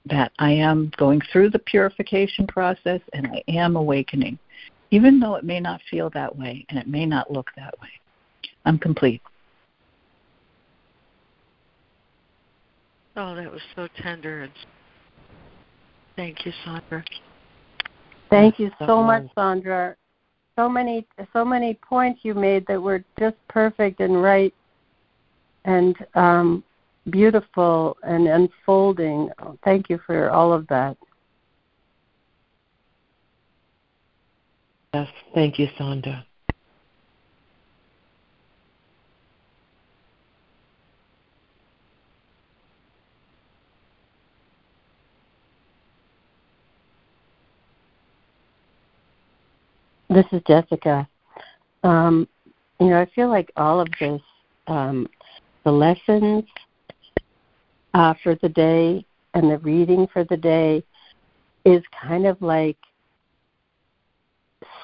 that 0.07 0.33
I 0.39 0.53
am 0.53 0.93
going 0.97 1.21
through 1.33 1.51
the 1.51 1.59
purification 1.59 2.47
process 2.47 3.01
and 3.13 3.27
I 3.27 3.43
am 3.49 3.77
awakening, 3.77 4.39
even 4.91 5.21
though 5.21 5.35
it 5.35 5.45
may 5.45 5.59
not 5.59 5.81
feel 5.91 6.11
that 6.11 6.37
way 6.37 6.67
and 6.69 6.79
it 6.79 6.87
may 6.87 7.07
not 7.07 7.33
look 7.33 7.51
that 7.57 7.75
way. 7.81 7.89
I'm 8.69 8.79
complete. 8.79 9.23
Oh, 13.17 13.35
that 13.35 13.51
was 13.51 13.63
so 13.75 13.89
tender. 14.03 14.43
And 14.43 14.53
thank 16.17 16.45
you, 16.45 16.53
Sandra. 16.65 17.03
Thank 18.29 18.59
you 18.59 18.71
so 18.87 19.03
much, 19.03 19.25
Sandra. 19.35 19.97
So 20.57 20.69
many, 20.69 21.07
so 21.33 21.47
many 21.47 21.79
points 21.89 22.21
you 22.25 22.35
made 22.35 22.67
that 22.67 22.81
were 22.81 23.03
just 23.19 23.37
perfect 23.49 24.01
and 24.01 24.23
right, 24.23 24.53
and 25.65 25.97
um, 26.15 26.63
beautiful 27.09 27.97
and 28.03 28.29
unfolding. 28.29 29.31
Thank 29.65 29.89
you 29.89 29.99
for 30.07 30.31
all 30.31 30.53
of 30.53 30.67
that. 30.67 30.99
Yes, 34.93 35.09
thank 35.35 35.59
you, 35.59 35.69
Sandra. 35.79 36.28
This 50.11 50.25
is 50.33 50.41
Jessica. 50.47 51.07
Um, 51.83 52.27
you 52.81 52.87
know, 52.87 53.01
I 53.01 53.07
feel 53.15 53.29
like 53.29 53.53
all 53.57 53.79
of 53.81 53.89
this, 54.01 54.23
um, 54.67 55.07
the 55.65 55.71
lessons 55.71 56.45
uh, 57.93 58.15
for 58.23 58.35
the 58.37 58.49
day 58.49 59.05
and 59.35 59.51
the 59.51 59.59
reading 59.59 60.07
for 60.13 60.25
the 60.25 60.37
day 60.37 60.83
is 61.67 61.83
kind 62.03 62.27
of 62.27 62.41
like 62.41 62.79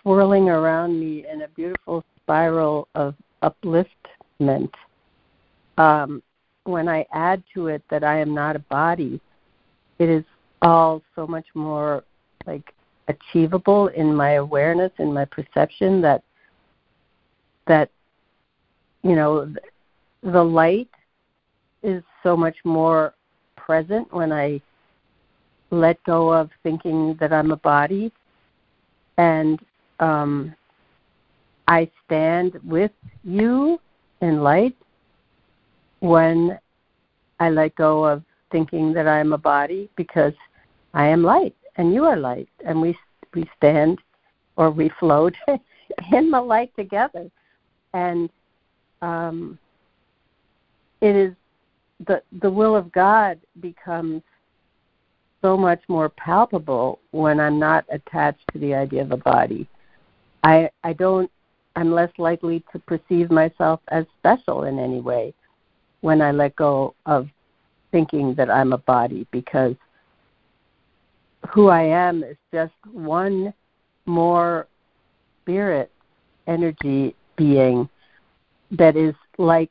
swirling 0.03 0.51
around 0.51 1.01
me 1.01 1.25
in 1.33 1.43
a 1.43 1.49
beautiful 1.49 2.05
spiral 2.23 2.89
of 2.95 3.15
upliftment. 3.43 4.71
Um, 5.79 6.23
when 6.65 6.87
I 6.87 7.07
add 7.13 7.43
to 7.55 7.69
it 7.69 7.83
that 7.89 8.05
I 8.05 8.19
am 8.19 8.35
not 8.35 8.57
a 8.57 8.61
body, 8.71 9.21
it 9.99 10.11
is 10.11 10.25
all 10.61 11.03
so 11.15 11.27
much 11.27 11.47
more 11.55 12.05
like 12.47 12.75
achievable 13.09 13.89
in 13.89 14.15
my 14.15 14.33
awareness 14.33 14.93
in 14.99 15.13
my 15.13 15.25
perception 15.27 16.01
that 16.01 16.23
that 17.67 17.91
you 19.03 19.15
know 19.15 19.53
the 20.23 20.43
light 20.43 20.89
is 21.83 22.03
so 22.23 22.37
much 22.37 22.57
more 22.65 23.15
present 23.57 24.13
when 24.13 24.33
I 24.33 24.61
let 25.71 26.03
go 26.05 26.33
of 26.33 26.51
thinking 26.63 27.17
that 27.21 27.33
I'm 27.33 27.51
a 27.51 27.57
body. 27.57 28.11
And 29.19 29.61
um, 30.01 30.55
I 31.69 31.91
stand 32.05 32.59
with 32.65 32.91
you 33.23 33.79
in 34.21 34.43
light 34.43 34.77
when 36.01 36.59
I 37.41 37.51
let 37.51 37.75
go 37.77 38.05
of 38.05 38.23
thinking 38.51 38.93
that 38.95 39.07
I'm 39.07 39.33
a 39.33 39.39
body 39.39 39.89
because 39.97 40.35
I 40.95 41.07
am 41.07 41.23
light 41.23 41.55
and 41.77 41.93
you 41.93 42.05
are 42.05 42.17
light, 42.17 42.49
and 42.65 42.81
we 42.81 42.97
we 43.35 43.49
stand 43.57 44.01
or 44.57 44.71
we 44.71 44.91
float 45.01 45.35
in 46.13 46.31
the 46.31 46.41
light 46.41 46.73
together, 46.77 47.31
and 47.93 48.31
um, 49.03 49.59
it 51.01 51.17
is 51.17 51.35
the 52.07 52.23
the 52.41 52.51
will 52.51 52.77
of 52.77 52.93
God 52.93 53.39
becomes 53.61 54.23
so 55.43 55.57
much 55.57 55.83
more 55.89 56.09
palpable 56.09 57.01
when 57.11 57.39
I'm 57.39 57.59
not 57.59 57.85
attached 57.91 58.45
to 58.53 58.59
the 58.59 58.75
idea 58.75 59.03
of 59.03 59.13
a 59.13 59.17
body. 59.17 59.69
I 60.43 60.71
I 60.83 60.93
don't 60.93 61.31
I'm 61.77 61.93
less 61.93 62.11
likely 62.19 62.65
to 62.73 62.79
perceive 62.79 63.31
myself 63.31 63.81
as 63.89 64.07
special 64.19 64.65
in 64.65 64.79
any 64.79 65.01
way 65.01 65.35
when 66.01 66.23
I 66.23 66.31
let 66.31 66.55
go 66.57 66.95
of 67.07 67.29
thinking 67.91 68.35
that 68.35 68.51
I'm 68.51 68.73
a 68.73 68.79
body 68.79 69.27
because 69.31 69.75
who 71.53 71.69
I 71.69 71.83
am 71.83 72.23
is 72.23 72.37
just 72.53 72.73
one 72.93 73.53
more 74.07 74.67
spirit 75.43 75.91
energy 76.47 77.15
being 77.37 77.89
that 78.71 78.97
is 78.97 79.15
like 79.39 79.71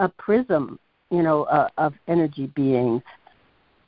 a 0.00 0.08
prism, 0.08 0.78
you 1.10 1.22
know, 1.22 1.44
uh, 1.44 1.68
of 1.78 1.94
energy 2.08 2.46
beings. 2.54 3.02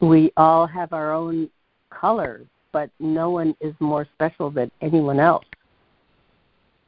We 0.00 0.32
all 0.36 0.66
have 0.66 0.92
our 0.92 1.12
own 1.12 1.48
colors, 1.90 2.46
but 2.72 2.90
no 2.98 3.30
one 3.30 3.56
is 3.60 3.74
more 3.80 4.06
special 4.14 4.50
than 4.50 4.70
anyone 4.80 5.20
else. 5.20 5.46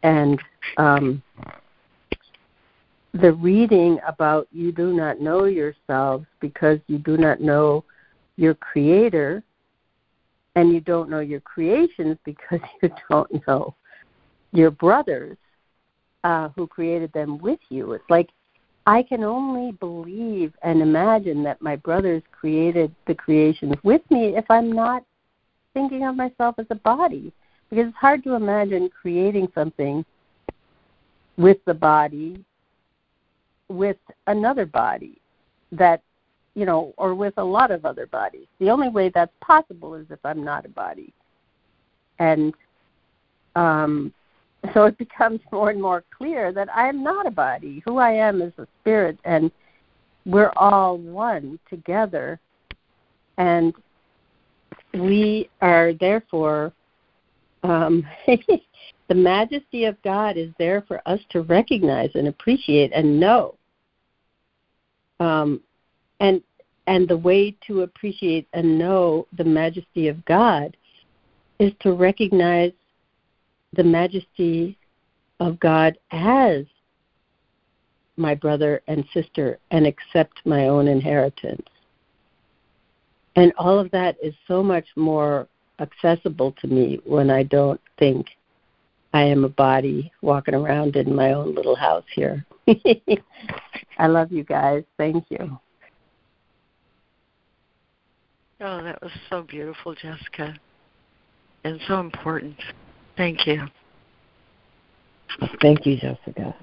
And 0.03 0.41
um, 0.77 1.23
the 3.15 3.33
reading 3.33 3.99
about 4.07 4.49
you 4.53 4.73
do 4.73 4.93
not 4.93 5.21
know 5.21 5.45
yourselves 5.45 6.27
because 6.41 6.79
you 6.87 6.99
do 6.99 7.17
not 7.17 7.41
know 7.41 7.85
your 8.37 8.55
creator 8.55 9.43
and 10.57 10.73
you 10.73 10.81
don't 10.81 11.09
know 11.09 11.21
your 11.21 11.41
creations 11.41 12.17
because 12.25 12.61
you 12.83 12.91
don't 13.09 13.47
know 13.47 13.75
your 14.53 14.71
brothers 14.71 15.37
uh, 16.25 16.49
who 16.57 16.67
created 16.67 17.13
them 17.13 17.39
with 17.39 17.61
you. 17.69 17.93
It's 17.93 18.11
like 18.11 18.31
I 18.87 19.03
can 19.03 19.23
only 19.23 19.73
believe 19.73 20.53
and 20.63 20.81
imagine 20.81 21.43
that 21.45 21.61
my 21.61 21.77
brothers 21.77 22.23
created 22.33 22.95
the 23.07 23.15
creations 23.15 23.75
with 23.85 24.03
me 24.11 24.37
if 24.37 24.45
I'm 24.51 24.73
not 24.73 25.05
thinking 25.75 26.05
of 26.05 26.17
myself 26.17 26.57
as 26.59 26.67
a 26.71 26.77
body. 26.77 27.33
Because 27.69 27.89
it's 27.89 27.97
hard 27.97 28.23
to 28.25 28.35
imagine 28.35 28.89
creating 28.89 29.49
something 29.55 30.05
with 31.37 31.59
the 31.67 31.75
body 31.75 32.45
with 33.69 33.97
another 34.29 34.65
body 34.65 35.21
that 35.73 36.01
you 36.57 36.65
know 36.65 36.95
or 36.97 37.15
with 37.15 37.35
a 37.37 37.45
lot 37.45 37.71
of 37.71 37.85
other 37.85 38.07
bodies. 38.07 38.47
The 38.59 38.71
only 38.71 38.89
way 38.89 39.11
that's 39.15 39.33
possible 39.41 39.95
is 39.95 40.07
if 40.11 40.19
i'm 40.25 40.43
not 40.43 40.65
a 40.65 40.71
body. 40.71 41.13
And 42.19 42.55
um 43.55 44.13
so 44.75 44.87
it 44.87 44.99
becomes 45.07 45.41
more 45.53 45.71
and 45.71 45.81
more 45.81 46.03
clear 46.17 46.53
that 46.53 46.75
i 46.75 46.89
am 46.89 47.05
not 47.05 47.27
a 47.27 47.31
body. 47.31 47.83
Who 47.85 47.99
i 47.99 48.11
am 48.11 48.43
is 48.43 48.55
a 48.59 48.67
spirit 48.81 49.19
and 49.25 49.53
we're 50.25 50.53
all 50.57 50.99
one 50.99 51.61
together. 51.71 52.41
And 53.39 53.75
we 54.95 55.51
are 55.61 55.93
therefore 55.93 56.73
um 57.63 58.03
the 59.09 59.15
majesty 59.15 59.85
of 59.85 60.01
God 60.03 60.39
is 60.39 60.51
there 60.59 60.83
for 60.89 61.03
us 61.07 61.21
to 61.31 61.43
recognize 61.43 62.11
and 62.15 62.29
appreciate 62.29 62.93
and 62.95 63.21
know. 63.21 63.57
Um, 65.21 65.63
and 66.21 66.43
and 66.87 67.09
the 67.09 67.17
way 67.17 67.57
to 67.67 67.83
appreciate 67.83 68.47
and 68.53 68.79
know 68.79 69.27
the 69.37 69.45
majesty 69.45 70.09
of 70.09 70.25
God 70.25 70.77
is 71.59 71.73
to 71.81 71.93
recognize 71.93 72.73
the 73.73 73.83
majesty 73.83 74.79
of 75.41 75.59
God 75.59 75.99
as 76.13 76.65
my 78.17 78.35
brother 78.35 78.83
and 78.89 79.05
sister 79.13 79.59
and 79.71 79.87
accept 79.87 80.41
my 80.45 80.69
own 80.69 80.89
inheritance. 80.89 81.67
And 83.35 83.53
all 83.59 83.79
of 83.79 83.91
that 83.91 84.17
is 84.23 84.35
so 84.49 84.63
much 84.63 84.87
more 84.97 85.49
accessible 85.81 86.53
to 86.61 86.67
me 86.67 87.01
when 87.05 87.31
I 87.31 87.43
don't 87.43 87.81
think 87.99 88.29
I 89.13 89.23
am 89.23 89.45
a 89.45 89.49
body 89.49 90.13
walking 90.23 90.55
around 90.55 90.97
in 90.97 91.15
my 91.15 91.33
own 91.33 91.55
little 91.55 91.77
house 91.77 92.05
here. 92.15 92.45
I 93.99 94.07
love 94.07 94.33
you 94.33 94.45
guys. 94.45 94.85
Thank 94.97 95.27
you. 95.31 95.59
Oh, 98.59 98.83
that 98.83 99.03
was 99.03 99.13
so 99.29 99.43
beautiful, 99.43 99.95
Jessica, 99.95 100.57
and 101.65 101.79
so 101.87 102.01
important. 102.01 102.57
Thank 103.17 103.47
you. 103.47 103.67
Thank 105.61 105.85
you, 105.85 105.97
Jessica. 105.97 106.55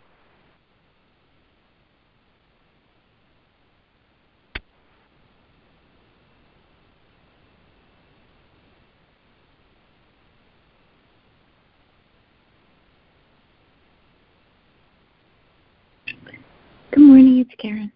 Good 16.92 17.04
morning, 17.04 17.40
it's 17.40 17.52
Karen. 17.60 17.92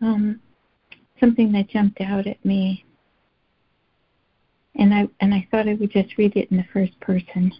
Um, 0.00 0.40
something 1.20 1.52
that 1.52 1.68
jumped 1.68 2.00
out 2.00 2.26
at 2.26 2.42
me, 2.44 2.84
and 4.74 4.92
I 4.92 5.08
and 5.20 5.32
I 5.32 5.46
thought 5.50 5.68
I 5.68 5.74
would 5.74 5.92
just 5.92 6.16
read 6.18 6.36
it 6.36 6.50
in 6.50 6.56
the 6.56 6.66
first 6.72 6.98
person. 7.00 7.52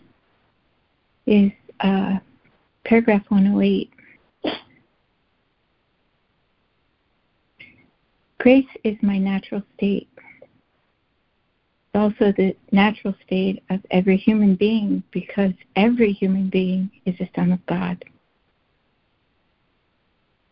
Is 1.26 1.52
uh, 1.80 2.18
paragraph 2.84 3.22
108. 3.28 3.90
Grace 8.38 8.66
is 8.84 8.96
my 9.02 9.18
natural 9.18 9.62
state. 9.76 10.08
It's 11.92 11.94
also 11.94 12.32
the 12.36 12.56
natural 12.72 13.14
state 13.26 13.62
of 13.68 13.80
every 13.90 14.16
human 14.16 14.54
being 14.54 15.02
because 15.11 15.52
every 15.76 16.12
human 16.12 16.48
being 16.48 16.90
is 17.04 17.14
a 17.20 17.28
son 17.36 17.52
of 17.52 17.64
God. 17.66 18.02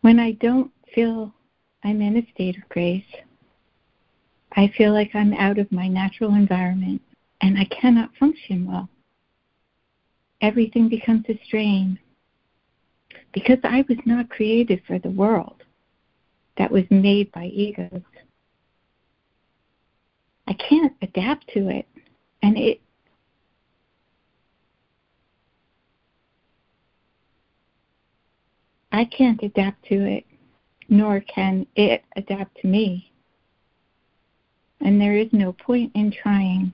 When 0.02 0.18
I 0.18 0.32
don't 0.32 0.70
feel 0.94 1.32
I'm 1.84 2.00
in 2.02 2.16
a 2.16 2.26
state 2.32 2.56
of 2.56 2.68
grace, 2.68 3.04
I 4.52 4.72
feel 4.76 4.92
like 4.92 5.14
I'm 5.14 5.34
out 5.34 5.58
of 5.58 5.70
my 5.70 5.88
natural 5.88 6.34
environment 6.34 7.02
and 7.40 7.58
I 7.58 7.64
cannot 7.66 8.14
function 8.16 8.66
well. 8.66 8.88
Everything 10.40 10.88
becomes 10.88 11.24
a 11.28 11.38
strain 11.44 11.98
because 13.32 13.58
I 13.62 13.84
was 13.88 13.98
not 14.04 14.30
created 14.30 14.82
for 14.86 14.98
the 14.98 15.10
world 15.10 15.62
that 16.56 16.70
was 16.70 16.84
made 16.90 17.30
by 17.32 17.46
egos. 17.46 18.02
I 20.46 20.54
can't 20.54 20.94
adapt 21.02 21.48
to 21.54 21.68
it, 21.68 21.86
and 22.42 22.56
it 22.56 22.80
I 28.90 29.04
can't 29.04 29.40
adapt 29.42 29.84
to 29.86 30.04
it, 30.04 30.24
nor 30.88 31.20
can 31.20 31.66
it 31.76 32.02
adapt 32.16 32.58
to 32.60 32.66
me. 32.66 33.12
And 34.80 35.00
there 35.00 35.16
is 35.16 35.28
no 35.32 35.52
point 35.52 35.92
in 35.94 36.12
trying. 36.12 36.72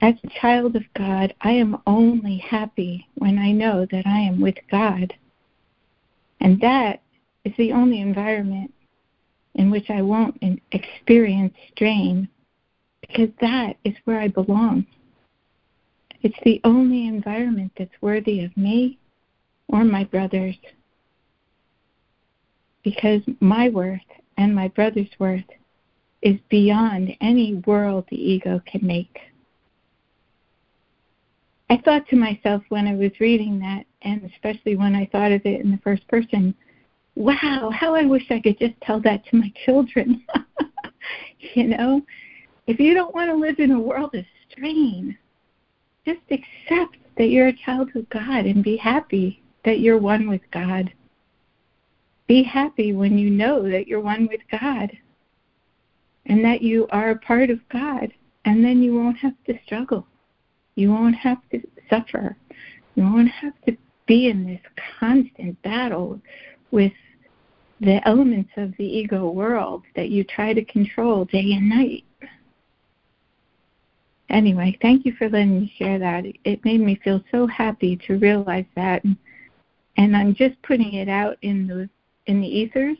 As 0.00 0.14
a 0.22 0.40
child 0.40 0.76
of 0.76 0.84
God, 0.94 1.34
I 1.40 1.52
am 1.52 1.82
only 1.86 2.38
happy 2.38 3.08
when 3.16 3.36
I 3.38 3.50
know 3.50 3.86
that 3.90 4.06
I 4.06 4.20
am 4.20 4.40
with 4.40 4.56
God. 4.70 5.12
And 6.40 6.60
that 6.60 7.02
is 7.44 7.52
the 7.58 7.72
only 7.72 8.00
environment 8.00 8.72
in 9.56 9.70
which 9.70 9.90
I 9.90 10.02
won't 10.02 10.40
experience 10.70 11.54
strain 11.72 12.28
because 13.00 13.30
that 13.40 13.76
is 13.84 13.94
where 14.04 14.20
I 14.20 14.28
belong. 14.28 14.86
It's 16.22 16.38
the 16.44 16.60
only 16.64 17.06
environment 17.06 17.72
that's 17.76 17.90
worthy 18.00 18.44
of 18.44 18.56
me 18.56 18.98
or 19.68 19.84
my 19.84 20.04
brothers 20.04 20.56
because 22.90 23.20
my 23.40 23.68
worth 23.68 24.00
and 24.38 24.54
my 24.54 24.68
brother's 24.68 25.10
worth 25.18 25.44
is 26.22 26.36
beyond 26.48 27.14
any 27.20 27.56
world 27.66 28.04
the 28.08 28.16
ego 28.16 28.62
can 28.66 28.86
make. 28.86 29.18
I 31.68 31.76
thought 31.84 32.08
to 32.08 32.16
myself 32.16 32.62
when 32.70 32.86
I 32.86 32.94
was 32.94 33.10
reading 33.20 33.58
that, 33.58 33.84
and 34.02 34.24
especially 34.32 34.74
when 34.74 34.94
I 34.94 35.04
thought 35.12 35.32
of 35.32 35.44
it 35.44 35.60
in 35.60 35.70
the 35.70 35.80
first 35.84 36.06
person, 36.08 36.54
wow, 37.14 37.70
how 37.74 37.94
I 37.94 38.06
wish 38.06 38.24
I 38.30 38.40
could 38.40 38.58
just 38.58 38.80
tell 38.80 39.00
that 39.00 39.26
to 39.26 39.36
my 39.36 39.52
children. 39.66 40.24
you 41.54 41.64
know, 41.64 42.00
if 42.66 42.80
you 42.80 42.94
don't 42.94 43.14
want 43.14 43.30
to 43.30 43.36
live 43.36 43.58
in 43.58 43.72
a 43.72 43.80
world 43.80 44.14
of 44.14 44.24
strain, 44.50 45.18
just 46.06 46.20
accept 46.30 46.96
that 47.18 47.28
you're 47.28 47.48
a 47.48 47.64
child 47.64 47.90
of 47.94 48.08
God 48.08 48.46
and 48.46 48.64
be 48.64 48.78
happy 48.78 49.42
that 49.66 49.80
you're 49.80 49.98
one 49.98 50.26
with 50.26 50.40
God. 50.52 50.90
Be 52.28 52.42
happy 52.42 52.92
when 52.92 53.18
you 53.18 53.30
know 53.30 53.68
that 53.68 53.88
you're 53.88 54.00
one 54.00 54.28
with 54.28 54.42
God 54.50 54.92
and 56.26 56.44
that 56.44 56.62
you 56.62 56.86
are 56.90 57.10
a 57.10 57.18
part 57.18 57.48
of 57.48 57.58
God, 57.70 58.12
and 58.44 58.62
then 58.62 58.82
you 58.82 58.94
won't 58.94 59.16
have 59.16 59.32
to 59.46 59.58
struggle. 59.64 60.06
You 60.74 60.90
won't 60.90 61.16
have 61.16 61.38
to 61.50 61.60
suffer. 61.88 62.36
You 62.94 63.04
won't 63.04 63.30
have 63.30 63.54
to 63.66 63.76
be 64.06 64.28
in 64.28 64.46
this 64.46 64.60
constant 65.00 65.60
battle 65.62 66.20
with 66.70 66.92
the 67.80 68.06
elements 68.06 68.50
of 68.56 68.76
the 68.76 68.84
ego 68.84 69.30
world 69.30 69.84
that 69.96 70.10
you 70.10 70.22
try 70.22 70.52
to 70.52 70.64
control 70.64 71.24
day 71.24 71.52
and 71.52 71.68
night. 71.68 72.04
Anyway, 74.28 74.76
thank 74.82 75.06
you 75.06 75.12
for 75.12 75.30
letting 75.30 75.60
me 75.60 75.72
share 75.78 75.98
that. 75.98 76.24
It 76.44 76.64
made 76.64 76.80
me 76.80 77.00
feel 77.02 77.22
so 77.30 77.46
happy 77.46 77.96
to 78.06 78.18
realize 78.18 78.66
that. 78.76 79.02
And 79.96 80.14
I'm 80.14 80.34
just 80.34 80.60
putting 80.62 80.92
it 80.92 81.08
out 81.08 81.38
in 81.40 81.66
the 81.66 81.88
in 82.28 82.40
the 82.40 82.46
ethers 82.46 82.96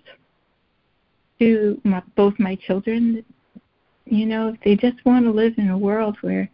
to 1.39 1.81
my, 1.85 2.03
both 2.17 2.35
my 2.39 2.57
children. 2.57 3.25
You 4.07 4.27
know, 4.27 4.49
if 4.49 4.61
they 4.65 4.75
just 4.75 5.05
want 5.05 5.25
to 5.27 5.31
live 5.31 5.55
in 5.59 5.69
a 5.69 5.79
world 5.79 6.17
where 6.23 6.51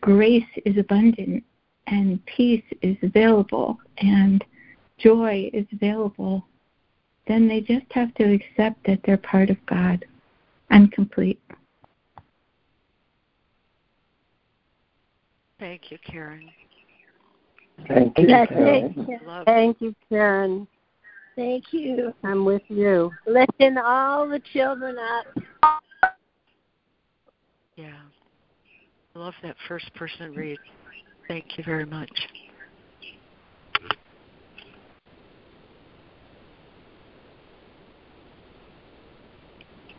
grace 0.00 0.44
is 0.66 0.76
abundant 0.76 1.44
and 1.86 2.24
peace 2.26 2.64
is 2.82 2.96
available 3.02 3.78
and 3.98 4.44
joy 4.98 5.50
is 5.54 5.66
available, 5.72 6.44
then 7.26 7.48
they 7.48 7.60
just 7.60 7.86
have 7.92 8.12
to 8.14 8.24
accept 8.24 8.84
that 8.86 9.00
they're 9.04 9.16
part 9.16 9.50
of 9.50 9.66
God. 9.66 10.04
I'm 10.70 10.88
complete. 10.88 11.40
Thank 15.60 15.90
you, 15.90 15.98
Karen. 16.04 16.50
Thank 17.86 18.18
you, 18.18 18.26
Karen. 18.26 18.94
thank 18.94 19.08
you. 19.08 19.18
Love 19.26 19.46
Thank 19.46 19.80
you, 19.80 19.94
Karen. 20.08 20.66
Thank 21.38 21.66
you. 21.70 22.12
I'm 22.24 22.44
with 22.44 22.62
you. 22.66 23.12
Lifting 23.24 23.78
all 23.78 24.28
the 24.28 24.40
children 24.52 24.96
up. 24.98 25.44
Yeah. 27.76 27.92
I 29.14 29.18
love 29.20 29.34
that 29.44 29.54
first 29.68 29.94
person 29.94 30.34
read. 30.34 30.58
Thank 31.28 31.56
you 31.56 31.62
very 31.62 31.86
much. 31.86 32.10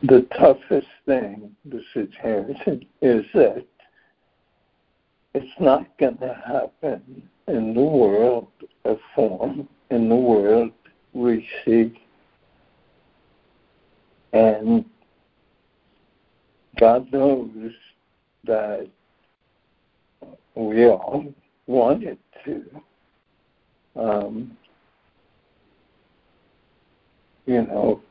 The 0.03 0.27
toughest 0.37 0.87
thing, 1.05 1.55
this 1.63 1.83
is 1.95 2.09
Harrison, 2.21 2.85
is 3.01 3.23
that 3.33 3.65
it's 5.33 5.61
not 5.61 5.85
going 5.99 6.17
to 6.17 6.37
happen 6.45 7.23
in 7.47 7.73
the 7.73 7.81
world 7.81 8.49
of 8.83 8.97
form, 9.15 9.69
in 9.89 10.09
the 10.09 10.15
world 10.15 10.71
we 11.13 11.47
see. 11.65 11.99
And 14.33 14.85
God 16.79 17.11
knows 17.11 17.49
that 18.45 18.87
we 20.55 20.85
all 20.85 21.33
want 21.67 22.03
it 22.03 22.19
to. 22.45 22.63
Um, 23.95 24.57
you 27.45 27.63
know, 27.63 28.01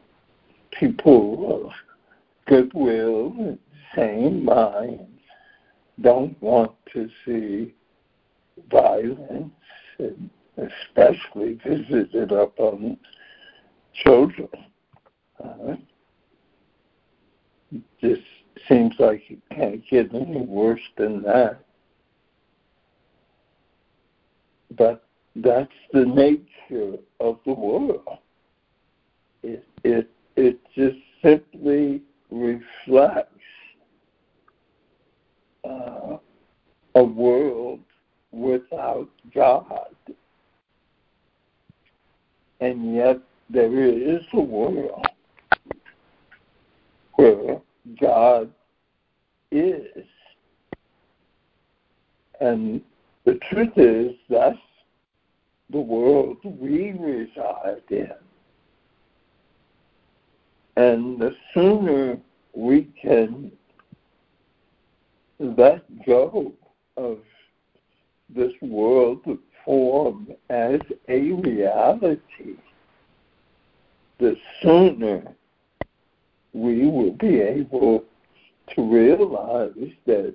people 0.79 1.67
of 1.67 1.73
goodwill 2.47 3.33
and 3.39 3.59
sane 3.95 4.45
minds 4.45 5.03
don't 6.01 6.41
want 6.43 6.73
to 6.93 7.09
see 7.25 7.75
violence, 8.71 9.53
and 9.99 10.31
especially 10.59 11.59
visited 11.67 12.33
upon 12.33 12.99
children. 14.05 14.49
Uh, 15.43 15.77
just 18.01 18.23
seems 18.69 18.95
like 18.99 19.23
it 19.29 19.39
can't 19.51 19.83
get 19.91 20.15
any 20.15 20.41
worse 20.41 20.81
than 20.97 21.23
that. 21.23 21.61
But 24.77 25.05
that's 25.37 25.71
the 25.93 26.05
nature 26.05 26.99
of 27.21 27.39
the 27.45 27.53
world. 27.53 28.19
It 29.43 29.65
it 29.85 30.11
it 30.37 30.59
just 30.75 30.99
simply 31.23 32.03
reflects 32.31 33.33
uh, 35.65 36.19
a 36.95 37.03
world 37.05 37.81
without 38.33 39.09
God. 39.35 39.95
And 42.61 42.95
yet 42.95 43.19
there 43.51 43.73
is 43.73 44.23
a 44.33 44.41
world 44.41 45.07
where 47.15 47.61
God 48.01 48.53
is. 49.51 50.05
And 52.41 52.81
the 53.25 53.35
truth 53.51 53.73
is 53.77 54.15
that's 54.29 54.59
the 55.71 55.81
world 55.81 56.39
we 56.45 56.93
reside 56.93 57.83
in. 57.91 58.13
And 60.77 61.19
the 61.19 61.35
sooner 61.53 62.19
we 62.55 62.85
can 63.01 63.51
let 65.39 65.83
go 66.05 66.53
of 66.97 67.19
this 68.29 68.53
world 68.61 69.21
form 69.69 70.29
as 70.49 70.81
a 71.09 71.21
reality, 71.33 72.57
the 74.19 74.35
sooner 74.63 75.23
we 76.55 76.87
will 76.87 77.11
be 77.13 77.41
able 77.41 78.03
to 78.75 78.83
realize 78.91 79.93
that 80.07 80.35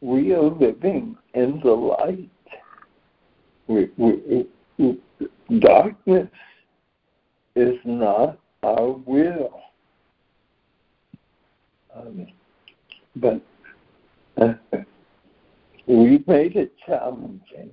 we 0.00 0.34
are 0.34 0.42
living 0.42 1.16
in 1.34 1.60
the 1.62 1.70
light. 1.70 2.28
We, 3.68 3.90
we, 3.96 4.46
we, 4.76 4.98
darkness 5.60 6.28
is 7.54 7.76
not 7.84 8.40
our 8.64 8.90
will. 8.90 9.60
Um, 11.94 12.26
but 13.14 13.40
uh, 14.36 14.54
we 15.86 16.24
made 16.26 16.56
it 16.56 16.72
challenging. 16.84 17.72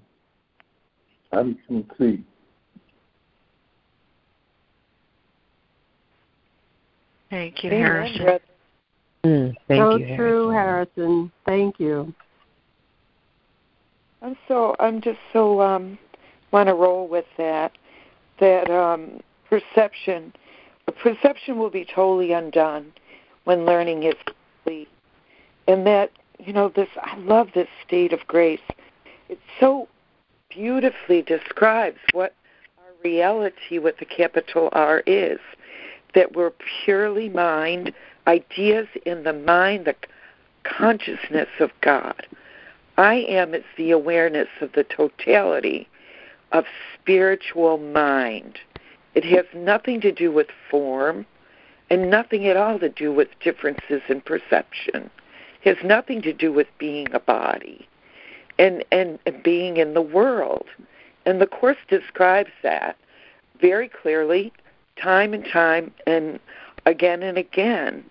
I'm 1.33 1.57
complete. 1.67 2.23
Thank 7.29 7.63
you, 7.63 7.71
Amen, 7.71 7.85
Harrison. 7.85 8.23
brother. 8.23 8.41
Mm, 9.25 9.55
thank 9.67 9.81
so 9.81 9.97
you, 9.97 10.15
true, 10.15 10.49
Harrison. 10.49 10.93
Harrison. 10.95 11.31
Thank 11.45 11.79
you. 11.79 12.13
I'm 14.21 14.37
so 14.47 14.75
I'm 14.79 15.01
just 15.01 15.19
so 15.33 15.61
um 15.61 15.97
want 16.51 16.67
to 16.67 16.75
roll 16.75 17.07
with 17.07 17.25
that 17.37 17.71
that 18.39 18.69
um 18.69 19.19
perception 19.49 20.33
perception 21.01 21.57
will 21.57 21.69
be 21.69 21.85
totally 21.85 22.31
undone 22.31 22.93
when 23.45 23.65
learning 23.65 24.03
is 24.03 24.13
complete. 24.25 24.89
And 25.67 25.85
that 25.87 26.11
you 26.39 26.53
know 26.53 26.69
this 26.69 26.89
I 27.01 27.17
love 27.17 27.47
this 27.55 27.67
state 27.85 28.13
of 28.13 28.19
grace. 28.27 28.61
It's 29.29 29.41
so 29.59 29.87
beautifully 30.53 31.21
describes 31.21 31.99
what 32.11 32.33
our 32.77 32.93
reality 33.03 33.79
with 33.79 33.97
the 33.97 34.05
capital 34.05 34.69
R 34.71 35.03
is. 35.05 35.39
That 36.15 36.35
we're 36.35 36.53
purely 36.83 37.29
mind, 37.29 37.93
ideas 38.27 38.87
in 39.05 39.23
the 39.23 39.33
mind, 39.33 39.85
the 39.85 39.95
consciousness 40.63 41.49
of 41.59 41.71
God. 41.81 42.27
I 42.97 43.15
am 43.27 43.55
is 43.55 43.63
the 43.77 43.91
awareness 43.91 44.49
of 44.61 44.73
the 44.73 44.83
totality 44.83 45.87
of 46.51 46.65
spiritual 46.93 47.79
mind. 47.79 48.59
It 49.15 49.25
has 49.25 49.45
nothing 49.55 50.01
to 50.01 50.11
do 50.11 50.31
with 50.31 50.47
form 50.69 51.25
and 51.89 52.09
nothing 52.09 52.47
at 52.47 52.57
all 52.57 52.77
to 52.79 52.89
do 52.89 53.11
with 53.11 53.27
differences 53.39 54.01
in 54.07 54.21
perception. 54.21 55.09
It 55.63 55.75
has 55.75 55.83
nothing 55.83 56.21
to 56.21 56.33
do 56.33 56.53
with 56.53 56.67
being 56.77 57.07
a 57.13 57.19
body 57.19 57.87
and, 58.59 58.83
and, 58.91 59.19
being 59.43 59.77
in 59.77 59.93
the 59.93 60.01
world. 60.01 60.65
And 61.25 61.41
the 61.41 61.47
Course 61.47 61.77
describes 61.87 62.51
that 62.61 62.97
very 63.59 63.87
clearly, 63.87 64.51
time 65.01 65.33
and 65.33 65.45
time, 65.45 65.91
and 66.05 66.39
again 66.85 67.23
and 67.23 67.37
again. 67.37 68.03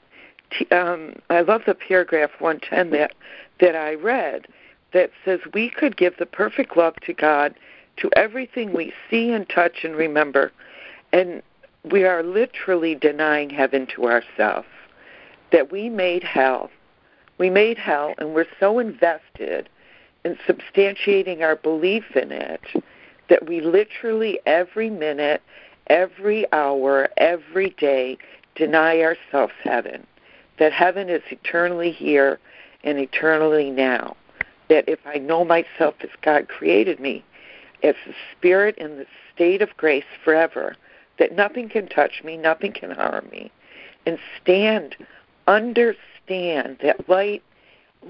Um, 0.71 1.15
I 1.31 1.41
love 1.43 1.63
the 1.67 1.75
paragraph 1.75 2.31
110 2.39 2.91
that, 2.91 3.15
that 3.61 3.77
I 3.77 3.95
read 3.95 4.47
that 4.93 5.11
says 5.25 5.41
we 5.55 5.71
could 5.71 5.97
give 5.97 6.17
the 6.19 6.27
perfect 6.27 6.77
love 6.77 6.97
to 7.07 7.13
God 7.13 7.55
to 7.99 8.11
everything 8.17 8.73
we 8.73 8.93
see 9.11 9.31
and 9.31 9.49
touch 9.49 9.85
and 9.85 9.95
remember. 9.97 10.53
And 11.13 11.43
we 11.91 12.05
are 12.05 12.23
literally 12.23 12.95
denying 12.95 13.51
heaven 13.51 13.87
to 13.95 14.07
ourselves. 14.07 14.69
That 15.51 15.71
we 15.71 15.89
made 15.89 16.23
hell. 16.23 16.71
We 17.39 17.51
made 17.51 17.77
hell, 17.77 18.15
and 18.19 18.35
we're 18.35 18.47
so 18.61 18.79
invested 18.79 19.69
in 20.25 20.37
substantiating 20.49 21.43
our 21.43 21.57
belief 21.57 22.17
in 22.17 22.33
it 22.33 22.63
that 23.29 23.47
we 23.47 23.61
literally 23.61 24.39
every 24.47 24.91
minute, 24.91 25.43
every 25.87 26.51
hour, 26.53 27.09
every 27.17 27.71
day 27.71 28.19
deny 28.55 29.01
ourselves 29.01 29.55
heaven. 29.63 30.07
That 30.59 30.73
heaven 30.73 31.09
is 31.09 31.23
eternally 31.31 31.91
here 31.91 32.39
and 32.85 32.99
eternally 32.99 33.71
now 33.71 34.17
that 34.73 34.89
if 34.89 35.01
I 35.05 35.19
know 35.19 35.45
myself 35.45 35.97
as 36.01 36.09
God 36.23 36.49
created 36.49 36.99
me, 36.99 37.23
as 37.83 37.95
a 38.07 38.15
spirit 38.35 38.79
in 38.79 38.97
the 38.97 39.07
state 39.35 39.61
of 39.61 39.77
grace 39.77 40.05
forever, 40.25 40.77
that 41.19 41.35
nothing 41.35 41.69
can 41.69 41.89
touch 41.89 42.23
me, 42.25 42.39
nothing 42.39 42.73
can 42.73 42.91
harm 42.91 43.29
me, 43.31 43.51
and 44.07 44.19
stand, 44.41 44.97
understand 45.47 46.79
that 46.83 47.07
light 47.07 47.43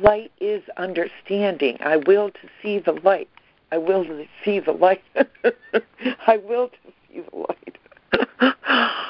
light 0.00 0.32
is 0.40 0.62
understanding. 0.76 1.76
I 1.80 1.96
will 1.96 2.30
to 2.30 2.48
see 2.62 2.78
the 2.78 2.92
light. 2.92 3.28
I 3.70 3.78
will 3.78 4.04
to 4.04 4.26
see 4.44 4.60
the 4.60 4.72
light. 4.72 5.02
I 6.26 6.36
will 6.36 6.68
to 6.68 6.92
see 7.08 7.20
the 7.20 7.36
light 7.36 8.56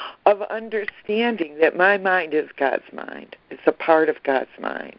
of 0.25 0.41
understanding 0.43 1.57
that 1.59 1.75
my 1.75 1.97
mind 1.97 2.33
is 2.33 2.49
God's 2.57 2.91
mind. 2.93 3.35
It's 3.49 3.61
a 3.65 3.71
part 3.71 4.09
of 4.09 4.23
God's 4.23 4.49
mind. 4.59 4.97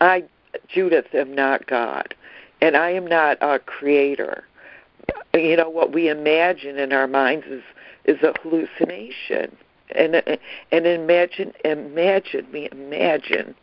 I 0.00 0.24
Judith 0.68 1.14
am 1.14 1.34
not 1.34 1.66
God, 1.66 2.14
and 2.60 2.76
I 2.76 2.90
am 2.90 3.06
not 3.06 3.38
a 3.40 3.58
creator. 3.58 4.44
You 5.34 5.56
know 5.56 5.68
what 5.68 5.92
we 5.92 6.08
imagine 6.08 6.78
in 6.78 6.92
our 6.92 7.06
minds 7.06 7.46
is 7.46 7.62
is 8.06 8.22
a 8.22 8.32
hallucination, 8.42 9.56
and 9.94 10.16
and 10.72 10.86
imagine 10.86 11.52
imagine 11.64 12.46
we 12.52 12.68
imagine 12.72 13.54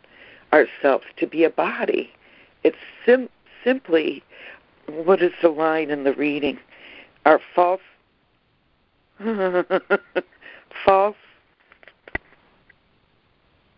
ourselves 0.52 1.04
to 1.18 1.26
be 1.26 1.44
a 1.44 1.50
body. 1.50 2.10
It's 2.64 2.76
sim- 3.04 3.28
simply 3.64 4.22
what 4.86 5.22
is 5.22 5.32
the 5.42 5.48
line 5.48 5.90
in 5.90 6.04
the 6.04 6.14
reading? 6.14 6.58
Our 7.26 7.40
false 7.54 7.80
false 10.84 11.16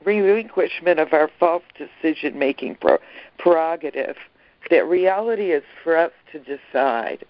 relinquishment 0.04 1.00
of 1.00 1.12
our 1.12 1.30
false 1.38 1.62
decision 1.76 2.38
making 2.38 2.76
prerogative 3.38 4.16
that 4.70 4.86
reality 4.86 5.52
is 5.52 5.62
for 5.82 5.96
us 5.96 6.12
to 6.32 6.38
decide 6.38 7.24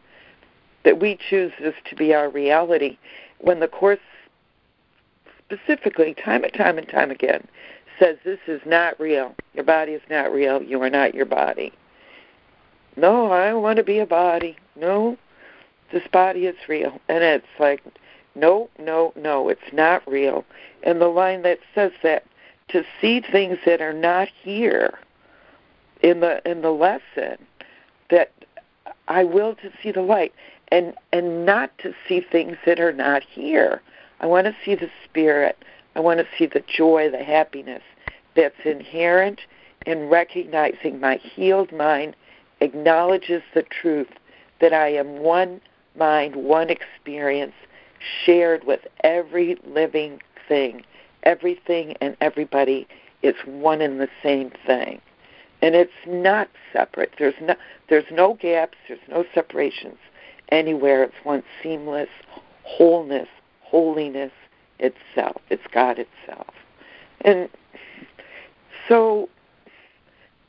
that 0.85 1.01
we 1.01 1.19
choose 1.29 1.53
this 1.61 1.75
to 1.89 1.97
be 1.97 2.15
our 2.15 2.29
reality 2.29 2.99
when 3.39 3.61
the 3.61 3.69
course 3.69 4.01
specifically, 5.51 6.15
time 6.15 6.45
and 6.45 6.53
time 6.53 6.79
and 6.79 6.89
time 6.89 7.11
again, 7.11 7.47
says 8.01 8.17
this 8.25 8.41
is 8.49 8.61
not 8.67 8.99
real. 8.99 9.35
Your 9.55 9.65
body 9.65 9.93
is 9.93 10.03
not 10.11 10.33
real. 10.33 10.63
You 10.63 10.83
are 10.83 10.91
not 10.91 11.15
your 11.15 11.27
body. 11.27 11.73
No, 12.97 13.31
I 13.31 13.53
want 13.55 13.77
to 13.77 13.85
be 13.85 13.99
a 13.99 14.07
body. 14.07 14.57
No, 14.75 15.17
this 15.93 16.07
body 16.13 16.47
is 16.47 16.57
real. 16.69 17.01
And 17.09 17.23
it's 17.23 17.47
like, 17.59 17.83
no, 18.35 18.69
no, 18.79 19.13
no, 19.17 19.49
it's 19.49 19.73
not 19.73 20.07
real. 20.09 20.45
And 20.83 21.01
the 21.01 21.09
line 21.09 21.43
that 21.43 21.61
says 21.75 21.93
that 22.03 22.25
to 22.69 22.85
see 23.01 23.21
things 23.21 23.59
that 23.67 23.81
are 23.81 23.93
not 23.93 24.29
here 24.43 24.99
in 26.03 26.21
the 26.21 26.41
in 26.49 26.63
the 26.63 26.71
lesson 26.71 27.37
that 28.11 28.33
I 29.09 29.25
will 29.25 29.55
to 29.57 29.71
see 29.83 29.93
the 29.93 30.03
light 30.03 30.33
and 30.69 30.95
and 31.13 31.45
not 31.45 31.77
to 31.79 31.93
see 32.09 32.21
things 32.21 32.57
that 32.65 32.81
are 32.81 32.93
not 32.93 33.23
here. 33.23 33.83
I 34.21 34.27
want 34.27 34.47
to 34.47 34.57
see 34.65 34.75
the 34.75 34.91
spirit. 35.05 35.59
I 35.97 36.01
want 36.01 36.21
to 36.21 36.27
see 36.39 36.47
the 36.47 36.63
joy, 36.67 37.11
the 37.11 37.25
happiness 37.25 37.83
that's 38.37 38.65
inherent 38.65 39.41
in 39.87 40.09
recognizing 40.09 41.01
my 41.01 41.17
healed 41.17 41.73
mind 41.73 42.15
acknowledges 42.61 43.43
the 43.55 43.63
truth 43.63 44.09
that 44.61 44.73
I 44.73 44.89
am 44.89 45.21
one 45.21 45.61
mind, 45.97 46.37
one 46.37 46.71
experience 46.71 47.55
shared 48.25 48.65
with 48.65 48.81
every 49.03 49.57
living 49.67 50.21
thing. 50.49 50.85
Everything 51.23 51.95
and 52.01 52.17
everybody 52.21 52.87
is 53.23 53.35
one 53.45 53.81
and 53.81 54.01
the 54.01 54.09
same 54.23 54.51
thing. 54.67 55.01
And 55.63 55.75
it's 55.75 55.93
not 56.07 56.49
separate. 56.73 57.13
There's 57.19 57.35
no 57.41 57.55
there's 57.89 58.11
no 58.11 58.35
gaps, 58.35 58.79
there's 58.89 59.01
no 59.09 59.25
separations 59.35 59.99
anywhere. 60.51 61.03
It's 61.03 61.15
one 61.25 61.43
seamless 61.63 62.09
wholeness, 62.71 63.29
holiness 63.61 64.33
itself. 64.79 65.41
It's 65.51 65.67
God 65.73 65.99
itself. 65.99 66.55
And 67.23 67.49
so 68.91 69.29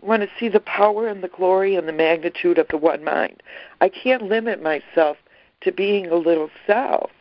want 0.02 0.24
to 0.24 0.30
see 0.40 0.50
the 0.50 0.60
power 0.60 1.08
and 1.08 1.24
the 1.24 1.28
glory 1.28 1.76
and 1.76 1.88
the 1.88 1.94
magnitude 1.94 2.58
of 2.58 2.68
the 2.70 2.78
one 2.78 3.04
mind. 3.04 3.42
I 3.82 3.90
can't 3.90 4.24
limit 4.24 4.62
myself 4.62 5.18
to 5.62 5.72
being 5.72 6.08
a 6.08 6.16
little 6.16 6.50
self. 6.66 7.12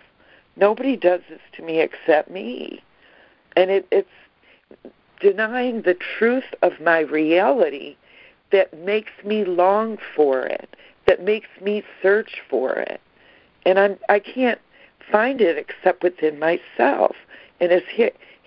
Nobody 0.56 0.96
does 0.96 1.20
this 1.28 1.40
to 1.56 1.62
me 1.62 1.80
except 1.80 2.30
me. 2.30 2.82
And 3.54 3.70
it, 3.70 3.86
it's 3.90 4.08
denying 5.20 5.82
the 5.82 5.94
truth 6.18 6.54
of 6.62 6.80
my 6.80 7.00
reality 7.00 7.96
that 8.50 8.76
makes 8.78 9.12
me 9.24 9.44
long 9.44 9.98
for 10.16 10.46
it, 10.46 10.74
that 11.06 11.22
makes 11.22 11.48
me 11.60 11.82
search 12.02 12.40
for 12.48 12.72
it. 12.72 13.00
And 13.66 13.78
I'm 13.78 13.98
I 14.08 14.20
can't 14.20 14.60
find 15.12 15.40
it 15.42 15.58
except 15.58 16.02
within 16.02 16.38
myself. 16.38 17.14
And 17.60 17.72
as 17.72 17.82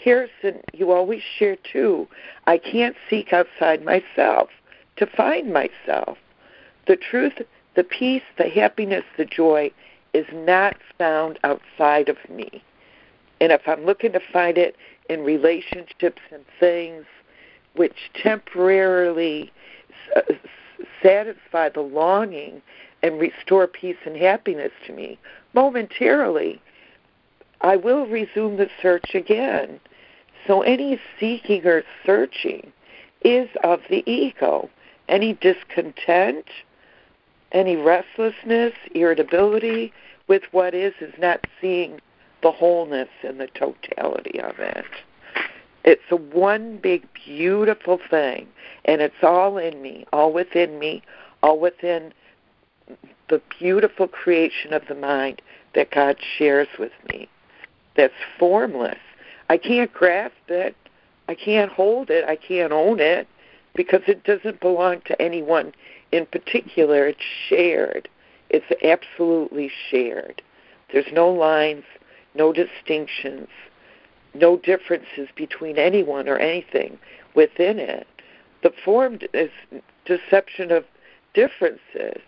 Harrison, 0.04 0.62
you 0.74 0.92
always 0.92 1.22
share 1.22 1.56
too, 1.56 2.08
I 2.46 2.58
can't 2.58 2.96
seek 3.10 3.32
outside 3.32 3.84
myself 3.84 4.50
to 4.98 5.06
find 5.06 5.54
myself. 5.54 6.18
The 6.88 6.98
truth, 6.98 7.42
the 7.76 7.84
peace, 7.84 8.24
the 8.38 8.50
happiness, 8.50 9.06
the 9.18 9.26
joy 9.26 9.72
is 10.14 10.26
not 10.34 10.76
found 10.98 11.40
outside 11.44 12.10
of 12.10 12.18
me. 12.30 12.64
And 13.40 13.52
if 13.52 13.62
I'm 13.68 13.86
looking 13.86 14.12
to 14.14 14.20
find 14.32 14.58
it 14.58 14.76
in 15.10 15.22
relationships 15.22 16.22
and 16.32 16.44
things 16.60 17.06
which 17.76 18.12
temporarily 18.14 19.52
uh, 20.16 20.22
satisfy 21.02 21.70
the 21.70 21.82
longing 21.82 22.62
and 23.02 23.20
restore 23.20 23.68
peace 23.68 23.98
and 24.06 24.16
happiness 24.16 24.72
to 24.86 24.94
me 24.94 25.18
momentarily, 25.54 26.62
I 27.62 27.78
will 27.78 28.06
resume 28.06 28.58
the 28.58 28.70
search 28.82 29.16
again. 29.16 29.80
So 30.48 30.62
any 30.62 31.00
seeking 31.20 31.66
or 31.66 31.84
searching 32.06 32.72
is 33.24 33.50
of 33.64 33.82
the 33.90 34.04
ego. 34.10 34.70
Any 35.08 35.34
discontent, 35.34 36.46
any 37.52 37.76
restlessness, 37.76 38.74
irritability 38.94 39.94
with 40.28 40.44
what 40.52 40.74
is, 40.74 40.94
is 41.02 41.14
not 41.20 41.46
seeing 41.62 42.00
the 42.42 42.52
wholeness 42.52 43.10
and 43.24 43.40
the 43.40 43.48
totality 43.48 44.40
of 44.42 44.60
it. 44.60 44.86
It's 45.86 46.02
a 46.12 46.16
one 46.16 46.78
big, 46.78 47.08
beautiful 47.26 48.00
thing, 48.10 48.48
and 48.86 49.02
it's 49.02 49.16
all 49.22 49.58
in 49.58 49.82
me, 49.82 50.06
all 50.14 50.32
within 50.32 50.80
me, 50.80 51.04
all 51.42 51.60
within 51.60 52.14
the 53.30 53.42
beautiful 53.60 54.08
creation 54.08 54.74
of 54.74 54.84
the 54.88 54.96
mind 54.96 55.42
that 55.76 55.92
God 55.92 56.18
shares 56.38 56.68
with 56.80 56.92
me 57.10 57.28
that's 57.96 58.14
formless. 58.40 58.98
I 59.50 59.58
can't 59.58 59.92
grasp 59.94 60.50
it. 60.50 60.76
I 61.28 61.36
can't 61.36 61.72
hold 61.72 62.10
it. 62.10 62.26
I 62.26 62.36
can't 62.36 62.74
own 62.74 63.00
it 63.00 63.28
because 63.76 64.02
it 64.08 64.24
doesn't 64.24 64.60
belong 64.60 65.02
to 65.06 65.22
anyone 65.22 65.74
in 66.12 66.26
particular. 66.26 67.08
It's 67.08 67.20
shared. 67.48 68.10
It's 68.50 68.66
absolutely 68.84 69.72
shared. 69.90 70.42
There's 70.92 71.12
no 71.12 71.30
lines, 71.30 71.86
no 72.36 72.54
distinctions, 72.54 73.48
no 74.34 74.58
differences 74.58 75.30
between 75.36 75.78
anyone 75.78 76.28
or 76.28 76.38
anything 76.38 77.00
within 77.36 77.80
it. 77.80 78.08
The 78.62 78.74
form 78.86 79.20
is 79.34 79.50
deception 80.06 80.72
of 80.72 80.86
differences. 81.34 82.22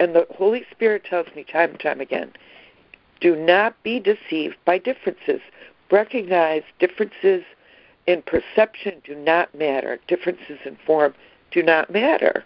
And 0.00 0.14
the 0.14 0.26
Holy 0.30 0.64
Spirit 0.70 1.04
tells 1.04 1.26
me 1.34 1.44
time 1.44 1.70
and 1.70 1.80
time 1.80 2.00
again 2.00 2.32
do 3.20 3.34
not 3.34 3.80
be 3.82 3.98
deceived 3.98 4.56
by 4.64 4.78
differences. 4.78 5.40
Recognize 5.90 6.62
differences 6.78 7.44
in 8.06 8.22
perception 8.22 9.00
do 9.04 9.14
not 9.14 9.54
matter. 9.54 9.98
Differences 10.08 10.58
in 10.64 10.76
form 10.86 11.14
do 11.50 11.62
not 11.62 11.90
matter. 11.90 12.44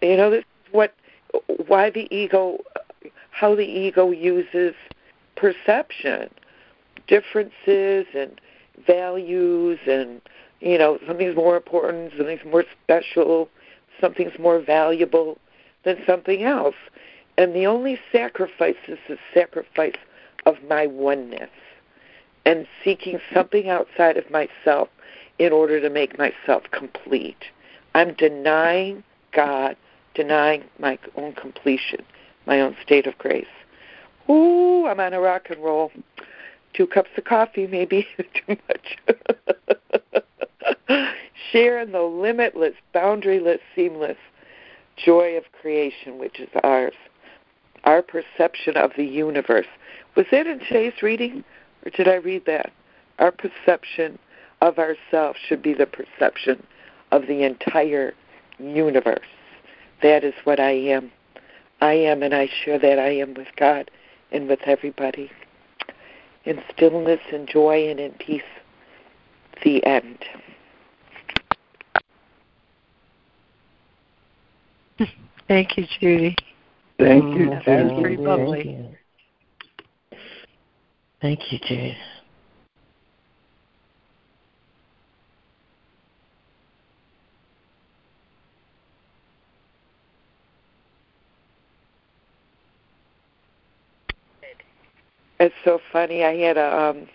You 0.00 0.16
know, 0.16 0.30
this 0.30 0.40
is 0.40 0.72
what 0.72 0.94
why 1.66 1.90
the 1.90 2.08
ego 2.14 2.58
how 3.30 3.54
the 3.54 3.66
ego 3.66 4.10
uses 4.10 4.74
perception. 5.36 6.30
Differences 7.06 8.06
and 8.14 8.40
values 8.86 9.78
and 9.86 10.20
you 10.60 10.76
know, 10.76 10.98
something's 11.06 11.36
more 11.36 11.56
important, 11.56 12.12
something's 12.16 12.44
more 12.44 12.64
special, 12.84 13.48
something's 13.98 14.38
more 14.38 14.60
valuable 14.60 15.38
than 15.84 15.96
something 16.06 16.42
else. 16.42 16.74
And 17.38 17.54
the 17.54 17.66
only 17.66 17.98
sacrifice 18.12 18.76
is 18.86 18.98
the 19.08 19.16
sacrifice 19.32 19.96
of 20.44 20.56
my 20.68 20.86
oneness 20.86 21.50
and 22.44 22.66
seeking 22.84 23.20
something 23.32 23.68
outside 23.68 24.16
of 24.16 24.30
myself 24.30 24.88
in 25.38 25.52
order 25.52 25.80
to 25.80 25.90
make 25.90 26.18
myself 26.18 26.64
complete. 26.70 27.44
I'm 27.94 28.14
denying 28.14 29.02
God, 29.32 29.76
denying 30.14 30.64
my 30.78 30.98
own 31.16 31.32
completion, 31.34 32.04
my 32.46 32.60
own 32.60 32.76
state 32.82 33.06
of 33.06 33.16
grace. 33.18 33.46
Ooh, 34.28 34.86
I'm 34.86 35.00
on 35.00 35.12
a 35.12 35.20
rock 35.20 35.46
and 35.50 35.62
roll. 35.62 35.90
Two 36.74 36.86
cups 36.86 37.10
of 37.16 37.24
coffee, 37.24 37.66
maybe 37.66 38.06
too 38.46 38.56
much. 38.68 38.98
Sharing 41.52 41.92
the 41.92 42.02
limitless, 42.02 42.74
boundaryless, 42.94 43.58
seamless 43.74 44.18
joy 44.96 45.36
of 45.36 45.44
creation, 45.60 46.18
which 46.18 46.38
is 46.38 46.48
ours 46.62 46.94
our 47.84 48.02
perception 48.02 48.76
of 48.76 48.92
the 48.96 49.04
universe. 49.04 49.66
Was 50.16 50.26
that 50.30 50.46
in 50.46 50.58
today's 50.60 51.02
reading, 51.02 51.44
or 51.84 51.90
did 51.90 52.08
I 52.08 52.16
read 52.16 52.44
that? 52.46 52.72
Our 53.18 53.32
perception 53.32 54.18
of 54.60 54.78
ourselves 54.78 55.38
should 55.46 55.62
be 55.62 55.74
the 55.74 55.86
perception 55.86 56.66
of 57.12 57.26
the 57.26 57.44
entire 57.44 58.14
universe. 58.58 59.20
That 60.02 60.24
is 60.24 60.34
what 60.44 60.60
I 60.60 60.70
am. 60.70 61.10
I 61.80 61.94
am, 61.94 62.22
and 62.22 62.34
I 62.34 62.48
share 62.64 62.78
that 62.78 62.98
I 62.98 63.08
am 63.16 63.34
with 63.34 63.48
God 63.56 63.90
and 64.32 64.48
with 64.48 64.60
everybody. 64.66 65.30
In 66.44 66.62
stillness 66.74 67.20
and 67.32 67.48
joy 67.48 67.88
and 67.88 68.00
in 68.00 68.12
peace. 68.12 68.42
The 69.62 69.84
end. 69.84 70.18
Thank 75.48 75.76
you, 75.76 75.84
Judy. 76.00 76.36
Thank 76.98 77.36
you, 77.36 77.50
That's 77.50 77.64
Judy. 77.64 78.00
pretty 78.00 78.16
lovely. 78.16 78.98
Thank 81.20 81.52
you, 81.52 81.58
Jude. 81.58 81.96
It's 95.38 95.54
so 95.64 95.80
funny. 95.92 96.24
I 96.24 96.36
had 96.36 96.56
a 96.56 96.78
um, 96.78 97.08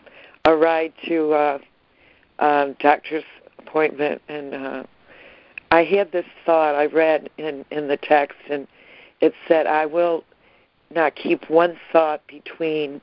a 0.45 0.55
ride 0.55 0.93
to 1.07 1.33
uh, 1.33 1.59
um, 2.39 2.75
doctor's 2.79 3.23
appointment, 3.59 4.21
and 4.27 4.53
uh, 4.53 4.83
I 5.71 5.83
had 5.83 6.11
this 6.11 6.25
thought. 6.45 6.75
I 6.75 6.85
read 6.85 7.29
in 7.37 7.65
in 7.71 7.87
the 7.87 7.97
text, 7.97 8.37
and 8.49 8.67
it 9.21 9.33
said, 9.47 9.67
"I 9.67 9.85
will 9.85 10.23
not 10.89 11.15
keep 11.15 11.49
one 11.49 11.77
thought 11.91 12.25
between 12.27 13.01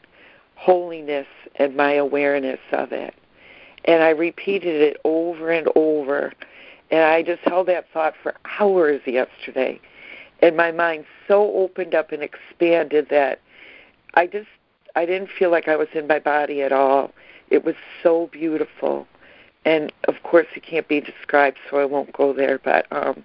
holiness 0.63 1.27
and 1.57 1.77
my 1.77 1.95
awareness 1.95 2.61
of 2.71 2.93
it. 2.93 3.15
And 3.85 4.03
I 4.03 4.11
repeated 4.11 4.81
it 4.81 4.97
over 5.05 5.51
and 5.51 5.69
over. 5.75 6.33
And 6.93 7.01
I 7.01 7.23
just 7.23 7.43
held 7.43 7.67
that 7.67 7.87
thought 7.93 8.15
for 8.23 8.35
hours 8.61 9.01
yesterday. 9.05 9.81
And 10.41 10.57
my 10.57 10.71
mind 10.71 11.05
so 11.27 11.53
opened 11.57 11.97
up 11.97 12.13
and 12.13 12.23
expanded 12.23 13.09
that 13.11 13.41
I 14.15 14.27
just 14.27 14.49
I 14.95 15.05
didn't 15.07 15.31
feel 15.37 15.51
like 15.51 15.69
I 15.69 15.77
was 15.77 15.89
in 15.95 16.07
my 16.07 16.19
body 16.19 16.63
at 16.63 16.73
all. 16.73 17.13
It 17.51 17.65
was 17.65 17.75
so 18.03 18.29
beautiful. 18.31 19.09
And 19.65 19.93
of 20.07 20.23
course 20.23 20.47
it 20.55 20.63
can't 20.63 20.87
be 20.87 21.01
described 21.01 21.59
so 21.69 21.79
I 21.79 21.87
won't 21.87 22.13
go 22.13 22.33
there, 22.33 22.61
but 22.63 22.87
um 22.93 23.25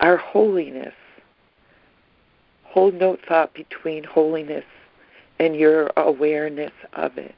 our 0.00 0.16
holiness. 0.16 0.94
Hold 2.64 2.94
no 2.94 3.16
thought 3.28 3.54
between 3.54 4.02
holiness 4.02 4.64
and 5.38 5.56
your 5.56 5.90
awareness 5.96 6.72
of 6.94 7.16
it. 7.18 7.34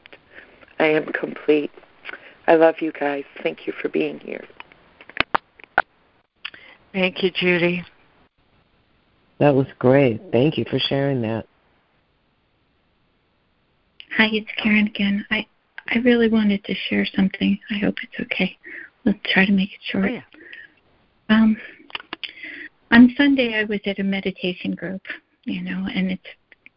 I 0.78 0.86
am 0.86 1.12
complete. 1.12 1.70
I 2.46 2.54
love 2.54 2.76
you 2.80 2.92
guys. 2.92 3.24
Thank 3.42 3.66
you 3.66 3.72
for 3.80 3.88
being 3.88 4.20
here. 4.20 4.44
Thank 6.92 7.22
you, 7.22 7.30
Judy. 7.30 7.84
That 9.38 9.54
was 9.54 9.66
great. 9.78 10.20
Thank 10.32 10.56
you 10.56 10.64
for 10.70 10.78
sharing 10.78 11.20
that. 11.22 11.46
Hi, 14.16 14.28
it's 14.32 14.50
Karen 14.62 14.86
again. 14.86 15.26
I 15.30 15.46
I 15.88 15.98
really 15.98 16.28
wanted 16.28 16.64
to 16.64 16.74
share 16.88 17.06
something. 17.14 17.58
I 17.70 17.78
hope 17.78 17.96
it's 18.02 18.20
okay. 18.20 18.56
Let's 19.04 19.18
try 19.32 19.46
to 19.46 19.52
make 19.52 19.72
it 19.72 19.80
short. 19.90 20.06
Oh, 20.06 20.08
yeah. 20.08 20.22
Um, 21.28 21.56
on 22.90 23.14
Sunday, 23.16 23.54
I 23.54 23.64
was 23.64 23.80
at 23.86 23.98
a 23.98 24.02
meditation 24.02 24.74
group, 24.74 25.02
you 25.44 25.62
know, 25.62 25.86
and 25.94 26.10
it's 26.10 26.26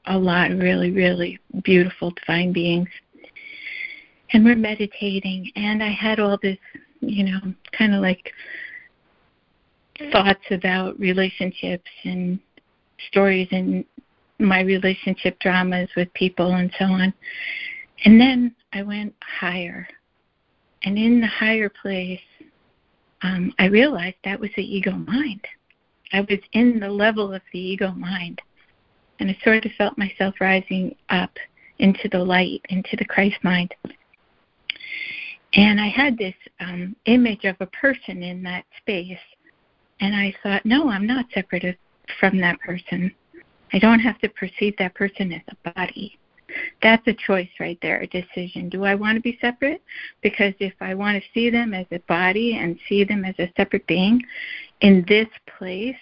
a 0.10 0.18
lot 0.18 0.52
of 0.52 0.60
really, 0.60 0.92
really 0.92 1.40
beautiful 1.64 2.12
divine 2.12 2.52
beings. 2.52 2.90
And 4.34 4.44
we're 4.44 4.56
meditating, 4.56 5.52
and 5.56 5.82
I 5.82 5.90
had 5.90 6.20
all 6.20 6.38
this, 6.42 6.58
you 7.00 7.24
know, 7.24 7.40
kind 7.78 7.96
of 7.96 8.02
like 8.02 8.32
thoughts 10.12 10.44
about 10.52 11.00
relationships 11.00 11.90
and 12.04 12.40
stories 13.10 13.48
and 13.52 13.86
my 14.40 14.62
relationship 14.62 15.38
dramas 15.40 15.90
with 15.96 16.14
people 16.14 16.54
and 16.54 16.72
so 16.78 16.86
on. 16.86 17.14
And 18.06 18.20
then 18.20 18.56
I 18.74 18.84
went 18.84 19.14
higher. 19.22 19.88
And 20.84 20.98
in 20.98 21.20
the 21.22 21.28
higher 21.28 21.70
place, 21.70 22.20
um, 23.22 23.54
I 23.60 23.66
realized 23.66 24.16
that 24.24 24.40
was 24.40 24.50
the 24.56 24.64
ego 24.64 24.92
mind. 24.92 25.46
I 26.14 26.22
was 26.22 26.40
in 26.54 26.80
the 26.80 26.90
level 26.90 27.34
of 27.34 27.42
the 27.52 27.60
ego 27.60 27.92
mind. 27.92 28.42
And 29.20 29.30
I 29.30 29.38
sort 29.44 29.66
of 29.66 29.72
felt 29.74 29.98
myself 29.98 30.36
rising 30.40 30.96
up 31.10 31.32
into 31.80 32.08
the 32.10 32.20
light, 32.20 32.62
into 32.70 32.96
the 32.98 33.06
Christ 33.06 33.38
mind. 33.44 33.74
And 35.54 35.82
I 35.82 35.88
had 35.88 36.18
this 36.18 36.36
um, 36.60 36.96
image 37.06 37.46
of 37.46 37.56
a 37.60 37.66
person 37.68 38.22
in 38.24 38.44
that 38.44 38.66
space. 38.78 39.18
And 40.00 40.16
I 40.16 40.34
thought, 40.44 40.66
no, 40.66 40.90
I'm 40.90 41.08
not 41.08 41.26
separate 41.34 41.78
from 42.20 42.40
that 42.40 42.60
person. 42.60 43.12
I 43.74 43.80
don't 43.80 44.00
have 44.00 44.20
to 44.20 44.30
perceive 44.30 44.76
that 44.78 44.96
person 44.96 45.34
as 45.34 45.42
a 45.50 45.72
body. 45.74 46.18
That's 46.82 47.06
a 47.08 47.14
choice 47.14 47.50
right 47.60 47.78
there, 47.82 48.02
a 48.02 48.08
decision. 48.08 48.70
Do 48.70 48.84
I 48.84 48.96
want 48.96 49.16
to 49.18 49.22
be 49.22 49.38
separate? 49.40 49.84
Because 50.22 50.54
if 50.60 50.74
I 50.82 50.96
want 50.96 51.22
to 51.22 51.30
see 51.34 51.50
them 51.50 51.74
as 51.74 51.86
a 51.92 52.00
body 52.00 52.58
and 52.58 52.80
see 52.88 53.04
them 53.04 53.24
as 53.24 53.36
a 53.38 53.52
separate 53.56 53.86
being 53.86 54.24
in 54.82 55.06
this 55.08 55.28
place, 55.58 55.96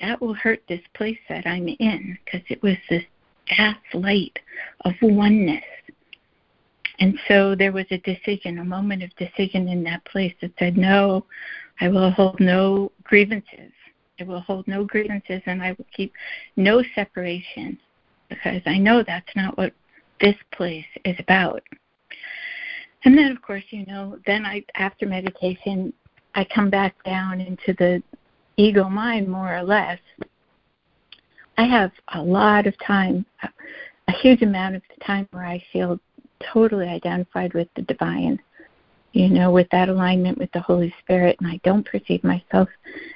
that 0.00 0.20
will 0.20 0.34
hurt 0.34 0.62
this 0.68 0.80
place 0.94 1.18
that 1.28 1.46
I'm 1.46 1.68
in 1.68 2.18
because 2.24 2.46
it 2.48 2.62
was 2.62 2.76
this 2.88 3.04
vast 3.56 3.80
light 3.94 4.38
of 4.84 4.94
oneness. 5.02 5.64
And 6.98 7.18
so 7.28 7.54
there 7.54 7.72
was 7.72 7.86
a 7.90 7.98
decision, 7.98 8.58
a 8.58 8.64
moment 8.64 9.02
of 9.02 9.14
decision 9.16 9.68
in 9.68 9.82
that 9.84 10.04
place 10.04 10.34
that 10.40 10.52
said, 10.58 10.76
No, 10.76 11.24
I 11.80 11.88
will 11.88 12.10
hold 12.10 12.40
no 12.40 12.92
grievances. 13.04 13.72
I 14.20 14.24
will 14.24 14.40
hold 14.40 14.68
no 14.68 14.84
grievances 14.84 15.40
and 15.46 15.62
I 15.62 15.72
will 15.72 15.86
keep 15.96 16.12
no 16.56 16.82
separation 16.94 17.78
because 18.28 18.60
I 18.66 18.76
know 18.76 19.02
that's 19.02 19.34
not 19.34 19.56
what 19.56 19.72
this 20.20 20.36
place 20.52 20.84
is 21.04 21.16
about. 21.18 21.62
And 23.04 23.16
then, 23.16 23.32
of 23.32 23.40
course, 23.40 23.64
you 23.70 23.86
know, 23.86 24.18
then 24.26 24.44
I, 24.44 24.62
after 24.74 25.06
meditation, 25.06 25.92
I 26.34 26.44
come 26.44 26.68
back 26.68 27.02
down 27.04 27.40
into 27.40 27.72
the 27.78 28.02
ego 28.56 28.88
mind 28.88 29.28
more 29.28 29.54
or 29.54 29.62
less. 29.62 29.98
I 31.58 31.64
have 31.64 31.92
a 32.14 32.22
lot 32.22 32.66
of 32.66 32.74
time, 32.78 33.26
a 34.08 34.12
huge 34.12 34.42
amount 34.42 34.76
of 34.76 34.82
time 35.04 35.28
where 35.30 35.44
I 35.44 35.62
feel 35.72 35.98
totally 36.52 36.88
identified 36.88 37.52
with 37.54 37.68
the 37.76 37.82
divine 37.82 38.40
you 39.12 39.28
know, 39.28 39.50
with 39.50 39.68
that 39.72 39.88
alignment 39.88 40.38
with 40.38 40.50
the 40.52 40.60
Holy 40.60 40.94
Spirit, 41.00 41.36
and 41.40 41.50
I 41.50 41.60
don't 41.64 41.84
perceive 41.84 42.22
myself 42.22 42.68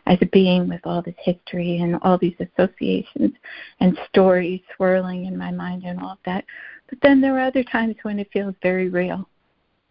as 0.06 0.18
a 0.20 0.26
being 0.26 0.68
with 0.68 0.80
all 0.84 1.02
this 1.02 1.14
history 1.18 1.78
and 1.78 1.96
all 2.02 2.18
these 2.18 2.34
associations 2.40 3.32
and 3.80 3.98
stories 4.08 4.60
swirling 4.74 5.26
in 5.26 5.38
my 5.38 5.52
mind 5.52 5.84
and 5.84 6.00
all 6.00 6.12
of 6.12 6.18
that. 6.26 6.44
But 6.88 6.98
then 7.02 7.20
there 7.20 7.38
are 7.38 7.46
other 7.46 7.62
times 7.62 7.94
when 8.02 8.18
it 8.18 8.28
feels 8.32 8.54
very 8.60 8.88
real, 8.88 9.28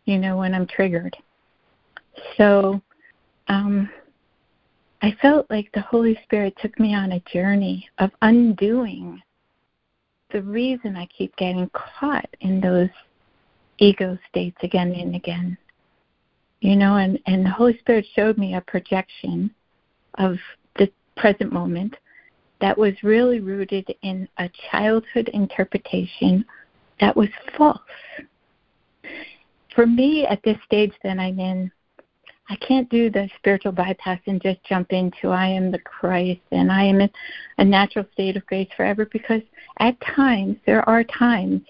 you 0.05 0.17
know, 0.17 0.37
when 0.37 0.53
I'm 0.53 0.67
triggered. 0.67 1.15
So 2.37 2.81
um, 3.47 3.89
I 5.03 5.11
felt 5.21 5.45
like 5.49 5.69
the 5.73 5.81
Holy 5.81 6.17
Spirit 6.23 6.55
took 6.61 6.79
me 6.79 6.95
on 6.95 7.11
a 7.11 7.23
journey 7.31 7.89
of 7.99 8.09
undoing 8.21 9.21
the 10.31 10.41
reason 10.41 10.95
I 10.95 11.07
keep 11.07 11.35
getting 11.35 11.69
caught 11.73 12.29
in 12.39 12.61
those 12.61 12.89
ego 13.79 14.17
states 14.29 14.55
again 14.63 14.93
and 14.93 15.13
again. 15.13 15.57
You 16.61 16.77
know 16.77 16.95
and 16.95 17.19
and 17.27 17.45
the 17.45 17.49
holy 17.49 17.77
spirit 17.79 18.05
showed 18.15 18.37
me 18.37 18.55
a 18.55 18.61
projection 18.61 19.53
of 20.19 20.37
the 20.77 20.89
present 21.17 21.51
moment 21.51 21.97
that 22.61 22.77
was 22.77 22.93
really 23.03 23.41
rooted 23.41 23.93
in 24.03 24.25
a 24.37 24.49
childhood 24.71 25.29
interpretation 25.33 26.45
that 27.01 27.13
was 27.13 27.27
false. 27.57 27.77
For 29.75 29.85
me 29.85 30.25
at 30.25 30.41
this 30.43 30.57
stage 30.65 30.93
that 31.03 31.19
i'm 31.19 31.41
in 31.41 31.69
i 32.49 32.55
can't 32.57 32.89
do 32.89 33.09
the 33.09 33.29
spiritual 33.37 33.71
bypass 33.71 34.19
and 34.27 34.41
just 34.41 34.63
jump 34.63 34.91
into 34.91 35.29
i 35.29 35.47
am 35.47 35.71
the 35.71 35.79
christ 35.79 36.41
and 36.51 36.71
i 36.71 36.83
am 36.83 37.01
in 37.01 37.09
a 37.57 37.63
natural 37.63 38.05
state 38.13 38.35
of 38.35 38.45
grace 38.45 38.69
forever 38.75 39.05
because 39.11 39.41
at 39.79 39.99
times 40.01 40.57
there 40.65 40.87
are 40.87 41.03
times 41.03 41.61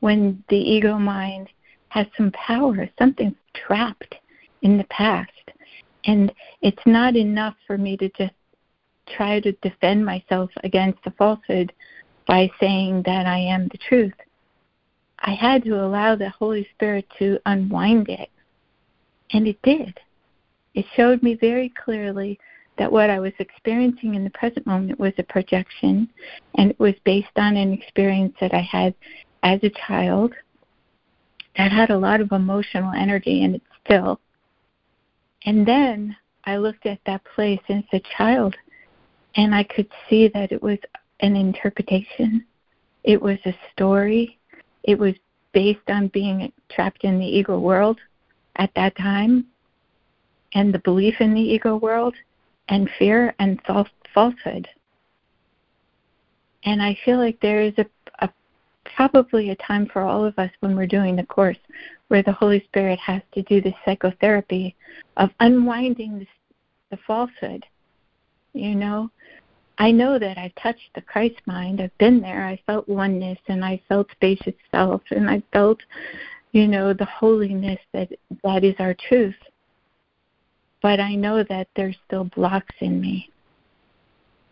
when 0.00 0.42
the 0.48 0.56
ego 0.56 0.98
mind 0.98 1.48
has 1.88 2.06
some 2.16 2.30
power 2.32 2.88
something's 2.98 3.34
trapped 3.54 4.16
in 4.64 4.78
the 4.78 4.84
past. 4.84 5.30
And 6.06 6.32
it's 6.60 6.82
not 6.84 7.14
enough 7.14 7.54
for 7.66 7.78
me 7.78 7.96
to 7.98 8.08
just 8.10 8.34
try 9.16 9.38
to 9.40 9.52
defend 9.62 10.04
myself 10.04 10.50
against 10.64 10.98
the 11.04 11.12
falsehood 11.12 11.72
by 12.26 12.50
saying 12.58 13.02
that 13.06 13.26
I 13.26 13.38
am 13.38 13.68
the 13.68 13.78
truth. 13.78 14.14
I 15.20 15.34
had 15.34 15.64
to 15.64 15.84
allow 15.84 16.16
the 16.16 16.30
Holy 16.30 16.66
Spirit 16.74 17.06
to 17.18 17.38
unwind 17.46 18.08
it. 18.08 18.30
And 19.30 19.46
it 19.46 19.60
did. 19.62 19.98
It 20.74 20.86
showed 20.96 21.22
me 21.22 21.34
very 21.34 21.68
clearly 21.68 22.38
that 22.78 22.90
what 22.90 23.10
I 23.10 23.20
was 23.20 23.32
experiencing 23.38 24.14
in 24.14 24.24
the 24.24 24.30
present 24.30 24.66
moment 24.66 24.98
was 24.98 25.12
a 25.18 25.22
projection, 25.22 26.08
and 26.56 26.70
it 26.70 26.80
was 26.80 26.94
based 27.04 27.36
on 27.36 27.56
an 27.56 27.72
experience 27.72 28.34
that 28.40 28.52
I 28.52 28.60
had 28.60 28.94
as 29.44 29.60
a 29.62 29.70
child 29.86 30.34
that 31.56 31.70
had 31.70 31.90
a 31.90 31.98
lot 31.98 32.20
of 32.20 32.32
emotional 32.32 32.92
energy 32.92 33.42
in 33.42 33.54
it 33.54 33.62
still. 33.84 34.18
And 35.44 35.64
then 35.64 36.16
I 36.44 36.56
looked 36.56 36.86
at 36.86 36.98
that 37.06 37.22
place 37.34 37.60
as 37.68 37.84
a 37.92 38.02
child 38.16 38.56
and 39.36 39.54
I 39.54 39.62
could 39.62 39.88
see 40.08 40.28
that 40.28 40.50
it 40.50 40.62
was 40.62 40.78
an 41.20 41.36
interpretation. 41.36 42.44
It 43.04 43.20
was 43.20 43.38
a 43.44 43.54
story. 43.72 44.38
It 44.82 44.98
was 44.98 45.14
based 45.52 45.88
on 45.88 46.08
being 46.08 46.52
trapped 46.70 47.04
in 47.04 47.18
the 47.18 47.26
ego 47.26 47.58
world 47.58 47.98
at 48.56 48.70
that 48.74 48.96
time 48.96 49.46
and 50.54 50.72
the 50.72 50.78
belief 50.80 51.20
in 51.20 51.34
the 51.34 51.40
ego 51.40 51.76
world 51.76 52.14
and 52.68 52.88
fear 52.98 53.34
and 53.38 53.60
falsehood. 54.14 54.68
And 56.64 56.82
I 56.82 56.96
feel 57.04 57.18
like 57.18 57.38
there 57.40 57.62
is 57.62 57.74
a, 57.76 57.86
a 58.20 58.30
probably 58.96 59.50
a 59.50 59.56
time 59.56 59.86
for 59.92 60.02
all 60.02 60.24
of 60.24 60.38
us 60.38 60.50
when 60.60 60.76
we're 60.76 60.86
doing 60.86 61.16
the 61.16 61.26
course 61.26 61.58
where 62.08 62.22
the 62.22 62.32
Holy 62.32 62.62
Spirit 62.64 62.98
has 62.98 63.22
to 63.32 63.42
do 63.42 63.60
this 63.60 63.74
psychotherapy 63.84 64.74
of 65.16 65.30
unwinding 65.40 66.18
this, 66.18 66.28
the 66.90 66.98
falsehood. 67.06 67.64
You 68.52 68.74
know, 68.74 69.10
I 69.78 69.90
know 69.90 70.18
that 70.18 70.38
I've 70.38 70.54
touched 70.54 70.90
the 70.94 71.00
Christ 71.00 71.40
mind. 71.46 71.80
I've 71.80 71.96
been 71.98 72.20
there. 72.20 72.46
I 72.46 72.60
felt 72.66 72.88
oneness 72.88 73.38
and 73.48 73.64
I 73.64 73.80
felt 73.88 74.10
spacious 74.12 74.54
self 74.70 75.02
and 75.10 75.28
I 75.28 75.42
felt, 75.52 75.80
you 76.52 76.68
know, 76.68 76.92
the 76.92 77.06
holiness 77.06 77.80
that 77.92 78.10
that 78.44 78.64
is 78.64 78.76
our 78.78 78.94
truth. 79.08 79.34
But 80.84 81.00
I 81.00 81.14
know 81.14 81.42
that 81.44 81.68
there's 81.76 81.96
still 82.06 82.24
blocks 82.24 82.74
in 82.80 83.00
me. 83.00 83.30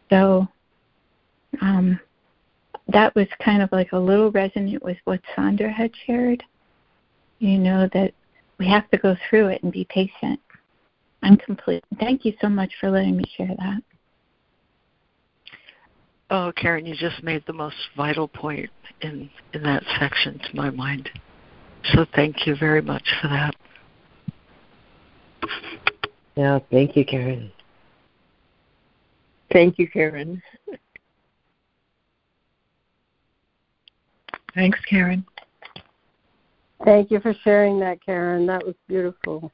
So 0.09 0.49
um 1.61 2.01
that 2.89 3.15
was 3.15 3.27
kind 3.45 3.61
of 3.61 3.71
like 3.71 3.93
a 3.93 3.99
little 3.99 4.31
resonant 4.31 4.83
with 4.83 4.97
what 5.05 5.21
Sandra 5.37 5.71
had 5.71 5.91
shared. 6.07 6.43
You 7.39 7.59
know, 7.59 7.87
that 7.93 8.15
we 8.59 8.67
have 8.67 8.91
to 8.93 8.97
go 8.97 9.15
through 9.29 9.49
it 9.49 9.63
and 9.63 9.71
be 9.71 9.85
patient. 9.91 10.41
I'm 11.23 11.37
complete. 11.37 11.85
Thank 12.01 12.25
you 12.25 12.33
so 12.41 12.49
much 12.49 12.73
for 12.81 12.91
letting 12.91 13.19
me 13.19 13.25
share 13.37 13.55
that. 13.59 13.83
Oh, 16.31 16.51
Karen, 16.57 16.87
you 16.87 16.95
just 16.95 17.23
made 17.23 17.45
the 17.47 17.53
most 17.53 17.77
vital 17.95 18.27
point 18.27 18.71
in, 19.03 19.29
in 19.53 19.63
that 19.65 19.83
section 20.01 20.39
to 20.39 20.57
my 20.57 20.71
mind. 20.71 21.11
So 21.93 22.07
thank 22.15 22.47
you 22.47 22.57
very 22.57 22.81
much 22.81 23.05
for 23.21 23.29
that. 23.29 23.55
Yeah, 26.35 26.59
thank 26.71 26.97
you, 26.97 27.05
Karen. 27.05 27.53
Thank 29.53 29.79
you, 29.79 29.89
Karen. 29.89 30.43
Thanks, 34.55 34.79
Karen. 34.89 35.25
Thank 36.85 37.11
you 37.11 37.21
for 37.21 37.35
sharing 37.45 37.79
that, 37.81 38.05
Karen. 38.05 38.47
That 38.47 38.65
was 38.65 38.75
beautiful. 38.89 39.53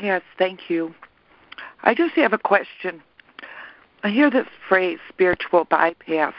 Yes, 0.00 0.22
thank 0.38 0.68
you. 0.68 0.94
I 1.82 1.94
just 1.94 2.14
have 2.14 2.32
a 2.32 2.38
question. 2.38 3.02
I 4.02 4.10
hear 4.10 4.30
this 4.30 4.46
phrase 4.68 4.98
spiritual 5.08 5.64
bypass 5.64 6.34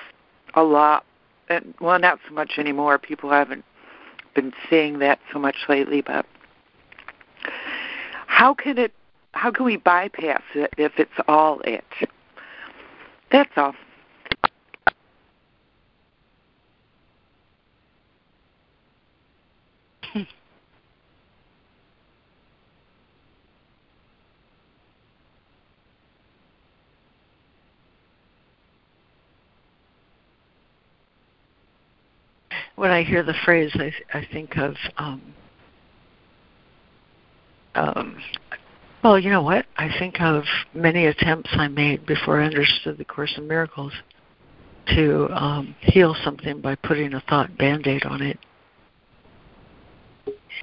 a 0.54 0.64
lot. 0.64 1.06
And 1.50 1.74
well 1.80 1.98
not 1.98 2.20
so 2.28 2.34
much 2.34 2.54
anymore. 2.58 2.98
People 2.98 3.32
haven't 3.32 3.64
been 4.38 4.54
saying 4.70 5.00
that 5.00 5.20
so 5.34 5.40
much 5.40 5.56
lately, 5.68 6.02
but 6.02 6.26
how 8.28 8.54
can 8.54 8.78
it 8.78 8.94
how 9.32 9.52
can 9.52 9.66
we 9.66 9.78
bypass 9.78 10.44
it 10.54 10.72
if 10.78 10.94
it's 11.00 11.12
all 11.28 11.60
it? 11.62 11.84
That's 13.32 13.52
all. 13.58 13.74
When 32.78 32.92
I 32.92 33.04
hear 33.04 33.24
the 33.24 33.34
phrase, 33.44 33.72
I, 33.74 33.92
I 34.14 34.26
think 34.32 34.56
of, 34.56 34.76
um, 34.98 35.22
um, 37.74 38.18
well, 39.04 39.20
you 39.20 39.32
know 39.32 39.42
what? 39.42 39.66
I 39.78 39.90
think 40.00 40.22
of 40.22 40.44
many 40.76 41.08
attempts 41.08 41.50
I 41.54 41.68
made 41.68 42.06
before 42.06 42.40
I 42.40 42.46
understood 42.46 43.00
the 43.00 43.04
Course 43.04 43.34
in 43.36 43.48
Miracles 43.48 43.94
to 44.96 45.28
um, 45.32 45.76
heal 45.82 46.16
something 46.24 46.62
by 46.62 46.76
putting 46.76 47.16
a 47.16 47.22
thought 47.22 47.58
band-aid 47.58 48.06
on 48.06 48.22
it. 48.22 48.38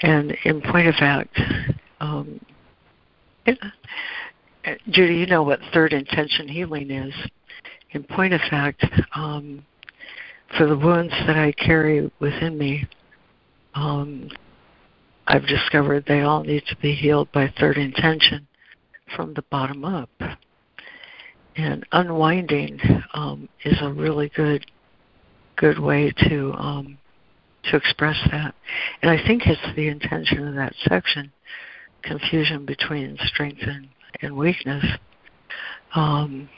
And 0.03 0.37
in 0.45 0.63
point 0.63 0.87
of 0.87 0.95
fact, 0.95 1.39
um, 1.99 2.41
it, 3.45 3.59
Judy, 4.89 5.17
you 5.17 5.27
know 5.27 5.43
what 5.43 5.59
third 5.73 5.93
intention 5.93 6.47
healing 6.47 6.93
is. 6.93 7.15
In 7.91 8.05
point 8.05 8.35
of 8.35 8.41
fact, 8.49 8.85
um, 9.15 9.65
for 10.57 10.67
the 10.67 10.77
wounds 10.77 11.13
that 11.27 11.37
I 11.37 11.53
carry 11.53 12.11
within 12.21 12.57
me, 12.57 12.87
um, 13.75 14.29
I've 15.27 15.47
discovered 15.47 16.05
they 16.07 16.21
all 16.21 16.45
need 16.45 16.65
to 16.67 16.77
be 16.77 16.95
healed 16.95 17.33
by 17.33 17.53
third 17.59 17.77
intention 17.77 18.47
from 19.17 19.35
the 19.35 19.43
bottom 19.51 19.85
up. 19.85 20.11
And 21.57 21.87
unwinding 21.93 22.81
um, 23.15 23.49
is 23.65 23.79
a 23.81 23.93
really 23.93 24.31
good 24.35 24.65
good 25.57 25.79
way 25.79 26.13
to 26.29 26.53
um, 26.55 26.99
to 27.71 27.77
express 27.77 28.17
that. 28.31 28.55
And 29.03 29.11
I 29.11 29.25
think 29.27 29.47
it's 29.47 29.77
the 29.77 29.89
intention 29.89 30.47
of 30.49 30.55
that 30.57 30.75
section, 30.89 31.33
confusion 32.03 32.67
between 32.67 33.17
strength 33.23 33.63
and, 33.63 33.89
and 34.21 34.37
weakness. 34.37 34.85
Um, 35.95 36.49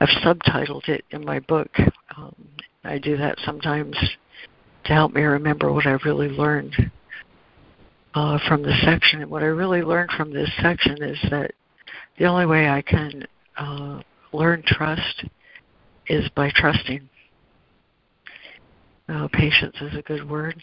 I've 0.00 0.08
subtitled 0.08 0.88
it 0.88 1.04
in 1.10 1.24
my 1.24 1.40
book. 1.40 1.70
Um, 2.16 2.34
I 2.84 2.98
do 2.98 3.16
that 3.16 3.38
sometimes 3.44 3.96
to 4.84 4.92
help 4.92 5.14
me 5.14 5.22
remember 5.22 5.72
what 5.72 5.86
I've 5.86 6.04
really 6.04 6.28
learned 6.28 6.74
uh, 8.14 8.38
from 8.46 8.62
the 8.62 8.74
section. 8.84 9.22
And 9.22 9.30
what 9.30 9.42
I 9.42 9.46
really 9.46 9.82
learned 9.82 10.10
from 10.10 10.32
this 10.32 10.50
section 10.60 11.02
is 11.02 11.18
that 11.30 11.52
the 12.18 12.26
only 12.26 12.46
way 12.46 12.68
I 12.68 12.82
can 12.82 13.26
uh, 13.56 14.00
learn 14.32 14.62
trust 14.66 15.24
is 16.08 16.28
by 16.30 16.50
trusting. 16.54 17.08
Uh, 19.08 19.28
patience 19.32 19.76
is 19.80 19.96
a 19.96 20.02
good 20.02 20.28
word. 20.28 20.62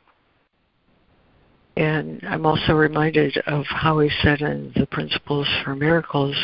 And 1.77 2.21
I'm 2.27 2.45
also 2.45 2.73
reminded 2.73 3.37
of 3.47 3.65
how 3.65 3.99
he 3.99 4.09
said 4.21 4.41
in 4.41 4.71
the 4.75 4.85
Principles 4.85 5.47
for 5.63 5.75
Miracles 5.75 6.35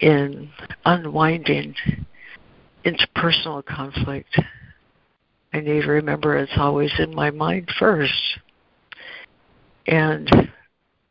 in 0.00 0.50
unwinding 0.84 1.74
interpersonal 2.84 3.64
conflict, 3.64 4.40
I 5.52 5.60
need 5.60 5.82
to 5.82 5.88
remember 5.88 6.36
it's 6.36 6.52
always 6.56 6.92
in 6.98 7.14
my 7.14 7.30
mind 7.30 7.68
first. 7.78 8.12
And 9.86 10.28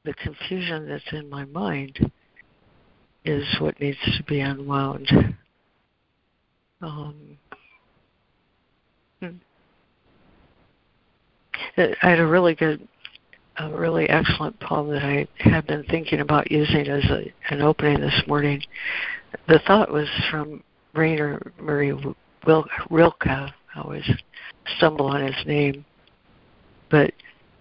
the 0.04 0.14
confusion 0.14 0.88
that's 0.88 1.12
in 1.12 1.30
my 1.30 1.46
mind 1.46 2.12
is 3.26 3.44
what 3.60 3.80
needs 3.80 3.98
to 4.18 4.24
be 4.24 4.40
unwound. 4.40 5.36
Um, 6.82 7.38
hmm. 9.20 9.28
I 11.78 11.96
had 12.00 12.20
a 12.20 12.28
really 12.28 12.54
good, 12.54 12.88
a 13.58 13.70
really 13.70 14.08
excellent 14.08 14.60
poem 14.60 14.90
that 14.92 15.04
I 15.04 15.28
had 15.38 15.66
been 15.66 15.84
thinking 15.86 16.20
about 16.20 16.52
using 16.52 16.88
as 16.88 17.04
a, 17.06 17.34
an 17.50 17.62
opening 17.62 18.00
this 18.00 18.22
morning. 18.28 18.62
The 19.48 19.60
thought 19.66 19.92
was 19.92 20.08
from 20.30 20.64
Rainer 20.98 21.54
Maria 21.60 21.96
Rilke. 22.46 23.28
I 23.28 23.52
always 23.76 24.10
stumble 24.78 25.08
on 25.08 25.22
his 25.22 25.46
name, 25.46 25.86
but 26.90 27.14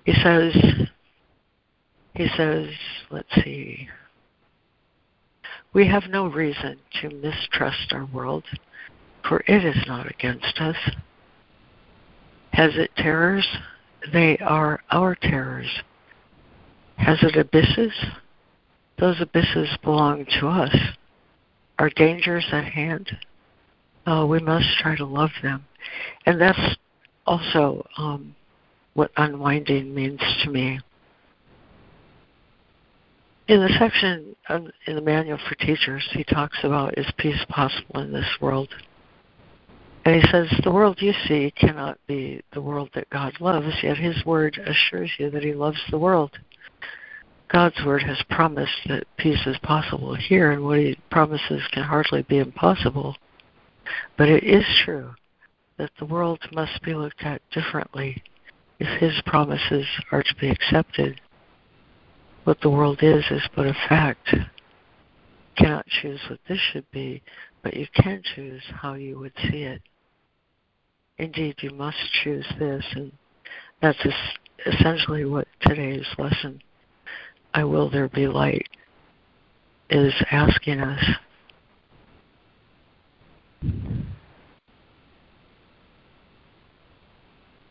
he 0.05 0.15
says, 0.23 0.55
he 2.15 2.29
says, 2.37 2.69
let's 3.11 3.29
see, 3.45 3.89
we 5.75 5.87
have 5.87 6.05
no 6.09 6.27
reason 6.27 6.79
to 7.03 7.11
mistrust 7.11 7.93
our 7.93 8.07
world, 8.07 8.45
for 9.29 9.43
it 9.47 9.65
is 9.65 9.85
not 9.87 10.11
against 10.11 10.59
us. 10.59 10.77
Has 12.53 12.71
it 12.77 12.91
terrors? 12.97 13.47
They 14.13 14.39
are 14.39 14.81
our 14.91 15.15
terrors. 15.15 15.69
Has 16.97 17.19
it 17.23 17.37
abysses? 17.37 17.93
Those 18.99 19.21
abysses 19.21 19.69
belong 19.83 20.25
to 20.41 20.49
us. 20.49 20.75
Are 21.79 21.91
dangers 21.91 22.47
at 22.53 22.65
hand? 22.65 23.11
Uh, 24.07 24.27
we 24.29 24.39
must 24.39 24.67
try 24.79 24.97
to 24.97 25.05
love 25.05 25.31
them. 25.43 25.65
And 26.25 26.41
that's 26.41 26.77
also 27.27 27.87
um, 27.99 28.35
what 28.95 29.11
unwinding 29.17 29.95
means 29.95 30.21
to 30.43 30.51
me. 30.51 30.81
In 33.49 33.61
the 33.61 33.73
section 33.79 34.35
in 34.87 34.97
the 34.97 35.01
Manual 35.01 35.39
for 35.49 35.55
Teachers, 35.55 36.09
he 36.13 36.25
talks 36.25 36.59
about 36.65 36.99
is 36.99 37.07
peace 37.17 37.45
possible 37.49 38.01
in 38.01 38.13
this 38.13 38.29
world? 38.41 38.69
And 40.05 40.21
he 40.21 40.31
says, 40.31 40.49
The 40.65 40.73
world 40.73 40.99
you 41.01 41.13
see 41.29 41.53
cannot 41.57 41.99
be 42.07 42.43
the 42.53 42.61
world 42.61 42.91
that 42.95 43.11
God 43.11 43.35
loves, 43.41 43.69
yet 43.83 43.97
his 43.97 44.25
word 44.25 44.59
assures 44.65 45.11
you 45.19 45.31
that 45.31 45.43
he 45.43 45.53
loves 45.53 45.81
the 45.91 45.99
world. 45.99 46.31
God's 47.49 47.77
word 47.85 48.03
has 48.03 48.21
promised 48.29 48.89
that 48.89 49.05
peace 49.19 49.47
is 49.47 49.59
possible 49.59 50.15
here, 50.15 50.51
and 50.51 50.65
what 50.65 50.79
he 50.79 50.99
promises 51.11 51.63
can 51.73 51.85
hardly 51.85 52.23
be 52.23 52.39
impossible. 52.39 53.17
But 54.19 54.29
it 54.29 54.43
is 54.43 54.65
true 54.85 55.15
that 55.77 55.93
the 55.99 56.07
world 56.07 56.41
must 56.53 56.83
be 56.83 56.95
looked 56.95 57.23
at 57.23 57.43
differently 57.53 58.23
if 58.81 59.01
his 59.01 59.21
promises 59.27 59.87
are 60.11 60.23
to 60.23 60.35
be 60.41 60.51
accepted. 60.51 61.21
What 62.45 62.61
the 62.61 62.71
world 62.71 62.99
is 63.03 63.25
is 63.31 63.49
but 63.55 63.67
a 63.67 63.75
fact. 63.89 64.33
You 64.33 64.45
cannot 65.57 65.87
choose 65.87 66.21
what 66.29 66.41
this 66.49 66.59
should 66.73 66.91
be, 66.91 67.23
but 67.63 67.75
you 67.75 67.87
can 67.95 68.23
choose 68.35 68.63
how 68.75 68.95
you 68.95 69.19
would 69.19 69.33
see 69.51 69.63
it. 69.63 69.83
Indeed, 71.19 71.57
you 71.61 71.71
must 71.71 71.97
choose 72.25 72.47
this, 72.59 72.85
and 72.95 73.13
that's 73.81 74.05
essentially 74.67 75.25
what 75.25 75.49
today's 75.61 76.07
lesson 76.19 76.61
I 77.55 77.65
will 77.65 77.91
there 77.91 78.09
be 78.09 78.27
light 78.27 78.69
is 79.91 80.13
asking 80.31 80.81
us. 80.81 81.05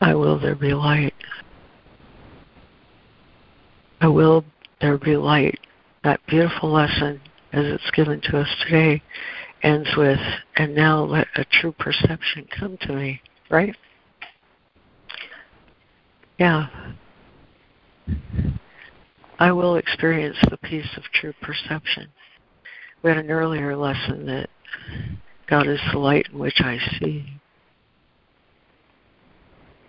I 0.01 0.13
will 0.13 0.39
there 0.39 0.55
be 0.55 0.73
light. 0.73 1.13
I 4.01 4.07
will 4.07 4.45
there 4.81 4.97
be 4.97 5.17
light. 5.17 5.59
That 6.03 6.19
beautiful 6.27 6.71
lesson 6.71 7.19
as 7.53 7.65
it's 7.65 7.91
given 7.91 8.21
to 8.21 8.39
us 8.39 8.47
today 8.63 9.01
ends 9.63 9.89
with, 9.97 10.19
and 10.57 10.75
now 10.75 11.03
let 11.03 11.27
a 11.35 11.45
true 11.45 11.71
perception 11.71 12.47
come 12.57 12.77
to 12.81 12.93
me, 12.93 13.21
right? 13.49 13.75
Yeah. 16.37 16.67
I 19.45 19.51
will 19.51 19.75
experience 19.75 20.37
the 20.49 20.57
peace 20.57 20.89
of 20.97 21.03
true 21.13 21.31
perception. 21.39 22.07
We 23.03 23.11
had 23.11 23.19
an 23.19 23.29
earlier 23.29 23.77
lesson 23.77 24.25
that 24.25 24.49
God 25.47 25.67
is 25.67 25.79
the 25.93 25.99
light 25.99 26.25
in 26.33 26.39
which 26.39 26.61
I 26.61 26.79
see. 26.97 27.27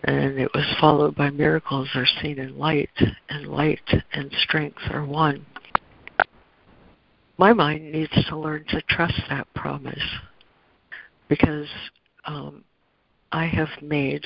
And 0.05 0.39
it 0.39 0.53
was 0.53 0.67
followed 0.79 1.17
by 1.17 1.31
miracles 1.31 1.89
are 1.95 2.05
seen 2.21 2.39
in 2.39 2.59
light, 2.59 2.91
and 3.31 3.47
light 3.47 3.81
and 4.13 4.31
strength 4.43 4.83
are 4.91 5.07
one. 5.07 5.47
My 7.39 7.55
mind 7.55 7.93
needs 7.93 8.13
to 8.29 8.37
learn 8.37 8.67
to 8.69 8.83
trust 8.91 9.23
that 9.31 9.49
promise 9.55 10.19
because 11.29 11.69
um, 12.27 12.63
I 13.33 13.47
have 13.47 13.71
made 13.81 14.23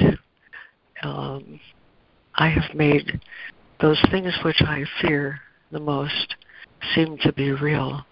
um, 1.05 1.61
I 2.35 2.49
have 2.49 2.75
made 2.75 3.21
those 3.81 4.01
things 4.11 4.33
which 4.45 4.61
I 4.61 4.85
fear 5.01 5.41
the 5.71 5.81
most 5.81 6.37
seem 6.95 7.17
to 7.19 7.33
be 7.33 7.53
real. 7.53 8.05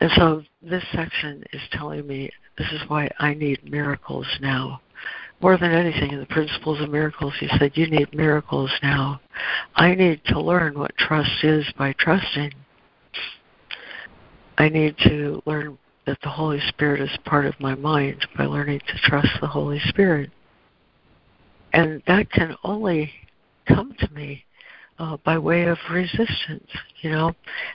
And 0.00 0.10
so 0.16 0.42
this 0.62 0.84
section 0.92 1.44
is 1.52 1.60
telling 1.72 2.06
me 2.06 2.30
this 2.58 2.70
is 2.72 2.80
why 2.88 3.10
I 3.18 3.34
need 3.34 3.70
miracles 3.70 4.26
now. 4.40 4.80
More 5.40 5.56
than 5.56 5.72
anything, 5.72 6.12
in 6.12 6.20
the 6.20 6.26
principles 6.26 6.80
of 6.80 6.90
miracles, 6.90 7.32
he 7.40 7.48
said, 7.58 7.72
You 7.74 7.86
need 7.86 8.14
miracles 8.14 8.70
now. 8.82 9.20
I 9.74 9.94
need 9.94 10.20
to 10.26 10.40
learn 10.40 10.78
what 10.78 10.96
trust 10.98 11.42
is 11.42 11.64
by 11.78 11.94
trusting. 11.98 12.52
I 14.58 14.68
need 14.68 14.96
to 15.04 15.42
learn 15.46 15.78
that 16.06 16.18
the 16.22 16.28
Holy 16.28 16.60
Spirit 16.68 17.00
is 17.00 17.16
part 17.24 17.46
of 17.46 17.58
my 17.58 17.74
mind 17.74 18.26
by 18.36 18.44
learning 18.44 18.80
to 18.80 18.98
trust 19.08 19.28
the 19.40 19.46
Holy 19.46 19.80
Spirit. 19.86 20.30
And 21.72 22.02
that 22.06 22.30
can 22.30 22.56
only 22.62 23.10
come 23.66 23.94
to 24.00 24.12
me 24.12 24.44
uh, 25.00 25.16
by 25.24 25.38
way 25.38 25.64
of 25.64 25.78
resistance. 25.90 26.68
You 27.00 27.10
know, 27.10 27.32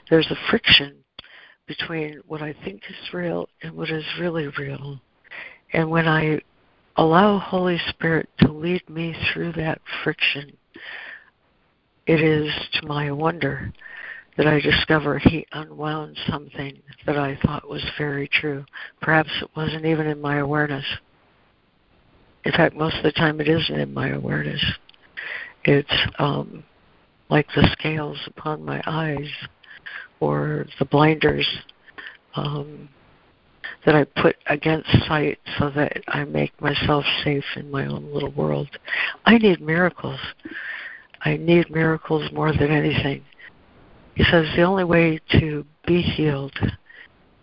there's 0.08 0.30
a 0.30 0.48
friction 0.48 0.94
between 1.66 2.20
what 2.28 2.40
I 2.40 2.54
think 2.64 2.82
is 2.88 3.12
real 3.12 3.48
and 3.62 3.76
what 3.76 3.90
is 3.90 4.04
really 4.20 4.48
real. 4.58 5.00
And 5.72 5.90
when 5.90 6.06
I 6.06 6.40
allow 6.96 7.38
Holy 7.38 7.78
Spirit 7.88 8.28
to 8.38 8.52
lead 8.52 8.88
me 8.88 9.14
through 9.32 9.52
that 9.54 9.80
friction, 10.04 10.56
it 12.06 12.22
is 12.22 12.48
to 12.74 12.86
my 12.86 13.10
wonder 13.10 13.72
that 14.36 14.46
I 14.46 14.60
discover 14.60 15.18
He 15.18 15.44
unwound 15.50 16.16
something 16.28 16.80
that 17.06 17.18
I 17.18 17.36
thought 17.44 17.68
was 17.68 17.84
very 17.98 18.28
true. 18.28 18.64
Perhaps 19.00 19.30
it 19.42 19.50
wasn't 19.56 19.84
even 19.84 20.06
in 20.06 20.20
my 20.20 20.36
awareness. 20.36 20.84
In 22.44 22.52
fact, 22.52 22.76
most 22.76 22.96
of 22.96 23.02
the 23.02 23.12
time 23.12 23.40
it 23.40 23.48
isn't 23.48 23.80
in 23.80 23.92
my 23.92 24.10
awareness. 24.10 24.62
It's 25.64 25.90
um, 26.20 26.62
like 27.28 27.46
the 27.54 27.68
scales 27.72 28.18
upon 28.26 28.64
my 28.64 28.82
eyes 28.86 29.28
or 30.20 30.66
the 30.78 30.84
blinders 30.84 31.46
um, 32.34 32.88
that 33.84 33.94
I 33.94 34.04
put 34.20 34.36
against 34.46 34.88
sight 35.06 35.38
so 35.58 35.70
that 35.70 36.02
I 36.08 36.24
make 36.24 36.58
myself 36.60 37.04
safe 37.24 37.44
in 37.56 37.70
my 37.70 37.86
own 37.86 38.12
little 38.12 38.32
world. 38.32 38.68
I 39.24 39.38
need 39.38 39.60
miracles. 39.60 40.20
I 41.22 41.36
need 41.36 41.70
miracles 41.70 42.30
more 42.32 42.52
than 42.52 42.70
anything. 42.70 43.24
He 44.14 44.24
says 44.24 44.46
the 44.56 44.62
only 44.62 44.84
way 44.84 45.20
to 45.32 45.64
be 45.86 46.00
healed, 46.00 46.56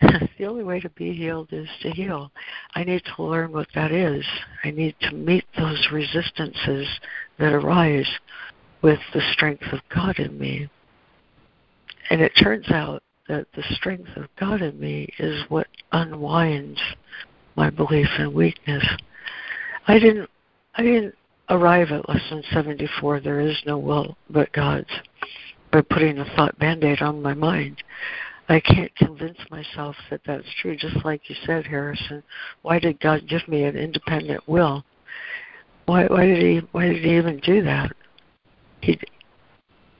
the 0.00 0.46
only 0.46 0.64
way 0.64 0.80
to 0.80 0.88
be 0.90 1.12
healed 1.12 1.48
is 1.52 1.68
to 1.82 1.90
heal. 1.90 2.30
I 2.74 2.84
need 2.84 3.02
to 3.16 3.22
learn 3.22 3.52
what 3.52 3.68
that 3.74 3.92
is. 3.92 4.24
I 4.64 4.70
need 4.70 4.96
to 5.02 5.14
meet 5.14 5.44
those 5.56 5.88
resistances 5.92 6.88
that 7.38 7.52
arise 7.52 8.08
with 8.84 9.00
the 9.14 9.22
strength 9.32 9.64
of 9.72 9.80
God 9.92 10.18
in 10.18 10.38
me. 10.38 10.68
And 12.10 12.20
it 12.20 12.32
turns 12.40 12.70
out 12.70 13.02
that 13.28 13.46
the 13.56 13.64
strength 13.70 14.10
of 14.14 14.26
God 14.38 14.60
in 14.60 14.78
me 14.78 15.08
is 15.18 15.42
what 15.48 15.68
unwinds 15.92 16.78
my 17.56 17.70
belief 17.70 18.08
in 18.18 18.34
weakness. 18.34 18.84
I 19.88 19.98
didn't 19.98 20.28
I 20.74 20.82
didn't 20.82 21.14
arrive 21.48 21.92
at 21.92 22.08
lesson 22.08 22.42
74 22.52 23.20
there 23.20 23.40
is 23.40 23.56
no 23.64 23.78
will 23.78 24.18
but 24.28 24.52
God's 24.52 24.90
by 25.72 25.80
putting 25.80 26.18
a 26.18 26.36
thought 26.36 26.58
band-aid 26.58 27.00
on 27.00 27.22
my 27.22 27.32
mind. 27.32 27.82
I 28.50 28.60
can't 28.60 28.94
convince 28.96 29.38
myself 29.50 29.96
that 30.10 30.20
that's 30.26 30.44
true 30.60 30.76
just 30.76 31.02
like 31.06 31.30
you 31.30 31.36
said 31.46 31.66
Harrison. 31.66 32.22
Why 32.60 32.78
did 32.78 33.00
God 33.00 33.28
give 33.28 33.48
me 33.48 33.64
an 33.64 33.76
independent 33.76 34.46
will? 34.46 34.84
Why 35.86 36.04
why 36.04 36.26
did 36.26 36.42
he 36.42 36.60
why 36.72 36.88
did 36.88 37.02
he 37.02 37.16
even 37.16 37.40
do 37.40 37.62
that? 37.62 37.92
He 38.84 38.98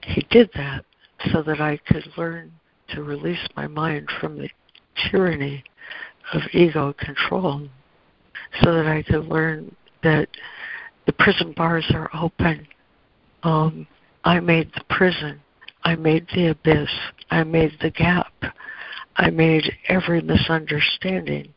he 0.03 0.21
did 0.29 0.51
that 0.53 0.85
so 1.31 1.41
that 1.41 1.59
I 1.59 1.77
could 1.87 2.05
learn 2.17 2.51
to 2.89 3.01
release 3.01 3.47
my 3.55 3.65
mind 3.65 4.07
from 4.21 4.37
the 4.37 4.49
tyranny 5.09 5.63
of 6.33 6.43
ego 6.53 6.93
control, 6.93 7.67
so 8.61 8.73
that 8.75 8.85
I 8.85 9.01
could 9.01 9.27
learn 9.27 9.75
that 10.03 10.29
the 11.07 11.13
prison 11.13 11.53
bars 11.57 11.85
are 11.95 12.11
open. 12.13 12.67
Um, 13.41 13.87
I 14.23 14.39
made 14.39 14.71
the 14.75 14.83
prison. 14.89 15.41
I 15.83 15.95
made 15.95 16.27
the 16.35 16.49
abyss. 16.49 16.89
I 17.31 17.43
made 17.43 17.71
the 17.81 17.89
gap. 17.89 18.33
I 19.15 19.31
made 19.31 19.71
every 19.87 20.21
misunderstanding 20.21 21.51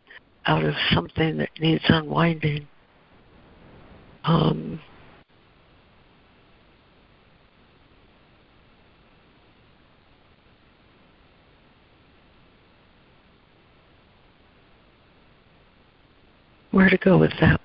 out 0.47 0.65
of 0.65 0.75
something 0.95 1.37
that 1.37 1.51
needs 1.61 1.85
unwinding. 1.89 2.67
Um, 4.25 4.81
where 16.71 16.89
to 16.89 16.99
go 16.99 17.19
with 17.19 17.33
that. 17.41 17.61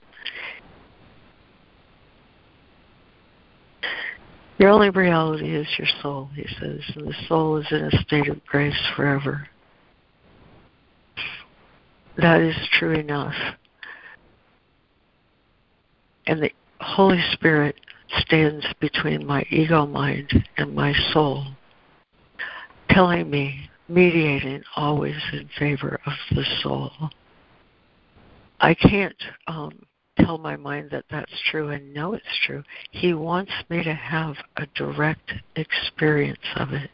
Your 4.59 4.69
only 4.69 4.91
reality 4.91 5.55
is 5.55 5.67
your 5.77 5.87
soul, 6.01 6.29
he 6.35 6.45
says, 6.59 6.79
and 6.95 7.07
the 7.07 7.15
soul 7.27 7.57
is 7.57 7.65
in 7.71 7.83
a 7.83 8.03
state 8.03 8.29
of 8.29 8.45
grace 8.45 8.79
forever. 8.95 9.47
That 12.17 12.41
is 12.41 12.55
true 12.71 12.93
enough. 12.93 13.35
And 16.27 16.41
the 16.41 16.51
Holy 16.79 17.21
Spirit 17.33 17.75
stands 18.19 18.65
between 18.79 19.25
my 19.25 19.43
ego 19.49 19.85
mind 19.85 20.31
and 20.57 20.75
my 20.75 20.93
soul, 21.11 21.45
telling 22.89 23.29
me, 23.29 23.69
mediating 23.89 24.63
always 24.75 25.17
in 25.33 25.49
favor 25.59 25.99
of 26.05 26.13
the 26.31 26.45
soul. 26.61 26.91
I 28.59 28.73
can't 28.73 29.21
um, 29.47 29.71
tell 30.19 30.37
my 30.37 30.55
mind 30.55 30.89
that 30.91 31.05
that's 31.09 31.31
true 31.51 31.69
and 31.69 31.93
know 31.93 32.13
it's 32.13 32.25
true. 32.45 32.63
He 32.91 33.13
wants 33.13 33.51
me 33.69 33.83
to 33.83 33.93
have 33.93 34.35
a 34.57 34.65
direct 34.75 35.33
experience 35.55 36.39
of 36.55 36.71
it, 36.71 36.89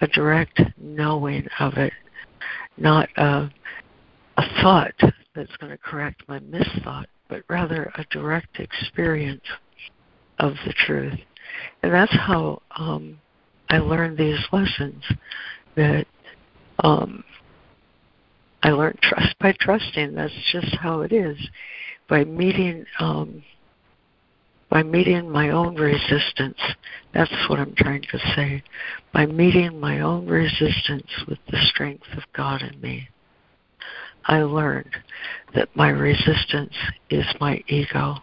a 0.00 0.06
direct 0.08 0.60
knowing 0.78 1.46
of 1.58 1.74
it, 1.74 1.92
not 2.76 3.08
a, 3.16 3.50
a 4.36 4.62
thought 4.62 4.94
that's 5.34 5.56
going 5.56 5.72
to 5.72 5.78
correct 5.78 6.22
my 6.28 6.38
misthought, 6.40 7.06
but 7.28 7.42
rather 7.48 7.90
a 7.96 8.04
direct 8.10 8.58
experience 8.58 9.44
of 10.38 10.54
the 10.64 10.72
truth. 10.86 11.18
And 11.82 11.92
that's 11.92 12.14
how 12.14 12.62
um, 12.76 13.20
I 13.70 13.78
learned 13.78 14.16
these 14.16 14.40
lessons 14.52 15.02
that 15.76 16.06
um, 16.84 17.24
I 18.62 18.70
learned 18.70 18.98
trust 19.02 19.38
by 19.38 19.54
trusting. 19.60 20.14
That's 20.14 20.32
just 20.52 20.74
how 20.76 21.02
it 21.02 21.12
is. 21.12 21.38
By 22.08 22.24
meeting 22.24 22.86
um, 22.98 23.42
by 24.70 24.82
meeting 24.82 25.30
my 25.30 25.50
own 25.50 25.76
resistance. 25.76 26.58
That's 27.14 27.32
what 27.48 27.58
I'm 27.58 27.74
trying 27.74 28.02
to 28.10 28.18
say. 28.36 28.62
By 29.12 29.26
meeting 29.26 29.80
my 29.80 30.00
own 30.00 30.26
resistance 30.26 31.10
with 31.26 31.38
the 31.50 31.58
strength 31.70 32.06
of 32.16 32.24
God 32.34 32.62
in 32.62 32.78
me. 32.80 33.08
I 34.26 34.42
learned 34.42 34.94
that 35.54 35.74
my 35.74 35.88
resistance 35.88 36.74
is 37.08 37.24
my 37.40 37.62
ego, 37.66 38.16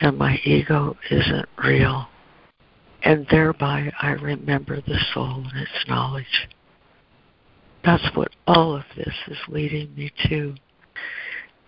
and 0.00 0.18
my 0.18 0.40
ego 0.44 0.96
isn't 1.08 1.48
real. 1.62 2.08
And 3.04 3.26
thereby 3.30 3.92
I 4.02 4.10
remember 4.10 4.80
the 4.80 4.98
soul 5.14 5.44
and 5.52 5.60
its 5.60 5.88
knowledge. 5.88 6.48
That's 7.86 8.16
what 8.16 8.32
all 8.48 8.74
of 8.74 8.82
this 8.96 9.14
is 9.28 9.38
leading 9.46 9.94
me 9.94 10.10
to. 10.28 10.56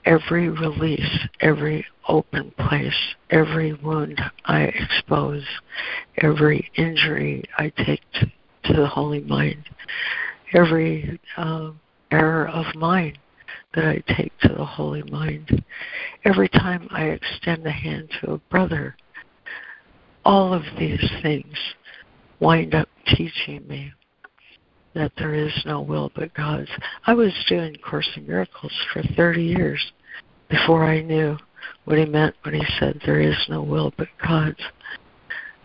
Every 0.05 0.49
release, 0.49 1.29
every 1.41 1.87
open 2.09 2.53
place, 2.59 3.15
every 3.31 3.75
wound 3.75 4.21
I 4.45 4.63
expose, 4.63 5.45
every 6.17 6.69
injury 6.75 7.45
I 7.57 7.73
take 7.85 8.01
to, 8.15 8.33
to 8.65 8.81
the 8.81 8.89
holy 8.89 9.21
mind, 9.21 9.63
every 10.55 11.21
uh, 11.37 11.71
error 12.11 12.49
of 12.49 12.75
mine 12.75 13.17
that 13.77 13.85
I 13.85 14.03
take 14.13 14.37
to 14.41 14.49
the 14.49 14.65
holy 14.65 15.05
mind. 15.05 15.63
Every 16.25 16.49
time 16.49 16.89
I 16.91 17.05
extend 17.05 17.65
a 17.65 17.71
hand 17.71 18.11
to 18.21 18.33
a 18.33 18.39
brother, 18.39 18.97
all 20.25 20.53
of 20.53 20.65
these 20.81 21.13
things 21.23 21.57
wind 22.41 22.75
up 22.75 22.89
teaching 23.07 23.69
me 23.69 23.93
that 24.95 25.13
there 25.19 25.35
is 25.35 25.53
no 25.65 25.81
will 25.81 26.11
but 26.15 26.35
God's. 26.35 26.71
I 27.07 27.15
was 27.15 27.33
doing 27.49 27.77
Course 27.77 28.09
in 28.17 28.27
Miracles 28.27 28.73
for 28.93 29.03
30 29.17 29.43
years 29.43 29.93
before 30.49 30.85
I 30.85 31.03
knew 31.03 31.37
what 31.85 31.99
he 31.99 32.05
meant 32.05 32.35
when 32.43 32.55
he 32.55 32.65
said 32.79 33.01
there 33.05 33.21
is 33.21 33.37
no 33.49 33.63
will 33.63 33.93
but 33.97 34.09
God's. 34.25 34.61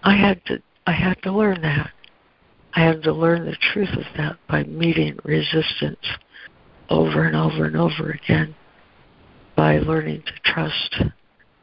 I 0.03 0.15
had 0.15 0.43
to 0.45 0.61
I 0.85 0.91
had 0.91 1.21
to 1.23 1.31
learn 1.31 1.61
that. 1.61 1.91
I 2.73 2.81
had 2.81 3.03
to 3.03 3.13
learn 3.13 3.45
the 3.45 3.57
truth 3.73 3.93
of 3.93 4.05
that 4.17 4.37
by 4.49 4.63
meeting 4.63 5.17
resistance 5.23 6.05
over 6.89 7.25
and 7.25 7.35
over 7.35 7.65
and 7.65 7.77
over 7.77 8.11
again 8.11 8.55
by 9.55 9.77
learning 9.79 10.23
to 10.23 10.51
trust, 10.51 11.03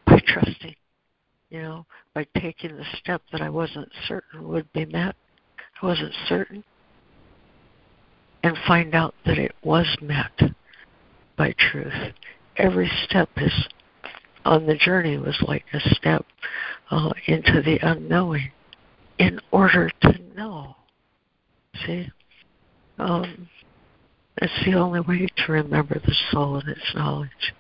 by 0.07 0.21
trusting, 0.27 0.77
you 1.51 1.61
know, 1.61 1.85
by 2.15 2.27
taking 2.39 2.77
the 2.77 2.85
step 2.99 3.23
that 3.33 3.43
I 3.43 3.51
wasn't 3.51 3.91
certain 4.07 4.49
would 4.49 4.73
be 4.73 4.87
met. 4.87 5.17
I 5.83 5.87
wasn't 5.87 6.15
certain. 6.29 6.65
And 8.43 8.57
find 8.67 8.95
out 8.95 9.15
that 9.27 9.39
it 9.39 9.55
was 9.63 9.87
met 10.01 10.41
by 11.37 11.55
truth. 11.59 12.15
Every 12.57 12.91
step 13.05 13.29
is 13.37 13.69
on 14.45 14.67
the 14.67 14.77
journey 14.77 15.19
was 15.19 15.43
like 15.47 15.65
a 15.73 15.81
step 15.95 16.25
uh, 16.91 17.11
into 17.27 17.63
the 17.63 17.79
unknowing 17.83 18.51
in 19.19 19.41
order 19.51 19.91
to 20.03 20.19
know. 20.35 20.77
See? 21.85 22.09
Um, 22.99 23.49
it's 24.39 24.65
the 24.65 24.75
only 24.75 25.01
way 25.01 25.27
to 25.27 25.53
remember 25.53 25.99
the 25.99 26.15
soul 26.31 26.57
and 26.57 26.69
its 26.69 26.95
knowledge. 26.95 27.55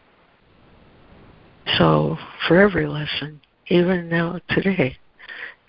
So, 1.78 2.16
for 2.46 2.60
every 2.60 2.86
lesson, 2.86 3.40
even 3.68 4.08
now 4.08 4.40
today, 4.48 4.96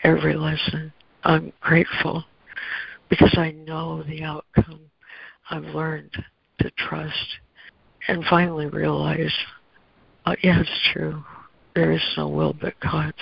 every 0.03 0.35
lesson, 0.35 0.91
I'm 1.23 1.53
grateful 1.61 2.25
because 3.09 3.35
I 3.37 3.51
know 3.51 4.03
the 4.03 4.23
outcome. 4.23 4.90
I've 5.51 5.75
learned 5.75 6.11
to 6.61 6.71
trust 6.77 7.37
and 8.07 8.23
finally 8.29 8.67
realize, 8.67 9.33
uh, 10.25 10.35
yeah, 10.41 10.61
it's 10.61 10.89
true. 10.93 11.23
There 11.75 11.91
is 11.91 12.01
no 12.15 12.29
will 12.29 12.53
but 12.53 12.73
God's. 12.79 13.17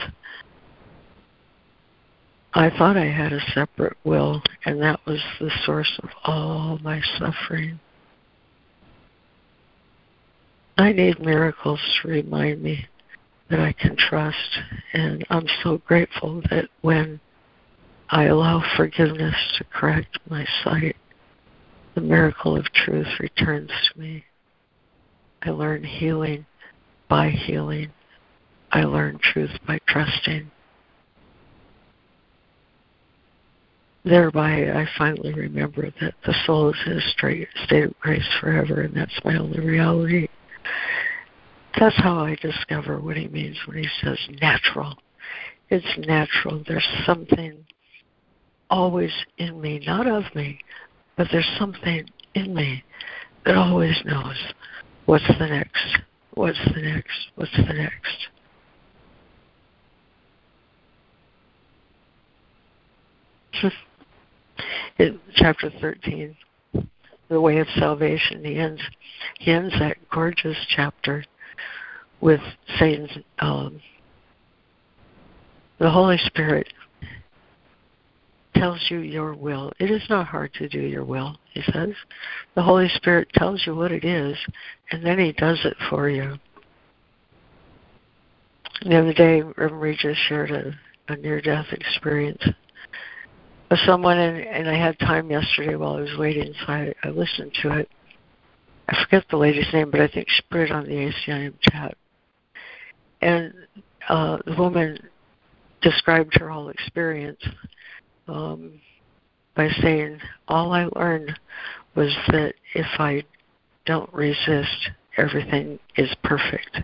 I 2.53 2.69
thought 2.69 2.97
I 2.97 3.05
had 3.05 3.33
a 3.33 3.41
separate 3.53 3.97
will, 4.03 4.43
and 4.65 4.79
that 4.81 4.99
was 5.07 5.19
the 5.39 5.51
source 5.65 5.99
of 6.03 6.09
all 6.23 6.77
my 6.83 7.01
suffering. 7.17 7.79
I 10.77 10.91
need 10.93 11.19
miracles 11.19 11.79
to 12.01 12.09
remind 12.09 12.61
me 12.61 12.85
that 13.49 13.59
I 13.59 13.73
can 13.73 13.95
trust, 13.97 14.59
and 14.93 15.25
I'm 15.31 15.47
so 15.63 15.79
grateful 15.79 16.41
that 16.51 16.69
when 16.81 17.19
I 18.09 18.25
allow 18.25 18.63
forgiveness 18.77 19.35
to 19.57 19.63
correct 19.65 20.19
my 20.29 20.45
sight, 20.63 20.95
the 21.99 22.05
miracle 22.05 22.55
of 22.55 22.65
truth 22.71 23.07
returns 23.19 23.69
to 23.91 23.99
me. 23.99 24.23
I 25.43 25.49
learn 25.49 25.83
healing 25.83 26.45
by 27.09 27.29
healing. 27.29 27.91
I 28.71 28.83
learn 28.83 29.19
truth 29.21 29.51
by 29.67 29.79
trusting. 29.87 30.51
thereby 34.05 34.71
I 34.71 34.87
finally 34.97 35.33
remember 35.33 35.91
that 36.01 36.15
the 36.25 36.33
soul 36.45 36.69
is 36.69 36.79
in 36.85 36.93
a 36.93 37.01
straight 37.11 37.47
state 37.65 37.83
of 37.83 37.99
grace 37.99 38.27
forever, 38.39 38.81
and 38.81 38.95
that's 38.95 39.19
my 39.23 39.37
only 39.37 39.59
reality. 39.59 40.29
That's 41.77 41.97
how 41.97 42.19
I 42.19 42.35
discover 42.41 42.99
what 42.99 43.17
he 43.17 43.27
means 43.27 43.57
when 43.67 43.77
he 43.77 43.87
says 44.01 44.17
natural. 44.41 44.95
It's 45.69 46.07
natural. 46.07 46.63
There's 46.65 46.87
something 47.05 47.65
always 48.69 49.11
in 49.37 49.61
me, 49.61 49.83
not 49.85 50.07
of 50.07 50.23
me, 50.33 50.59
but 51.19 51.27
there's 51.33 51.51
something 51.59 52.09
in 52.33 52.55
me 52.55 52.81
that 53.45 53.57
always 53.57 54.01
knows 54.05 54.37
what's 55.05 55.27
the 55.27 55.47
next, 55.47 55.99
what's 56.35 56.57
the 56.73 56.81
next, 56.81 57.27
what's 57.35 57.57
the 57.57 57.73
next. 57.73 58.27
in 64.97 65.19
chapter 65.35 65.69
13, 65.81 66.37
the 67.27 67.41
way 67.41 67.57
of 67.57 67.67
salvation, 67.75 68.45
he 68.45 68.55
ends, 68.55 68.81
he 69.39 69.51
ends 69.51 69.73
that 69.77 69.97
gorgeous 70.09 70.55
chapter 70.69 71.25
with 72.21 72.39
saying, 72.79 73.09
um, 73.39 73.81
the 75.79 75.89
Holy 75.89 76.17
Spirit 76.17 76.67
tells 78.59 78.83
you 78.89 78.99
your 78.99 79.33
will. 79.33 79.71
It 79.79 79.89
is 79.89 80.01
not 80.09 80.27
hard 80.27 80.53
to 80.55 80.67
do 80.67 80.79
your 80.79 81.05
will, 81.05 81.37
he 81.53 81.61
says. 81.71 81.89
The 82.55 82.61
Holy 82.61 82.89
Spirit 82.95 83.29
tells 83.33 83.65
you 83.65 83.75
what 83.75 83.91
it 83.91 84.03
is, 84.03 84.37
and 84.91 85.05
then 85.05 85.17
he 85.19 85.31
does 85.31 85.59
it 85.63 85.75
for 85.89 86.09
you. 86.09 86.35
The 88.83 88.97
other 88.97 89.13
day, 89.13 89.41
Reverend 89.41 89.81
Regis 89.81 90.17
shared 90.27 90.51
a, 90.51 90.73
a 91.07 91.15
near 91.17 91.41
death 91.41 91.67
experience 91.71 92.41
with 93.69 93.79
someone, 93.85 94.17
and, 94.17 94.37
and 94.37 94.69
I 94.69 94.75
had 94.75 94.97
time 94.99 95.29
yesterday 95.29 95.75
while 95.75 95.97
I 95.97 96.01
was 96.01 96.17
waiting, 96.17 96.53
so 96.65 96.73
I, 96.73 96.93
I 97.03 97.09
listened 97.09 97.53
to 97.61 97.77
it. 97.77 97.89
I 98.87 99.03
forget 99.03 99.25
the 99.29 99.37
lady's 99.37 99.71
name, 99.73 99.91
but 99.91 100.01
I 100.01 100.07
think 100.07 100.27
she 100.29 100.41
put 100.49 100.61
it 100.61 100.71
on 100.71 100.85
the 100.85 101.11
ACIM 101.27 101.53
chat. 101.61 101.95
And 103.21 103.53
uh, 104.07 104.37
the 104.45 104.55
woman 104.55 104.97
described 105.81 106.35
her 106.39 106.49
whole 106.49 106.69
experience 106.69 107.39
um, 108.29 108.79
by 109.55 109.69
saying, 109.81 110.19
All 110.47 110.71
I 110.71 110.87
learned 110.95 111.37
was 111.95 112.15
that 112.29 112.53
if 112.75 112.87
I 112.99 113.23
don't 113.85 114.11
resist, 114.13 114.91
everything 115.17 115.79
is 115.97 116.13
perfect. 116.23 116.81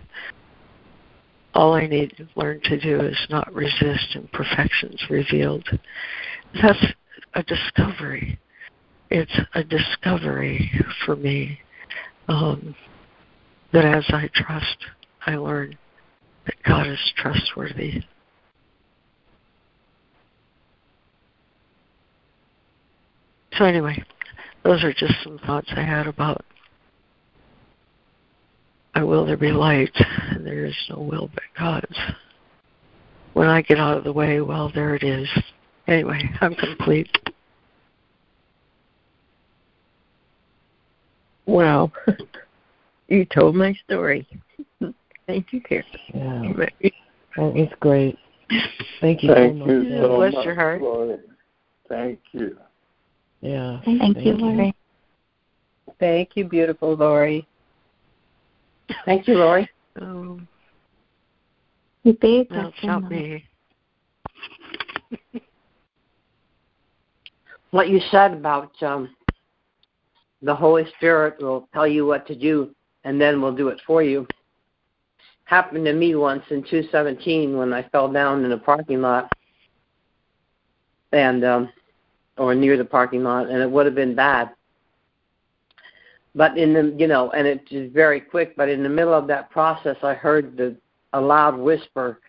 All 1.54 1.74
I 1.74 1.86
need 1.86 2.14
to 2.18 2.28
learn 2.36 2.60
to 2.64 2.78
do 2.78 3.00
is 3.00 3.26
not 3.30 3.52
resist, 3.54 4.14
and 4.14 4.30
perfection's 4.32 5.02
revealed 5.08 5.66
that's 6.62 6.84
a 7.34 7.42
discovery. 7.42 8.38
It's 9.10 9.38
a 9.54 9.62
discovery 9.62 10.70
for 11.04 11.16
me 11.16 11.60
um, 12.28 12.74
that 13.72 13.84
as 13.84 14.04
I 14.08 14.28
trust, 14.34 14.76
I 15.26 15.36
learn 15.36 15.76
that 16.46 16.54
God 16.64 16.86
is 16.86 17.12
trustworthy. 17.16 18.02
So, 23.58 23.64
anyway, 23.64 24.02
those 24.64 24.84
are 24.84 24.92
just 24.92 25.14
some 25.22 25.38
thoughts 25.46 25.68
I 25.76 25.82
had 25.82 26.06
about 26.06 26.44
I 28.96 29.04
will 29.04 29.26
there 29.26 29.36
be 29.36 29.52
light, 29.52 29.94
and 30.30 30.46
there 30.46 30.64
is 30.64 30.74
no 30.88 30.98
will 30.98 31.28
but 31.34 31.42
God's. 31.58 31.98
When 33.34 33.46
I 33.46 33.60
get 33.60 33.78
out 33.78 33.98
of 33.98 34.04
the 34.04 34.12
way, 34.12 34.40
well, 34.40 34.72
there 34.74 34.94
it 34.94 35.02
is. 35.02 35.28
Anyway, 35.86 36.18
I'm 36.40 36.54
complete. 36.54 37.10
Wow. 41.44 41.92
you 43.08 43.26
told 43.26 43.54
my 43.54 43.74
story. 43.84 44.26
Thank 45.26 45.52
you, 45.52 45.60
Karen. 45.60 45.84
Yeah. 46.14 46.66
it's 47.36 47.74
great. 47.80 48.18
Thank 49.02 49.22
you 49.22 49.34
Thank 49.34 49.58
so 49.58 49.58
much. 49.58 49.68
you 49.68 49.98
so 50.00 50.16
Bless 50.16 50.32
much, 50.32 50.44
your 50.46 50.54
heart. 50.54 50.80
Laurie. 50.80 51.18
Thank 51.90 52.20
you. 52.32 52.56
Yeah. 53.40 53.80
Thank, 53.84 54.00
Thank 54.00 54.24
you, 54.24 54.32
Laurie. 54.32 54.74
Thank 56.00 56.30
you, 56.34 56.44
beautiful 56.44 56.94
Laurie. 56.94 57.46
Thank 59.04 59.28
you, 59.28 59.34
Laurie. 59.34 59.68
Um, 60.00 60.46
You 62.02 62.12
bathed 62.14 62.52
no, 62.52 62.68
us 62.68 62.74
it's 62.74 62.82
in 62.82 62.88
not 62.88 63.02
love. 63.02 63.10
me. 63.10 63.44
What 67.70 67.88
you 67.88 68.00
said 68.10 68.32
about 68.32 68.70
um, 68.82 69.14
the 70.42 70.54
Holy 70.54 70.84
Spirit 70.96 71.42
will 71.42 71.68
tell 71.74 71.86
you 71.86 72.06
what 72.06 72.26
to 72.26 72.34
do 72.34 72.74
and 73.04 73.20
then 73.20 73.40
we'll 73.40 73.54
do 73.54 73.68
it 73.68 73.80
for 73.86 74.02
you 74.02 74.26
happened 75.46 75.84
to 75.84 75.92
me 75.92 76.14
once 76.14 76.42
in 76.50 76.62
217 76.62 77.56
when 77.56 77.72
I 77.72 77.88
fell 77.90 78.12
down 78.12 78.44
in 78.44 78.52
a 78.52 78.58
parking 78.58 79.00
lot 79.00 79.32
and 81.12 81.44
um, 81.44 81.72
or 82.38 82.54
near 82.54 82.76
the 82.76 82.84
parking 82.84 83.22
lot, 83.22 83.48
and 83.48 83.62
it 83.62 83.70
would 83.70 83.86
have 83.86 83.94
been 83.94 84.14
bad. 84.14 84.50
But 86.34 86.58
in 86.58 86.74
the 86.74 86.94
you 86.98 87.06
know, 87.06 87.30
and 87.30 87.46
it 87.46 87.62
is 87.70 87.92
very 87.92 88.20
quick. 88.20 88.56
But 88.56 88.68
in 88.68 88.82
the 88.82 88.88
middle 88.88 89.14
of 89.14 89.26
that 89.28 89.50
process, 89.50 89.96
I 90.02 90.14
heard 90.14 90.56
the 90.56 90.76
a 91.12 91.20
loud 91.20 91.56
whisper, 91.56 92.20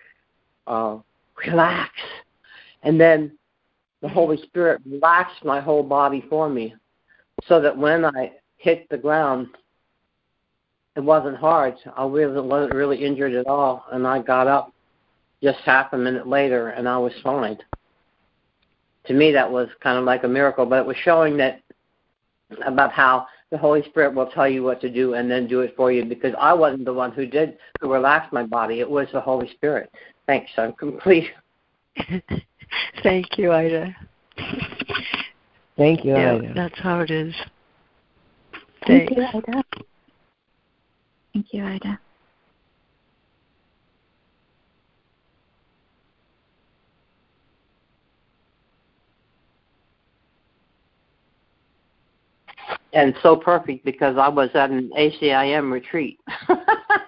uh, 0.66 0.98
"Relax," 1.46 1.92
and 2.84 3.00
then 3.00 3.38
the 4.02 4.08
Holy 4.08 4.38
Spirit 4.44 4.82
relaxed 4.86 5.44
my 5.44 5.60
whole 5.60 5.84
body 5.84 6.26
for 6.30 6.50
me. 6.50 6.76
so 7.48 7.62
that 7.62 7.78
when 7.78 8.04
I 8.04 8.32
hit 8.58 8.90
the 8.90 8.98
ground, 8.98 9.48
it 10.96 11.04
wasn't 11.04 11.38
hard. 11.38 11.76
I 11.96 12.08
really 12.08 12.42
wasn't 12.42 12.74
really 12.74 13.06
injured 13.06 13.34
at 13.34 13.46
all, 13.46 13.86
and 13.92 14.08
I 14.08 14.20
got 14.20 14.48
up 14.48 14.74
just 15.44 15.60
half 15.60 15.94
a 15.94 15.98
minute 15.98 16.28
later, 16.28 16.70
and 16.70 16.90
I 16.90 16.98
was 16.98 17.14
fine. 17.24 17.60
To 19.08 19.14
me, 19.14 19.32
that 19.32 19.50
was 19.50 19.70
kind 19.82 19.98
of 19.98 20.04
like 20.04 20.24
a 20.24 20.28
miracle, 20.28 20.66
but 20.66 20.80
it 20.80 20.86
was 20.86 20.98
showing 20.98 21.38
that 21.38 21.62
about 22.66 22.92
how 22.92 23.28
the 23.52 23.58
Holy 23.58 23.84
Spirit 23.84 24.14
will 24.14 24.28
tell 24.28 24.48
you 24.48 24.64
what 24.64 24.82
to 24.82 24.90
do 24.90 25.14
and 25.14 25.32
then 25.32 25.48
do 25.48 25.62
it 25.62 25.74
for 25.76 25.92
you 25.92 26.04
because 26.04 26.34
I 26.40 26.54
wasn't 26.54 26.86
the 26.86 26.94
one 26.94 27.12
who 27.12 27.26
did 27.26 27.58
who 27.80 27.92
relaxed 27.92 28.34
my 28.34 28.44
body. 28.44 28.80
It 28.80 28.90
was 28.90 29.08
the 29.14 29.22
Holy 29.22 29.50
Spirit. 29.52 29.90
Thanks. 30.26 30.52
I'm 30.58 30.74
complete. 30.74 31.30
Thank 33.04 33.38
you, 33.38 33.52
Ida. 33.52 33.96
Thank 35.78 36.04
you, 36.04 36.12
yeah, 36.12 36.36
Ida. 36.36 36.54
That's 36.54 36.80
how 36.80 37.00
it 37.00 37.12
is. 37.12 37.34
Thank 38.86 39.12
you, 39.12 39.24
Ida. 39.24 39.64
Thank 41.34 41.54
you, 41.54 41.64
Ida. 41.64 42.00
And 52.94 53.16
so 53.22 53.36
perfect 53.36 53.86
because 53.86 54.18
I 54.18 54.28
was 54.28 54.50
at 54.54 54.70
an 54.70 54.92
ACIM 54.98 55.72
retreat. 55.72 56.20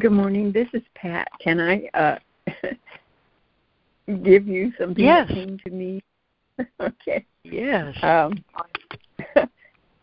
Good 0.00 0.12
morning. 0.12 0.50
This 0.50 0.68
is 0.72 0.80
Pat. 0.94 1.28
Can 1.40 1.60
I 1.60 1.86
uh, 1.92 2.16
give 4.22 4.48
you 4.48 4.72
something 4.78 5.04
Yes. 5.04 5.28
that 5.28 5.34
came 5.34 5.58
to 5.58 5.70
me? 5.70 6.02
okay. 6.80 7.26
Yes. 7.44 7.94
Um, 8.02 8.42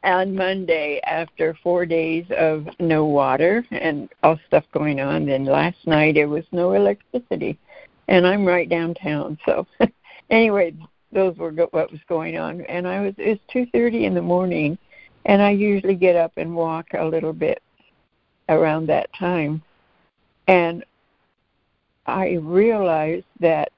on 0.03 0.36
Monday, 0.36 1.02
after 1.03 1.57
four 1.64 1.88
days 1.88 2.26
of 2.38 2.68
no 2.80 3.06
water 3.06 3.65
and 3.72 4.07
all 4.22 4.40
stuff 4.45 4.65
going 4.72 4.99
on, 4.99 5.26
then 5.26 5.45
last 5.45 5.78
night 5.88 6.15
it 6.15 6.28
was 6.28 6.44
no 6.52 6.74
electricity, 6.74 7.57
and 8.07 8.28
I'm 8.28 8.45
right 8.45 8.69
downtown. 8.69 9.36
So, 9.48 9.65
anyway, 10.30 10.76
those 11.11 11.36
were 11.38 11.52
go- 11.52 11.69
what 11.72 11.91
was 11.91 12.02
going 12.07 12.38
on, 12.38 12.61
and 12.61 12.88
I 12.88 13.02
was 13.02 13.15
it's 13.18 13.41
two 13.52 13.65
thirty 13.74 14.06
in 14.06 14.14
the 14.14 14.22
morning, 14.22 14.78
and 15.26 15.41
I 15.41 15.49
usually 15.52 15.95
get 15.95 16.15
up 16.15 16.34
and 16.38 16.56
walk 16.56 16.86
a 16.94 17.03
little 17.03 17.34
bit 17.34 17.64
around 18.48 18.86
that 18.88 19.10
time, 19.18 19.64
and 20.48 20.84
I 22.06 22.36
realized 22.36 23.26
that 23.40 23.72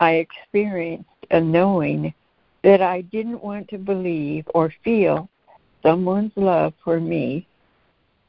I 0.00 0.12
experienced 0.12 1.08
a 1.30 1.40
knowing 1.40 2.14
that 2.62 2.80
I 2.80 3.02
didn't 3.02 3.42
want 3.42 3.68
to 3.68 3.78
believe 3.78 4.44
or 4.54 4.72
feel 4.84 5.28
someone's 5.82 6.32
love 6.36 6.72
for 6.82 7.00
me 7.00 7.46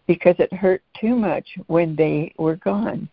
because 0.07 0.35
it 0.39 0.51
hurt 0.53 0.81
too 0.99 1.15
much 1.15 1.57
when 1.67 1.95
they 1.95 2.33
were 2.37 2.57
gone. 2.57 3.07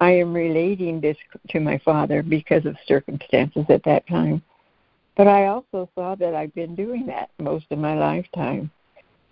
I 0.00 0.12
am 0.12 0.34
relating 0.34 1.00
this 1.00 1.16
to 1.50 1.60
my 1.60 1.78
father 1.78 2.22
because 2.22 2.66
of 2.66 2.76
circumstances 2.86 3.64
at 3.68 3.84
that 3.84 4.06
time. 4.06 4.42
But 5.16 5.28
I 5.28 5.46
also 5.46 5.88
saw 5.94 6.14
that 6.16 6.34
I've 6.34 6.54
been 6.54 6.74
doing 6.74 7.06
that 7.06 7.30
most 7.38 7.66
of 7.70 7.78
my 7.78 7.94
lifetime. 7.94 8.70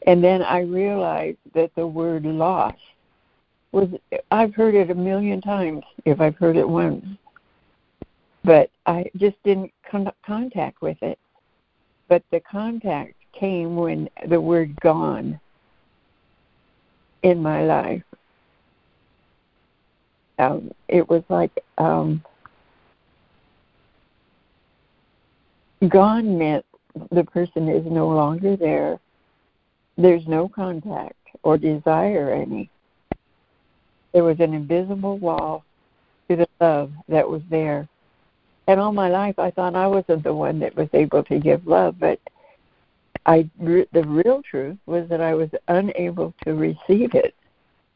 And 0.06 0.22
then 0.22 0.42
I 0.42 0.60
realized 0.60 1.38
that 1.54 1.74
the 1.74 1.86
word 1.86 2.24
loss 2.24 2.76
was, 3.72 3.88
I've 4.30 4.54
heard 4.54 4.74
it 4.74 4.90
a 4.90 4.94
million 4.94 5.40
times 5.40 5.82
if 6.04 6.20
I've 6.20 6.36
heard 6.36 6.56
it 6.56 6.68
once 6.68 7.04
but 8.44 8.70
I 8.86 9.10
just 9.16 9.36
didn't 9.44 9.72
con- 9.88 10.12
contact 10.24 10.80
with 10.82 11.00
it. 11.02 11.18
But 12.08 12.22
the 12.30 12.40
contact 12.40 13.14
came 13.32 13.76
when 13.76 14.08
the 14.28 14.40
word 14.40 14.74
gone 14.80 15.38
in 17.22 17.42
my 17.42 17.62
life. 17.64 18.02
Um, 20.38 20.70
it 20.88 21.08
was 21.08 21.22
like 21.28 21.52
um, 21.76 22.24
gone 25.88 26.38
meant 26.38 26.64
the 27.12 27.24
person 27.24 27.68
is 27.68 27.84
no 27.86 28.08
longer 28.08 28.56
there. 28.56 28.98
There's 29.98 30.26
no 30.26 30.48
contact 30.48 31.14
or 31.42 31.58
desire 31.58 32.32
any. 32.32 32.70
There 34.12 34.24
was 34.24 34.40
an 34.40 34.54
invisible 34.54 35.18
wall 35.18 35.64
to 36.28 36.36
the 36.36 36.48
love 36.60 36.92
that 37.08 37.28
was 37.28 37.42
there 37.50 37.88
and 38.70 38.78
all 38.78 38.92
my 38.92 39.08
life 39.08 39.36
I 39.36 39.50
thought 39.50 39.74
I 39.74 39.88
wasn't 39.88 40.22
the 40.22 40.32
one 40.32 40.60
that 40.60 40.76
was 40.76 40.88
able 40.92 41.24
to 41.24 41.40
give 41.40 41.66
love, 41.66 41.96
but 41.98 42.20
I 43.26 43.50
the 43.60 44.04
real 44.06 44.42
truth 44.48 44.78
was 44.86 45.08
that 45.08 45.20
I 45.20 45.34
was 45.34 45.50
unable 45.66 46.32
to 46.44 46.54
receive 46.54 47.14
it 47.14 47.34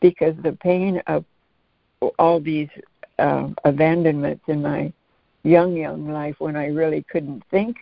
because 0.01 0.35
the 0.43 0.53
pain 0.53 1.01
of 1.07 1.25
all 2.19 2.41
these 2.41 2.69
uh, 3.21 3.51
abandonments 3.65 4.43
in 4.49 4.63
my 4.63 4.93
young 5.45 5.77
young 5.77 6.11
life 6.11 6.35
when 6.41 6.57
I 6.57 6.67
really 6.67 7.05
couldn't 7.09 7.45
think 7.53 7.77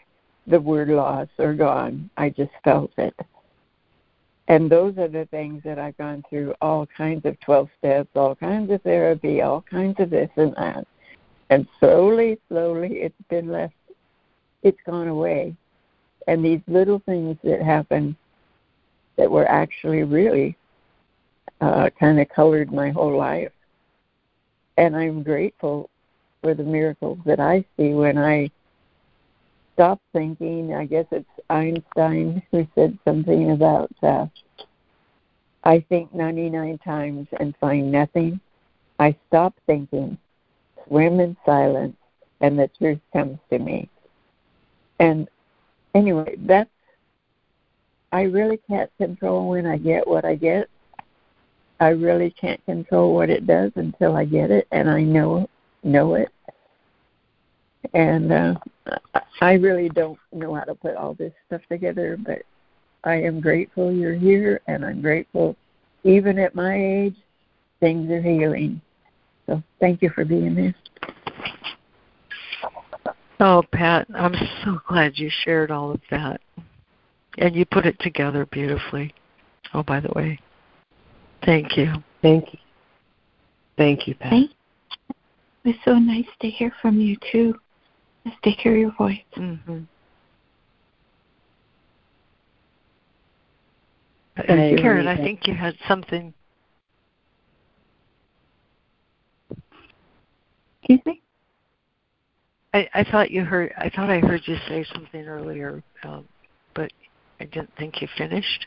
the 0.46 0.60
word 0.60 0.90
loss 0.90 1.28
or 1.38 1.54
gone, 1.54 2.10
I 2.18 2.28
just 2.28 2.52
felt 2.62 2.90
it. 2.98 3.14
And 4.52 4.70
those 4.70 4.98
are 4.98 5.08
the 5.08 5.26
things 5.26 5.62
that 5.64 5.78
I've 5.78 5.96
gone 5.96 6.22
through 6.28 6.54
all 6.60 6.86
kinds 6.86 7.24
of 7.24 7.40
12 7.40 7.68
steps, 7.78 8.10
all 8.14 8.34
kinds 8.34 8.70
of 8.70 8.82
therapy, 8.82 9.40
all 9.40 9.62
kinds 9.62 9.98
of 9.98 10.10
this 10.10 10.30
and 10.36 10.54
that 10.56 10.86
and 11.52 11.66
slowly, 11.78 12.38
slowly, 12.48 13.02
it's 13.02 13.22
been 13.28 13.48
left. 13.52 13.74
It's 14.62 14.78
gone 14.86 15.08
away, 15.08 15.54
and 16.26 16.42
these 16.42 16.62
little 16.66 17.00
things 17.00 17.36
that 17.44 17.60
happen 17.60 18.16
that 19.16 19.30
were 19.30 19.46
actually 19.46 20.02
really 20.04 20.56
uh, 21.60 21.90
kind 22.00 22.18
of 22.20 22.28
colored 22.30 22.72
my 22.72 22.88
whole 22.88 23.14
life. 23.18 23.52
And 24.78 24.96
I'm 24.96 25.22
grateful 25.22 25.90
for 26.40 26.54
the 26.54 26.62
miracles 26.62 27.18
that 27.26 27.38
I 27.38 27.66
see 27.76 27.92
when 27.92 28.16
I 28.16 28.50
stop 29.74 30.00
thinking. 30.12 30.74
I 30.74 30.86
guess 30.86 31.06
it's 31.10 31.28
Einstein 31.50 32.42
who 32.50 32.66
said 32.74 32.98
something 33.04 33.52
about 33.52 33.90
uh, 34.02 34.26
I 35.64 35.80
think 35.88 36.14
99 36.14 36.78
times 36.78 37.28
and 37.38 37.56
find 37.58 37.90
nothing. 37.92 38.40
I 38.98 39.16
stop 39.28 39.54
thinking 39.66 40.18
swim 40.86 41.20
in 41.20 41.36
silence, 41.46 41.96
and 42.40 42.58
the 42.58 42.68
truth 42.78 43.00
comes 43.12 43.38
to 43.50 43.58
me. 43.58 43.88
And 44.98 45.28
anyway, 45.94 46.36
that's 46.38 46.70
I 48.12 48.22
really 48.22 48.60
can't 48.68 48.90
control 48.98 49.48
when 49.48 49.66
I 49.66 49.78
get 49.78 50.06
what 50.06 50.24
I 50.24 50.34
get. 50.34 50.68
I 51.80 51.88
really 51.88 52.30
can't 52.30 52.64
control 52.66 53.14
what 53.14 53.30
it 53.30 53.46
does 53.46 53.72
until 53.74 54.16
I 54.16 54.24
get 54.24 54.50
it, 54.50 54.68
and 54.70 54.88
I 54.88 55.02
know 55.02 55.48
know 55.82 56.14
it. 56.14 56.28
And 57.94 58.32
uh, 58.32 58.54
I 59.40 59.54
really 59.54 59.88
don't 59.88 60.18
know 60.32 60.54
how 60.54 60.64
to 60.64 60.74
put 60.74 60.96
all 60.96 61.14
this 61.14 61.32
stuff 61.46 61.62
together, 61.68 62.16
but 62.16 62.42
I 63.04 63.14
am 63.14 63.40
grateful 63.40 63.92
you're 63.92 64.14
here, 64.14 64.60
and 64.68 64.84
I'm 64.84 65.02
grateful, 65.02 65.56
even 66.04 66.38
at 66.38 66.54
my 66.54 66.74
age, 66.74 67.16
things 67.80 68.10
are 68.10 68.22
healing. 68.22 68.80
So 69.46 69.62
thank 69.80 70.02
you 70.02 70.10
for 70.10 70.24
being 70.24 70.54
there. 70.54 70.74
Oh, 73.40 73.64
Pat, 73.72 74.06
I'm 74.14 74.34
so 74.64 74.78
glad 74.86 75.18
you 75.18 75.28
shared 75.44 75.72
all 75.72 75.90
of 75.90 76.00
that. 76.12 76.40
And 77.38 77.56
you 77.56 77.64
put 77.64 77.86
it 77.86 77.98
together 77.98 78.46
beautifully. 78.46 79.12
Oh, 79.74 79.82
by 79.82 79.98
the 79.98 80.12
way. 80.14 80.38
Thank 81.44 81.76
you. 81.76 81.92
Thank 82.20 82.52
you. 82.52 82.58
Thank 83.76 84.06
you, 84.06 84.14
Pat. 84.14 84.30
Thank 84.30 84.50
you. 84.50 84.56
It 85.64 85.68
was 85.68 85.76
so 85.84 85.98
nice 85.98 86.26
to 86.40 86.48
hear 86.48 86.72
from 86.80 87.00
you, 87.00 87.16
too. 87.32 87.58
Nice 88.24 88.34
to 88.44 88.50
hear 88.50 88.76
your 88.76 88.92
voice. 88.92 89.18
Mm-hmm. 89.36 89.80
Thank 94.46 94.72
you. 94.72 94.78
Karen, 94.78 95.08
I 95.08 95.16
think 95.16 95.46
you 95.46 95.54
had 95.54 95.74
something. 95.86 96.32
Excuse 100.80 101.00
me? 101.04 101.22
I, 102.74 102.88
I 102.94 103.04
thought 103.04 103.30
you 103.30 103.44
heard. 103.44 103.72
I 103.76 103.90
thought 103.90 104.10
I 104.10 104.20
heard 104.20 104.42
you 104.46 104.56
say 104.68 104.84
something 104.92 105.26
earlier, 105.26 105.82
um, 106.04 106.24
but 106.74 106.90
I 107.40 107.44
didn't 107.44 107.70
think 107.76 108.00
you 108.00 108.08
finished. 108.16 108.66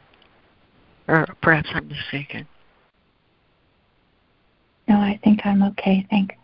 Or 1.08 1.26
perhaps 1.42 1.70
I'm 1.74 1.88
mistaken. 1.88 2.48
No, 4.88 4.98
I 4.98 5.20
think 5.24 5.42
I'm 5.46 5.64
okay. 5.64 6.06
Thanks. 6.10 6.36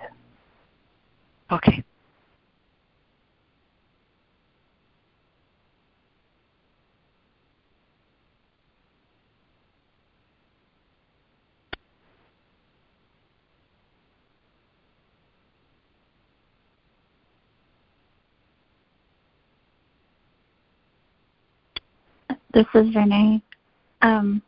Okay. 1.51 1.83
This 22.53 22.65
is 22.73 22.93
Renee. 22.93 23.41
Um, 24.01 24.41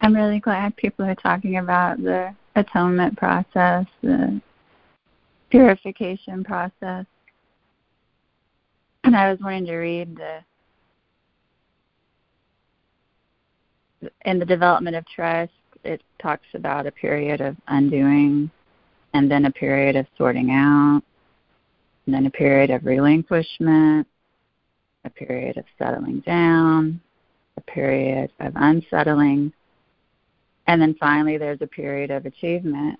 I'm 0.00 0.14
really 0.14 0.38
glad 0.38 0.76
people 0.76 1.04
are 1.04 1.16
talking 1.16 1.56
about 1.56 2.00
the 2.00 2.34
atonement 2.54 3.16
process, 3.16 3.86
the 4.02 4.40
purification 5.50 6.44
process. 6.44 7.06
And 9.02 9.16
I 9.16 9.30
was 9.30 9.40
wanting 9.40 9.66
to 9.66 9.76
read 9.76 10.16
the 10.16 10.40
in 14.24 14.38
the 14.38 14.46
development 14.46 14.96
of 14.96 15.04
trust, 15.08 15.52
it 15.84 16.02
talks 16.22 16.46
about 16.54 16.86
a 16.86 16.92
period 16.92 17.40
of 17.40 17.56
undoing 17.68 18.50
and 19.12 19.30
then 19.30 19.44
a 19.44 19.50
period 19.50 19.96
of 19.96 20.06
sorting 20.16 20.50
out, 20.52 21.02
and 22.06 22.14
then 22.14 22.24
a 22.26 22.30
period 22.30 22.70
of 22.70 22.86
relinquishment, 22.86 24.06
a 25.04 25.10
period 25.10 25.56
of 25.56 25.64
settling 25.78 26.20
down, 26.20 27.00
a 27.56 27.60
period 27.62 28.30
of 28.40 28.52
unsettling, 28.56 29.52
and 30.66 30.80
then 30.80 30.94
finally 31.00 31.38
there's 31.38 31.62
a 31.62 31.66
period 31.66 32.10
of 32.10 32.26
achievement. 32.26 32.98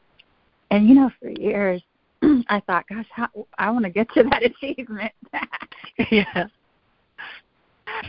And 0.71 0.89
you 0.89 0.95
know, 0.95 1.11
for 1.21 1.31
years 1.31 1.83
I 2.49 2.61
thought, 2.67 2.87
gosh, 2.89 3.07
how, 3.11 3.29
I 3.59 3.71
want 3.71 3.85
to 3.85 3.91
get 3.91 4.11
to 4.15 4.23
that 4.25 4.43
achievement. 4.63 5.13
yeah. 6.11 6.47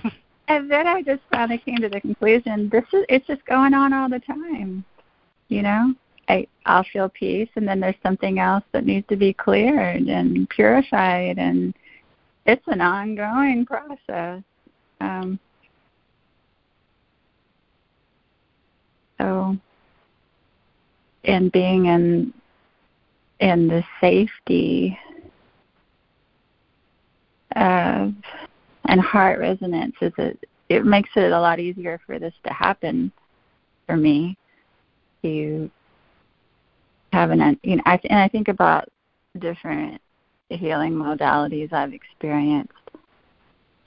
and 0.48 0.70
then 0.70 0.88
I 0.88 1.02
just 1.02 1.22
finally 1.32 1.58
came 1.58 1.78
to 1.78 1.90
the 1.90 2.02
conclusion: 2.02 2.70
this 2.70 2.84
is 2.94 3.06
it's 3.10 3.28
just 3.28 3.46
going 3.46 3.74
on 3.74 3.94
all 3.94 4.10
the 4.10 4.20
time. 4.20 4.84
You 5.48 5.64
know, 5.64 5.94
I 6.28 6.48
I'll 6.66 6.86
feel 6.92 7.10
peace, 7.10 7.50
and 7.56 7.68
then 7.68 7.80
there's 7.80 7.96
something 8.04 8.40
else 8.40 8.64
that 8.72 8.86
needs 8.86 9.08
to 9.08 9.16
be 9.16 9.34
cleared 9.34 10.08
and 10.08 10.50
purified, 10.50 11.38
and 11.38 11.74
it's 12.46 12.68
an 12.68 12.82
ongoing 12.82 13.66
process. 13.66 14.42
Um, 15.00 15.40
so, 19.20 19.58
and 21.24 21.52
being 21.52 21.86
in 21.86 22.34
in 23.40 23.68
the 23.68 23.84
safety 24.00 24.98
of 27.56 28.14
and 28.86 29.02
heart 29.02 29.40
resonance 29.40 29.96
is 30.02 30.14
it 30.18 30.40
it 30.70 30.86
makes 30.86 31.10
it 31.16 31.32
a 31.32 31.40
lot 31.40 31.60
easier 31.60 32.00
for 32.06 32.18
this 32.18 32.34
to 32.46 32.54
happen 32.54 33.12
for 33.88 33.98
me 33.98 34.38
to 35.24 35.70
have 37.14 37.32
an 37.32 37.60
you 37.64 37.76
know 37.76 37.84
I 37.86 38.00
and 38.10 38.20
I 38.20 38.28
think 38.28 38.48
about 38.48 38.88
different 39.40 40.02
healing 40.58 40.94
modalities 40.94 41.72
I've 41.74 41.94
experienced. 41.94 42.74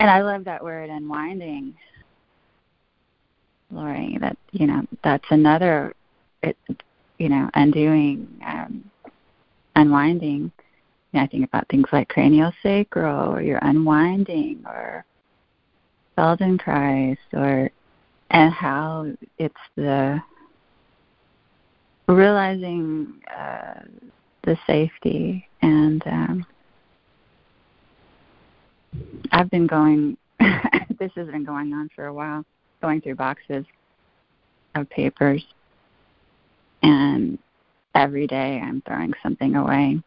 And 0.00 0.10
I 0.10 0.22
love 0.22 0.44
that 0.44 0.62
word 0.62 0.90
unwinding 0.90 1.74
Laurie 3.70 4.18
that 4.20 4.36
you 4.52 4.66
know 4.66 4.82
that's 5.02 5.24
another 5.30 5.94
it 6.42 6.56
you 7.18 7.28
know 7.28 7.48
undoing 7.54 8.28
um 8.46 8.90
unwinding. 9.76 10.52
You 11.12 11.20
know, 11.20 11.22
I 11.22 11.26
think 11.26 11.44
about 11.44 11.68
things 11.68 11.86
like 11.92 12.08
craniosacral 12.08 13.28
or 13.28 13.40
your 13.40 13.58
unwinding 13.62 14.64
or 14.66 15.04
Feldenkrais 16.18 17.18
or 17.32 17.70
and 18.30 18.52
how 18.52 19.06
it's 19.38 19.54
the 19.76 20.20
realizing 22.08 23.20
uh, 23.36 23.80
the 24.42 24.56
safety 24.66 25.48
and 25.62 26.02
um, 26.06 26.46
I've 29.32 29.50
been 29.50 29.66
going 29.66 30.16
this 30.98 31.12
has 31.16 31.28
been 31.28 31.44
going 31.44 31.72
on 31.72 31.88
for 31.94 32.06
a 32.06 32.14
while 32.14 32.44
going 32.82 33.00
through 33.00 33.14
boxes 33.14 33.64
of 34.74 34.88
papers 34.90 35.44
and 36.82 37.38
every 37.94 38.26
day 38.26 38.60
I'm 38.62 38.82
throwing 38.82 39.12
something 39.22 39.54
away 39.54 40.00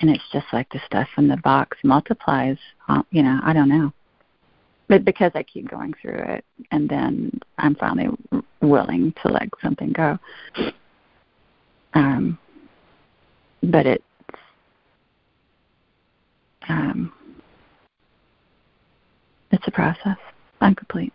and 0.00 0.10
it's 0.10 0.24
just 0.32 0.46
like 0.52 0.68
the 0.70 0.80
stuff 0.86 1.08
in 1.16 1.28
the 1.28 1.36
box 1.38 1.78
multiplies. 1.82 2.58
Uh, 2.88 3.02
you 3.10 3.22
know, 3.22 3.38
I 3.42 3.52
don't 3.52 3.68
know, 3.68 3.92
but 4.88 5.04
because 5.04 5.32
I 5.34 5.42
keep 5.42 5.70
going 5.70 5.94
through 6.00 6.18
it, 6.18 6.44
and 6.70 6.88
then 6.88 7.40
I'm 7.58 7.74
finally 7.74 8.08
willing 8.60 9.14
to 9.22 9.32
let 9.32 9.48
something 9.62 9.92
go. 9.92 10.18
Um, 11.94 12.38
but 13.62 13.86
it's 13.86 14.04
um, 16.68 17.12
it's 19.54 19.66
a 19.66 19.70
process. 19.70 20.18
I'm 20.60 20.74
complete. 20.74 21.12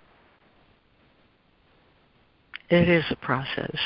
It 2.70 2.88
is 2.88 3.03
a 3.10 3.16
process. 3.16 3.78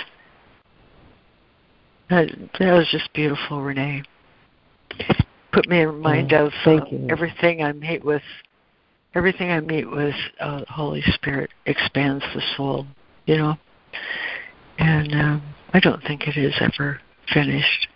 That, 2.10 2.28
that 2.60 2.74
was 2.74 2.88
just 2.92 3.12
beautiful, 3.14 3.62
Renee 3.62 4.04
put 5.54 5.70
me 5.70 5.82
in 5.82 6.00
mind 6.00 6.34
oh, 6.34 6.48
of 6.48 6.54
thank 6.66 6.84
uh, 6.84 6.88
you. 6.90 7.08
everything 7.10 7.64
I 7.64 7.72
meet 7.72 8.04
with. 8.04 8.24
Everything 9.16 9.52
I 9.52 9.60
meet 9.60 9.90
with, 9.90 10.16
uh, 10.40 10.62
Holy 10.68 11.04
Spirit 11.14 11.52
expands 11.68 12.24
the 12.34 12.42
soul, 12.58 12.88
you 13.28 13.38
know. 13.38 13.56
And 14.80 15.14
um, 15.14 15.56
I 15.72 15.80
don't 15.80 16.02
think 16.02 16.28
it 16.28 16.36
is 16.36 16.56
ever 16.60 17.00
finished. 17.32 17.88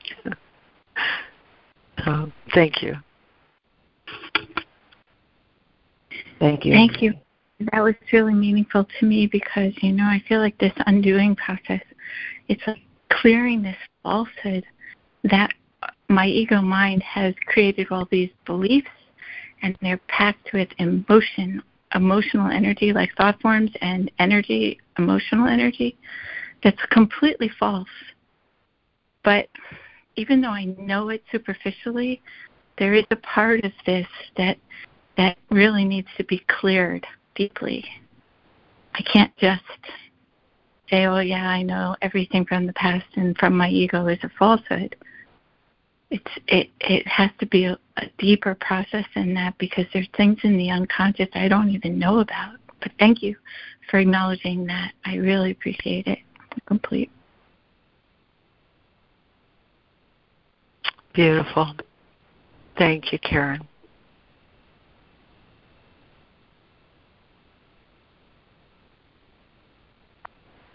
so 2.05 2.31
thank 2.53 2.83
you. 2.83 2.93
Thank 6.39 6.65
you. 6.65 6.73
Thank 6.73 7.01
you. 7.01 7.13
That 7.71 7.81
was 7.81 7.95
really 8.13 8.33
meaningful 8.33 8.87
to 8.99 9.05
me 9.05 9.27
because 9.27 9.73
you 9.81 9.91
know 9.91 10.03
I 10.03 10.21
feel 10.27 10.39
like 10.39 10.57
this 10.59 10.73
undoing 10.85 11.35
process. 11.35 11.81
It's 12.47 12.61
like 12.67 12.77
clearing 13.09 13.63
this 13.63 13.77
falsehood 14.03 14.63
that 15.23 15.51
my 16.09 16.27
ego 16.27 16.61
mind 16.61 17.03
has 17.03 17.33
created 17.47 17.87
all 17.91 18.07
these 18.11 18.29
beliefs 18.45 18.87
and 19.61 19.75
they're 19.81 20.01
packed 20.07 20.51
with 20.53 20.69
emotion 20.77 21.61
emotional 21.95 22.49
energy 22.51 22.91
like 22.91 23.09
thought 23.15 23.39
forms 23.41 23.71
and 23.81 24.11
energy 24.19 24.77
emotional 24.97 25.47
energy 25.47 25.97
that's 26.63 26.81
completely 26.91 27.49
false 27.57 27.87
but 29.23 29.47
even 30.17 30.41
though 30.41 30.49
i 30.49 30.65
know 30.65 31.09
it 31.09 31.23
superficially 31.31 32.21
there 32.77 32.93
is 32.93 33.05
a 33.11 33.15
part 33.17 33.63
of 33.63 33.71
this 33.85 34.07
that 34.35 34.57
that 35.17 35.37
really 35.49 35.83
needs 35.85 36.07
to 36.17 36.23
be 36.23 36.43
cleared 36.47 37.05
deeply 37.35 37.83
i 38.95 39.01
can't 39.01 39.35
just 39.37 39.63
say 40.89 41.05
oh 41.05 41.19
yeah 41.19 41.49
i 41.49 41.61
know 41.61 41.95
everything 42.01 42.45
from 42.45 42.65
the 42.65 42.73
past 42.73 43.05
and 43.15 43.37
from 43.37 43.55
my 43.55 43.69
ego 43.69 44.07
is 44.07 44.19
a 44.23 44.29
falsehood 44.39 44.95
it's 46.09 46.31
it 46.47 46.69
it 46.79 47.05
has 47.07 47.29
to 47.39 47.45
be 47.45 47.65
a, 47.65 47.77
a 47.97 48.05
deeper 48.17 48.55
process 48.55 49.05
than 49.15 49.33
that 49.33 49.57
because 49.57 49.85
there's 49.93 50.07
things 50.15 50.37
in 50.43 50.57
the 50.57 50.69
unconscious 50.69 51.27
I 51.33 51.47
don't 51.47 51.69
even 51.69 51.99
know 51.99 52.19
about. 52.19 52.55
But 52.81 52.91
thank 52.99 53.21
you 53.21 53.35
for 53.89 53.99
acknowledging 53.99 54.65
that. 54.67 54.93
I 55.05 55.15
really 55.15 55.51
appreciate 55.51 56.07
it. 56.07 56.19
complete. 56.65 57.11
Beautiful. 61.13 61.73
Thank 62.77 63.11
you, 63.11 63.19
Karen. 63.19 63.67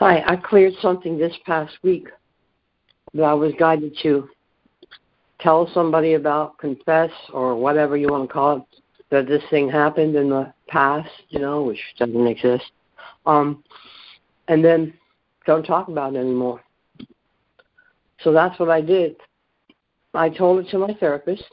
Hi, 0.04 0.20
I 0.26 0.34
cleared 0.34 0.74
something 0.82 1.16
this 1.16 1.32
past 1.46 1.78
week 1.84 2.08
that 3.14 3.22
I 3.22 3.34
was 3.34 3.52
guided 3.56 3.96
to 4.02 4.28
tell 5.38 5.70
somebody 5.72 6.14
about, 6.14 6.58
confess, 6.58 7.12
or 7.32 7.54
whatever 7.54 7.96
you 7.96 8.08
want 8.08 8.28
to 8.28 8.32
call 8.32 8.56
it, 8.56 8.82
that 9.10 9.28
this 9.28 9.44
thing 9.48 9.68
happened 9.68 10.16
in 10.16 10.28
the 10.28 10.52
past, 10.66 11.08
you 11.28 11.38
know, 11.38 11.62
which 11.62 11.78
doesn't 12.00 12.26
exist. 12.26 12.64
Um, 13.26 13.62
and 14.48 14.64
then 14.64 14.92
don't 15.46 15.62
talk 15.62 15.86
about 15.86 16.16
it 16.16 16.18
anymore. 16.18 16.60
So 18.24 18.32
that's 18.32 18.58
what 18.58 18.70
I 18.70 18.80
did. 18.80 19.14
I 20.14 20.30
told 20.30 20.66
it 20.66 20.70
to 20.72 20.78
my 20.78 20.94
therapist, 20.94 21.44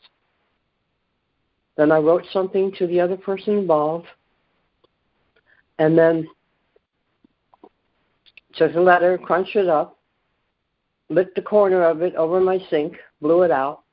Then 1.77 1.91
I 1.91 1.99
wrote 1.99 2.25
something 2.33 2.71
to 2.79 2.87
the 2.87 2.99
other 2.99 3.15
person 3.15 3.59
involved, 3.59 4.07
and 5.77 5.95
then 5.95 6.27
took 8.59 8.75
a 8.75 8.79
letter, 8.79 9.17
crunched 9.17 9.55
it 9.55 9.67
up, 9.67 9.97
lit 11.09 11.33
the 11.33 11.41
corner 11.41 11.83
of 11.83 12.01
it 12.01 12.13
over 12.15 12.39
my 12.39 12.59
sink, 12.69 12.97
blew 13.21 13.41
it 13.43 13.51
out, 13.51 13.83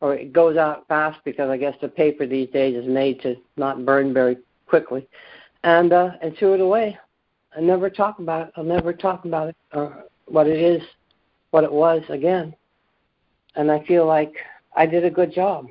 or 0.00 0.14
it 0.14 0.32
goes 0.32 0.56
out 0.56 0.88
fast 0.88 1.18
because 1.24 1.50
I 1.50 1.56
guess 1.56 1.74
the 1.80 1.88
paper 1.88 2.26
these 2.26 2.48
days 2.48 2.74
is 2.74 2.88
made 2.88 3.20
to 3.22 3.36
not 3.56 3.84
burn 3.84 4.12
very 4.12 4.38
quickly, 4.66 5.06
and 5.62 5.92
uh, 5.92 6.12
and 6.22 6.36
threw 6.36 6.54
it 6.54 6.60
away. 6.60 6.98
I 7.56 7.60
never 7.60 7.88
talk 7.88 8.18
about 8.18 8.48
it. 8.48 8.54
I'll 8.56 8.64
never 8.64 8.92
talk 8.92 9.26
about 9.26 9.50
it 9.50 9.56
or 9.72 10.04
what 10.26 10.48
it 10.48 10.58
is, 10.58 10.82
what 11.50 11.62
it 11.62 11.72
was 11.72 12.02
again. 12.08 12.54
And 13.54 13.70
I 13.70 13.84
feel 13.84 14.06
like 14.06 14.32
I 14.74 14.86
did 14.86 15.04
a 15.04 15.10
good 15.10 15.32
job 15.32 15.68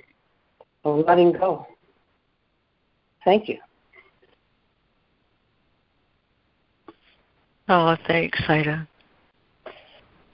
of 0.86 1.06
letting 1.06 1.34
go. 1.34 1.68
Thank 3.26 3.50
you. 3.50 3.58
Oh, 7.70 7.96
thanks, 8.08 8.42
Ida. 8.48 8.88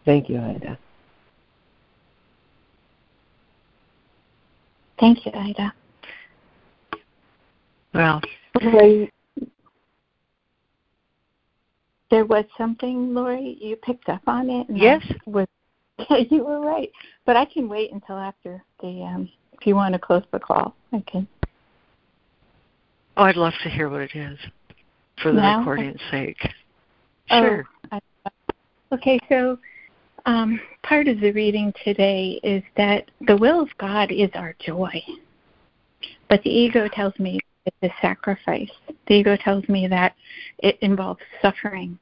Thank 0.06 0.30
you, 0.30 0.40
Ida. 0.40 0.78
Thank 5.00 5.26
you, 5.26 5.32
Ida. 5.34 5.74
Well, 7.94 8.22
there 12.12 12.26
was 12.26 12.46
something, 12.58 13.14
Laurie, 13.14 13.58
you 13.62 13.76
picked 13.76 14.10
up 14.10 14.22
on 14.28 14.50
it. 14.50 14.68
yes, 14.70 15.04
was, 15.26 15.48
you 16.30 16.44
were 16.44 16.60
right. 16.60 16.92
But 17.26 17.36
I 17.36 17.46
can 17.46 17.70
wait 17.70 17.92
until 17.92 18.18
after 18.18 18.64
the. 18.82 19.04
Um, 19.04 19.30
if 19.54 19.68
you 19.68 19.76
want 19.76 19.94
to 19.94 20.00
close 20.00 20.24
the 20.32 20.40
call, 20.40 20.76
I 20.94 21.04
can. 21.06 21.28
Oh, 23.18 23.24
I'd 23.24 23.36
love 23.36 23.54
to 23.64 23.70
hear 23.70 23.90
what 23.90 24.02
it 24.02 24.16
is, 24.16 24.38
for 25.22 25.32
the 25.34 25.42
now? 25.42 25.60
recording's 25.60 26.00
sake. 26.10 26.38
Oh, 27.32 27.42
Sure. 27.42 27.66
I, 27.92 28.00
okay, 28.94 29.20
so 29.30 29.58
um, 30.26 30.60
part 30.84 31.08
of 31.08 31.20
the 31.20 31.32
reading 31.32 31.74
today 31.84 32.40
is 32.44 32.64
that 32.78 33.10
the 33.22 33.38
will 33.38 33.62
of 33.62 33.70
God 33.78 34.12
is 34.12 34.30
our 34.34 34.56
joy, 34.60 35.02
but 36.30 36.42
the 36.44 36.50
ego 36.50 36.88
tells 36.88 37.18
me 37.20 37.40
it's 37.66 37.76
a 37.84 37.90
sacrifice. 38.02 38.72
The 39.08 39.16
ego 39.16 39.38
tells 39.38 39.68
me 39.70 39.88
that 39.88 40.16
it 40.60 40.78
involves 40.82 41.22
suffering, 41.42 41.98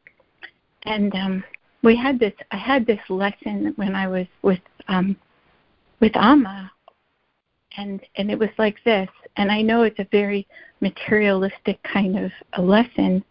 and 0.84 1.14
um, 1.16 1.44
we 1.84 1.95
had 1.95 2.20
this. 2.20 2.34
I 2.52 2.58
had 2.58 2.86
this 2.86 2.99
lesson 3.10 3.74
when 3.76 3.95
I 3.95 4.08
was 4.08 4.28
with 4.41 4.60
um, 4.88 5.16
with 5.99 6.16
Amma, 6.16 6.72
and 7.78 8.02
and 8.16 8.32
it 8.32 8.40
was 8.40 8.49
like 8.58 8.78
this. 8.84 9.10
And 9.38 9.52
I 9.52 9.62
know 9.62 9.84
it's 9.84 9.99
a 9.99 10.08
very 10.12 10.48
materialistic 10.82 11.82
kind 11.84 12.18
of 12.18 12.32
a 12.54 12.62
lesson, 12.62 13.24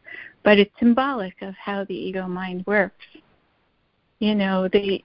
but 0.47 0.61
it's 0.61 0.71
symbolic 0.79 1.43
of 1.43 1.57
how 1.57 1.85
the 1.87 1.95
ego 1.95 2.29
mind 2.29 2.65
works. 2.69 3.05
You 4.21 4.37
know, 4.37 4.69
the 4.69 5.03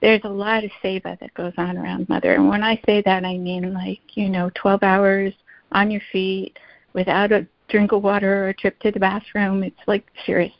there's 0.00 0.22
a 0.24 0.30
lot 0.30 0.64
of 0.64 0.70
seva 0.82 1.20
that 1.20 1.34
goes 1.34 1.52
on 1.58 1.76
around 1.76 2.08
mother, 2.08 2.32
and 2.32 2.48
when 2.48 2.62
I 2.62 2.80
say 2.86 3.02
that, 3.04 3.26
I 3.26 3.36
mean 3.36 3.74
like 3.74 4.00
you 4.14 4.30
know, 4.30 4.50
12 4.54 4.82
hours 4.82 5.34
on 5.72 5.90
your 5.90 6.00
feet 6.10 6.58
without 6.94 7.32
a 7.32 7.46
drink 7.68 7.92
of 7.92 8.02
water 8.02 8.46
or 8.46 8.48
a 8.48 8.54
trip 8.54 8.80
to 8.80 8.90
the 8.90 8.98
bathroom. 8.98 9.62
It's 9.62 9.76
like 9.86 10.06
serious. 10.24 10.54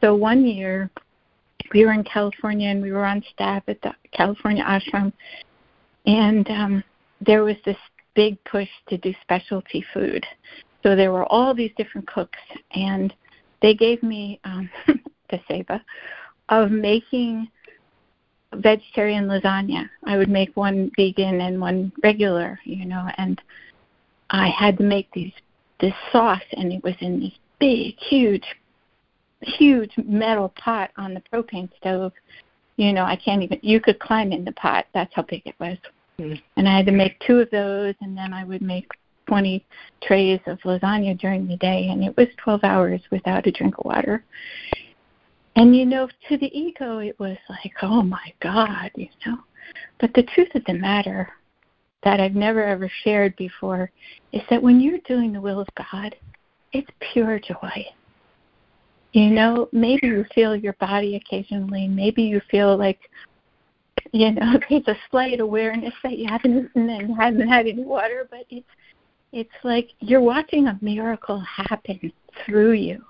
So 0.00 0.16
one 0.16 0.44
year, 0.44 0.90
we 1.72 1.86
were 1.86 1.92
in 1.92 2.02
California 2.02 2.68
and 2.68 2.82
we 2.82 2.90
were 2.90 3.06
on 3.06 3.22
staff 3.32 3.62
at 3.68 3.80
the 3.82 3.94
California 4.10 4.64
ashram, 4.64 5.12
and 6.06 6.50
um, 6.50 6.84
there 7.24 7.44
was 7.44 7.56
this 7.64 7.78
big 8.16 8.42
push 8.42 8.68
to 8.88 8.98
do 8.98 9.14
specialty 9.22 9.84
food. 9.94 10.26
So 10.82 10.96
there 10.96 11.12
were 11.12 11.26
all 11.26 11.54
these 11.54 11.72
different 11.76 12.06
cooks, 12.06 12.38
and 12.72 13.14
they 13.60 13.74
gave 13.74 14.02
me 14.02 14.40
um, 14.44 14.68
the 15.30 15.38
seva 15.48 15.80
of 16.48 16.70
making 16.70 17.48
vegetarian 18.54 19.26
lasagna. 19.26 19.88
I 20.04 20.16
would 20.16 20.28
make 20.28 20.54
one 20.56 20.90
vegan 20.96 21.40
and 21.40 21.60
one 21.60 21.92
regular, 22.02 22.58
you 22.64 22.84
know, 22.84 23.08
and 23.16 23.40
I 24.30 24.48
had 24.48 24.78
to 24.78 24.84
make 24.84 25.10
these 25.12 25.32
this 25.80 25.94
sauce, 26.12 26.40
and 26.52 26.72
it 26.72 26.82
was 26.84 26.94
in 27.00 27.20
this 27.20 27.32
big, 27.58 27.96
huge, 27.98 28.44
huge 29.40 29.92
metal 30.04 30.52
pot 30.56 30.90
on 30.96 31.12
the 31.12 31.22
propane 31.32 31.68
stove. 31.76 32.12
You 32.76 32.92
know, 32.92 33.04
I 33.04 33.16
can't 33.16 33.42
even. 33.42 33.58
You 33.62 33.80
could 33.80 33.98
climb 33.98 34.32
in 34.32 34.44
the 34.44 34.52
pot. 34.52 34.86
That's 34.94 35.12
how 35.14 35.22
big 35.22 35.42
it 35.44 35.54
was. 35.58 35.76
Mm. 36.18 36.40
And 36.56 36.68
I 36.68 36.76
had 36.76 36.86
to 36.86 36.92
make 36.92 37.18
two 37.20 37.40
of 37.40 37.50
those, 37.50 37.94
and 38.00 38.16
then 38.16 38.32
I 38.32 38.44
would 38.44 38.62
make 38.62 38.88
20 39.26 39.64
trays 40.02 40.40
of 40.46 40.58
lasagna 40.60 41.18
during 41.18 41.46
the 41.46 41.56
day, 41.56 41.88
and 41.90 42.02
it 42.02 42.16
was 42.16 42.28
12 42.42 42.64
hours 42.64 43.00
without 43.10 43.46
a 43.46 43.52
drink 43.52 43.78
of 43.78 43.84
water. 43.84 44.24
And 45.56 45.76
you 45.76 45.84
know, 45.84 46.08
to 46.28 46.38
the 46.38 46.58
ego, 46.58 46.98
it 46.98 47.18
was 47.18 47.36
like, 47.48 47.72
oh 47.82 48.02
my 48.02 48.32
God, 48.40 48.90
you 48.94 49.08
know. 49.26 49.38
But 50.00 50.12
the 50.14 50.22
truth 50.34 50.54
of 50.54 50.64
the 50.66 50.74
matter 50.74 51.28
that 52.04 52.20
I've 52.20 52.34
never 52.34 52.64
ever 52.64 52.90
shared 53.04 53.36
before 53.36 53.90
is 54.32 54.42
that 54.50 54.62
when 54.62 54.80
you're 54.80 54.98
doing 55.06 55.32
the 55.32 55.40
will 55.40 55.60
of 55.60 55.68
God, 55.76 56.14
it's 56.72 56.90
pure 57.12 57.38
joy. 57.38 57.86
You 59.12 59.28
know, 59.28 59.68
maybe 59.72 60.06
you 60.06 60.24
feel 60.34 60.56
your 60.56 60.72
body 60.74 61.16
occasionally, 61.16 61.86
maybe 61.86 62.22
you 62.22 62.40
feel 62.50 62.76
like, 62.78 62.98
you 64.12 64.32
know, 64.32 64.58
there's 64.70 64.88
a 64.88 64.96
slight 65.10 65.40
awareness 65.40 65.94
that 66.02 66.18
you 66.18 66.26
haven't 66.28 66.70
eaten 66.70 66.88
and 66.90 67.16
haven't 67.16 67.46
had 67.46 67.66
any 67.66 67.84
water, 67.84 68.26
but 68.30 68.46
it's 68.50 68.66
it's 69.32 69.50
like 69.64 69.90
you're 70.00 70.20
watching 70.20 70.66
a 70.66 70.78
miracle 70.80 71.40
happen 71.40 72.12
through 72.44 72.72
you. 72.72 73.02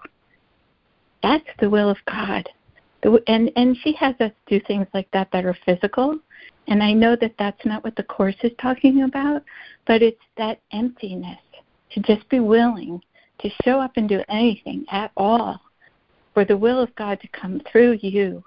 That's 1.23 1.45
the 1.61 1.71
will 1.71 1.91
of 1.91 1.99
God. 2.07 2.49
And 3.27 3.51
and 3.57 3.77
she 3.83 3.93
has 3.95 4.15
us 4.21 4.31
do 4.47 4.61
things 4.61 4.87
like 4.95 5.11
that 5.13 5.29
that 5.33 5.45
are 5.45 5.57
physical, 5.67 6.19
and 6.69 6.83
I 6.83 6.93
know 6.93 7.17
that 7.17 7.35
that's 7.39 7.65
not 7.65 7.83
what 7.83 7.97
the 7.97 8.05
course 8.05 8.37
is 8.45 8.53
talking 8.61 9.03
about, 9.03 9.43
but 9.87 10.03
it's 10.03 10.23
that 10.37 10.61
emptiness 10.73 11.41
to 11.93 12.01
just 12.01 12.29
be 12.29 12.39
willing 12.39 13.03
to 13.41 13.51
show 13.65 13.81
up 13.81 13.93
and 13.97 14.09
do 14.09 14.23
anything 14.29 14.85
at 14.91 15.11
all 15.17 15.61
for 16.33 16.45
the 16.45 16.57
will 16.57 16.81
of 16.81 16.95
God 16.95 17.21
to 17.21 17.29
come 17.29 17.61
through 17.71 17.99
you. 18.03 18.43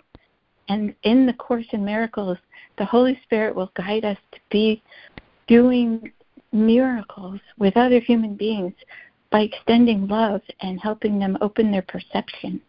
And 0.70 0.96
in 1.04 1.26
the 1.26 1.34
Course 1.34 1.68
in 1.74 1.86
Miracles, 1.86 2.38
the 2.78 2.86
Holy 2.86 3.20
Spirit 3.24 3.56
will 3.56 3.72
guide 3.76 4.06
us 4.06 4.18
to 4.32 4.40
be 4.50 4.82
doing 5.48 6.12
miracles 6.56 7.40
with 7.60 7.78
other 7.78 8.00
human 8.00 8.36
beings 8.36 8.74
by 9.30 9.42
extending 9.42 10.08
love 10.08 10.42
and 10.62 10.80
helping 10.80 11.20
them 11.20 11.38
open 11.42 11.72
their 11.72 11.84
perception. 11.84 12.62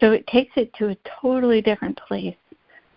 So 0.00 0.12
it 0.12 0.26
takes 0.26 0.52
it 0.56 0.72
to 0.74 0.88
a 0.88 0.96
totally 1.20 1.60
different 1.60 2.00
place. 2.08 2.36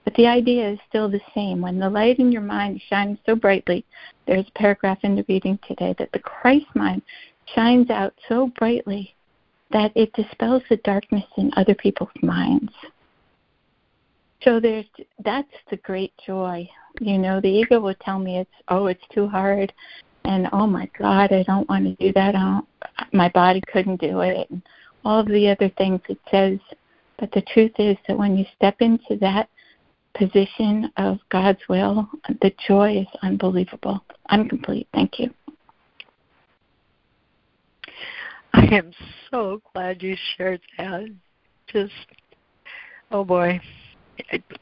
But 0.05 0.13
the 0.15 0.27
idea 0.27 0.71
is 0.71 0.80
still 0.88 1.09
the 1.09 1.21
same. 1.35 1.61
When 1.61 1.77
the 1.77 1.89
light 1.89 2.19
in 2.19 2.31
your 2.31 2.41
mind 2.41 2.81
shines 2.89 3.19
so 3.26 3.35
brightly, 3.35 3.85
there's 4.26 4.47
a 4.47 4.59
paragraph 4.59 4.99
in 5.03 5.15
the 5.15 5.26
reading 5.27 5.59
today 5.67 5.93
that 5.99 6.11
the 6.11 6.19
Christ 6.19 6.65
mind 6.73 7.01
shines 7.53 7.89
out 7.89 8.13
so 8.27 8.47
brightly 8.57 9.13
that 9.71 9.91
it 9.95 10.13
dispels 10.13 10.63
the 10.69 10.77
darkness 10.77 11.26
in 11.38 11.51
other 11.55 11.76
people's 11.76 12.09
minds. 12.23 12.71
So 14.44 14.60
there's 14.60 14.86
that's 15.24 15.52
the 15.70 15.78
great 15.78 16.14
joy. 16.26 16.68
You 17.02 17.18
know, 17.18 17.41
the 17.41 17.49
ego 17.49 17.80
will 17.80 17.95
tell 17.95 18.20
me 18.20 18.40
it's 18.40 18.49
oh 18.70 18.88
it's 18.88 19.03
too 19.14 19.28
hard 19.28 19.74
and 20.26 20.48
oh 20.53 20.68
my 20.68 20.90
god, 20.98 21.32
I 21.32 21.44
don't 21.44 21.68
want 21.70 21.86
to 21.86 22.06
do 22.06 22.14
that. 22.14 22.36
I 22.36 22.40
don't, 22.40 22.68
my 23.14 23.30
body 23.30 23.61
couldn't 23.72 23.99
do 23.99 24.22
it 24.22 24.49
and 24.49 24.61
all 25.06 25.20
of 25.20 25.28
the 25.28 25.49
other 25.49 25.70
things 25.78 26.02
it 26.10 26.20
says. 26.30 26.60
But 27.18 27.32
the 27.32 27.41
truth 27.53 27.74
is 27.80 27.98
that 28.07 28.18
when 28.18 28.38
you 28.38 28.45
step 28.56 28.78
into 28.80 29.18
that 29.20 29.49
position 30.16 30.91
of 30.98 31.18
God's 31.30 31.60
will, 31.68 32.07
the 32.41 32.53
joy 32.68 32.99
is 32.99 33.07
unbelievable. 33.24 34.03
I'm 34.28 34.48
complete. 34.48 34.88
Thank 34.94 35.20
you. 35.20 35.30
I 38.53 38.66
am 38.66 38.91
so 39.30 39.61
glad 39.74 40.02
you 40.02 40.16
shared 40.38 40.61
that. 40.78 41.10
Just, 41.72 41.94
oh 43.11 43.24
boy. 43.24 43.60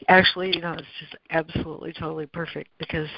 Actually, 0.08 0.54
you 0.54 0.60
know, 0.60 0.72
it's 0.72 0.86
just 1.00 1.16
absolutely 1.30 1.92
totally 1.92 2.26
perfect 2.26 2.68
because 2.78 3.08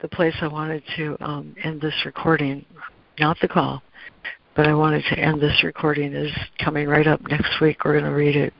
the 0.00 0.08
place 0.08 0.34
I 0.40 0.48
wanted 0.48 0.82
to 0.96 1.16
um, 1.20 1.54
end 1.62 1.80
this 1.80 1.94
recording, 2.04 2.64
not 3.18 3.36
the 3.40 3.48
call, 3.48 3.82
but 4.56 4.66
I 4.66 4.74
wanted 4.74 5.04
to 5.10 5.18
end 5.18 5.40
this 5.40 5.62
recording 5.62 6.14
is 6.14 6.32
coming 6.62 6.88
right 6.88 7.06
up 7.06 7.20
next 7.28 7.60
week. 7.60 7.84
We're 7.84 7.92
going 7.92 8.10
to 8.10 8.16
read 8.16 8.36
it 8.36 8.52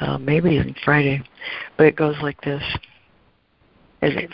uh, 0.00 0.18
maybe 0.18 0.50
even 0.50 0.74
Friday, 0.84 1.22
but 1.76 1.86
it 1.86 1.96
goes 1.96 2.16
like 2.22 2.40
this. 2.42 2.62
It, 4.00 4.30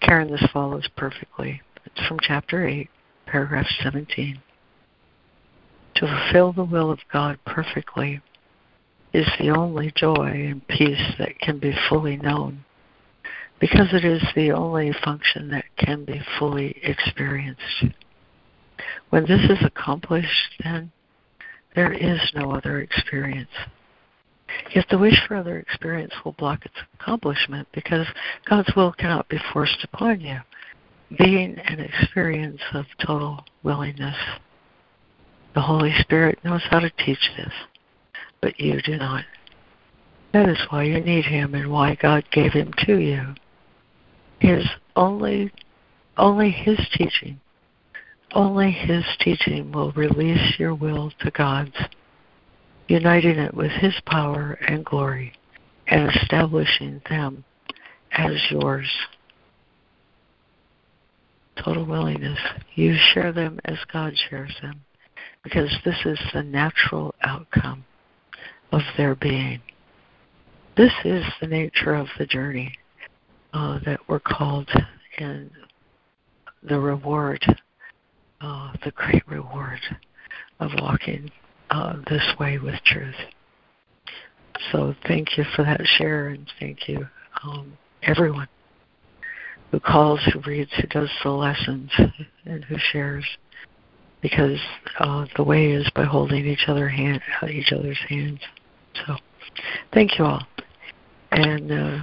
Karen, 0.00 0.30
this 0.30 0.44
follows 0.52 0.88
perfectly. 0.96 1.60
It's 1.84 2.06
from 2.06 2.18
chapter 2.22 2.66
8, 2.66 2.88
paragraph 3.26 3.66
17. 3.82 4.40
To 5.96 6.00
fulfill 6.06 6.52
the 6.52 6.64
will 6.64 6.90
of 6.90 7.00
God 7.12 7.38
perfectly 7.44 8.20
is 9.12 9.26
the 9.38 9.50
only 9.50 9.92
joy 9.96 10.48
and 10.50 10.66
peace 10.68 11.14
that 11.18 11.38
can 11.40 11.58
be 11.58 11.74
fully 11.88 12.16
known. 12.16 12.64
because 13.60 13.88
it 13.92 14.06
is 14.06 14.22
the 14.34 14.50
only 14.50 14.90
function 15.04 15.50
that 15.50 15.66
can 15.76 16.04
be 16.06 16.20
fully 16.38 16.80
experienced. 16.82 17.84
When 19.10 19.24
this 19.26 19.50
is 19.50 19.62
accomplished, 19.62 20.54
then 20.64 20.90
there 21.74 21.92
is 21.92 22.20
no 22.34 22.52
other 22.52 22.80
experience. 22.80 23.50
Yet 24.74 24.86
the 24.90 24.98
wish 24.98 25.20
for 25.28 25.36
other 25.36 25.58
experience 25.58 26.12
will 26.24 26.32
block 26.32 26.64
its 26.64 26.74
accomplishment 26.94 27.68
because 27.72 28.06
God's 28.48 28.74
will 28.74 28.92
cannot 28.92 29.28
be 29.28 29.38
forced 29.52 29.84
upon 29.84 30.20
you. 30.20 30.38
Being 31.18 31.58
an 31.58 31.80
experience 31.80 32.60
of 32.72 32.86
total 33.04 33.44
willingness. 33.62 34.16
The 35.54 35.60
Holy 35.60 35.92
Spirit 36.00 36.38
knows 36.44 36.62
how 36.70 36.78
to 36.80 36.90
teach 36.90 37.30
this, 37.36 37.52
but 38.40 38.58
you 38.58 38.80
do 38.82 38.96
not. 38.96 39.24
That 40.32 40.48
is 40.48 40.58
why 40.70 40.84
you 40.84 41.00
need 41.00 41.24
Him 41.24 41.54
and 41.54 41.70
why 41.70 41.96
God 41.96 42.24
gave 42.30 42.52
Him 42.52 42.72
to 42.86 42.98
you. 42.98 43.34
His 44.38 44.64
only, 44.96 45.52
only 46.16 46.50
His 46.50 46.78
teaching, 46.92 47.40
only 48.32 48.70
His 48.70 49.04
teaching 49.18 49.72
will 49.72 49.92
release 49.92 50.58
your 50.58 50.74
will 50.74 51.12
to 51.20 51.30
God's 51.30 51.76
uniting 52.88 53.38
it 53.38 53.54
with 53.54 53.72
His 53.72 53.94
power 54.06 54.58
and 54.66 54.84
glory, 54.84 55.32
and 55.86 56.10
establishing 56.10 57.00
them 57.08 57.44
as 58.12 58.32
yours. 58.50 58.88
Total 61.62 61.84
willingness. 61.84 62.38
You 62.74 62.96
share 63.12 63.32
them 63.32 63.60
as 63.64 63.78
God 63.92 64.14
shares 64.28 64.54
them, 64.62 64.80
because 65.42 65.70
this 65.84 65.98
is 66.04 66.18
the 66.32 66.42
natural 66.42 67.14
outcome 67.22 67.84
of 68.72 68.82
their 68.96 69.14
being. 69.14 69.60
This 70.76 70.92
is 71.04 71.24
the 71.40 71.46
nature 71.46 71.94
of 71.94 72.06
the 72.18 72.26
journey 72.26 72.72
uh, 73.52 73.80
that 73.84 74.00
we're 74.08 74.20
called, 74.20 74.70
and 75.18 75.50
the 76.62 76.78
reward, 76.78 77.44
uh, 78.40 78.72
the 78.84 78.92
great 78.92 79.26
reward 79.28 79.80
of 80.60 80.70
walking 80.80 81.30
uh, 81.70 81.96
this 82.08 82.24
way 82.38 82.58
with 82.58 82.76
truth. 82.84 83.14
So 84.72 84.94
thank 85.06 85.36
you 85.36 85.44
for 85.56 85.64
that 85.64 85.80
share, 85.84 86.28
and 86.28 86.50
thank 86.60 86.88
you, 86.88 87.06
um, 87.42 87.72
everyone 88.02 88.48
who 89.70 89.80
calls, 89.80 90.20
who 90.32 90.40
reads, 90.40 90.70
who 90.80 90.86
does 90.88 91.10
the 91.22 91.30
lessons, 91.30 91.90
and 92.44 92.64
who 92.64 92.76
shares. 92.78 93.24
Because 94.20 94.58
uh, 94.98 95.26
the 95.36 95.44
way 95.44 95.70
is 95.70 95.88
by 95.94 96.04
holding 96.04 96.44
each 96.44 96.64
other 96.68 96.88
hand, 96.88 97.22
each 97.48 97.72
other's 97.72 97.98
hands. 98.08 98.40
So, 99.06 99.16
thank 99.92 100.18
you 100.18 100.24
all, 100.24 100.46
and 101.32 101.72
uh, 101.72 101.98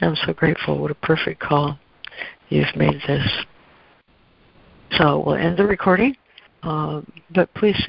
I'm 0.00 0.16
so 0.26 0.32
grateful. 0.32 0.78
What 0.78 0.90
a 0.90 0.94
perfect 0.96 1.40
call 1.40 1.78
you've 2.48 2.74
made 2.76 3.00
this. 3.06 3.26
So 4.92 5.22
we'll 5.24 5.36
end 5.36 5.58
the 5.58 5.64
recording, 5.64 6.16
uh, 6.62 7.02
but 7.34 7.52
please. 7.54 7.80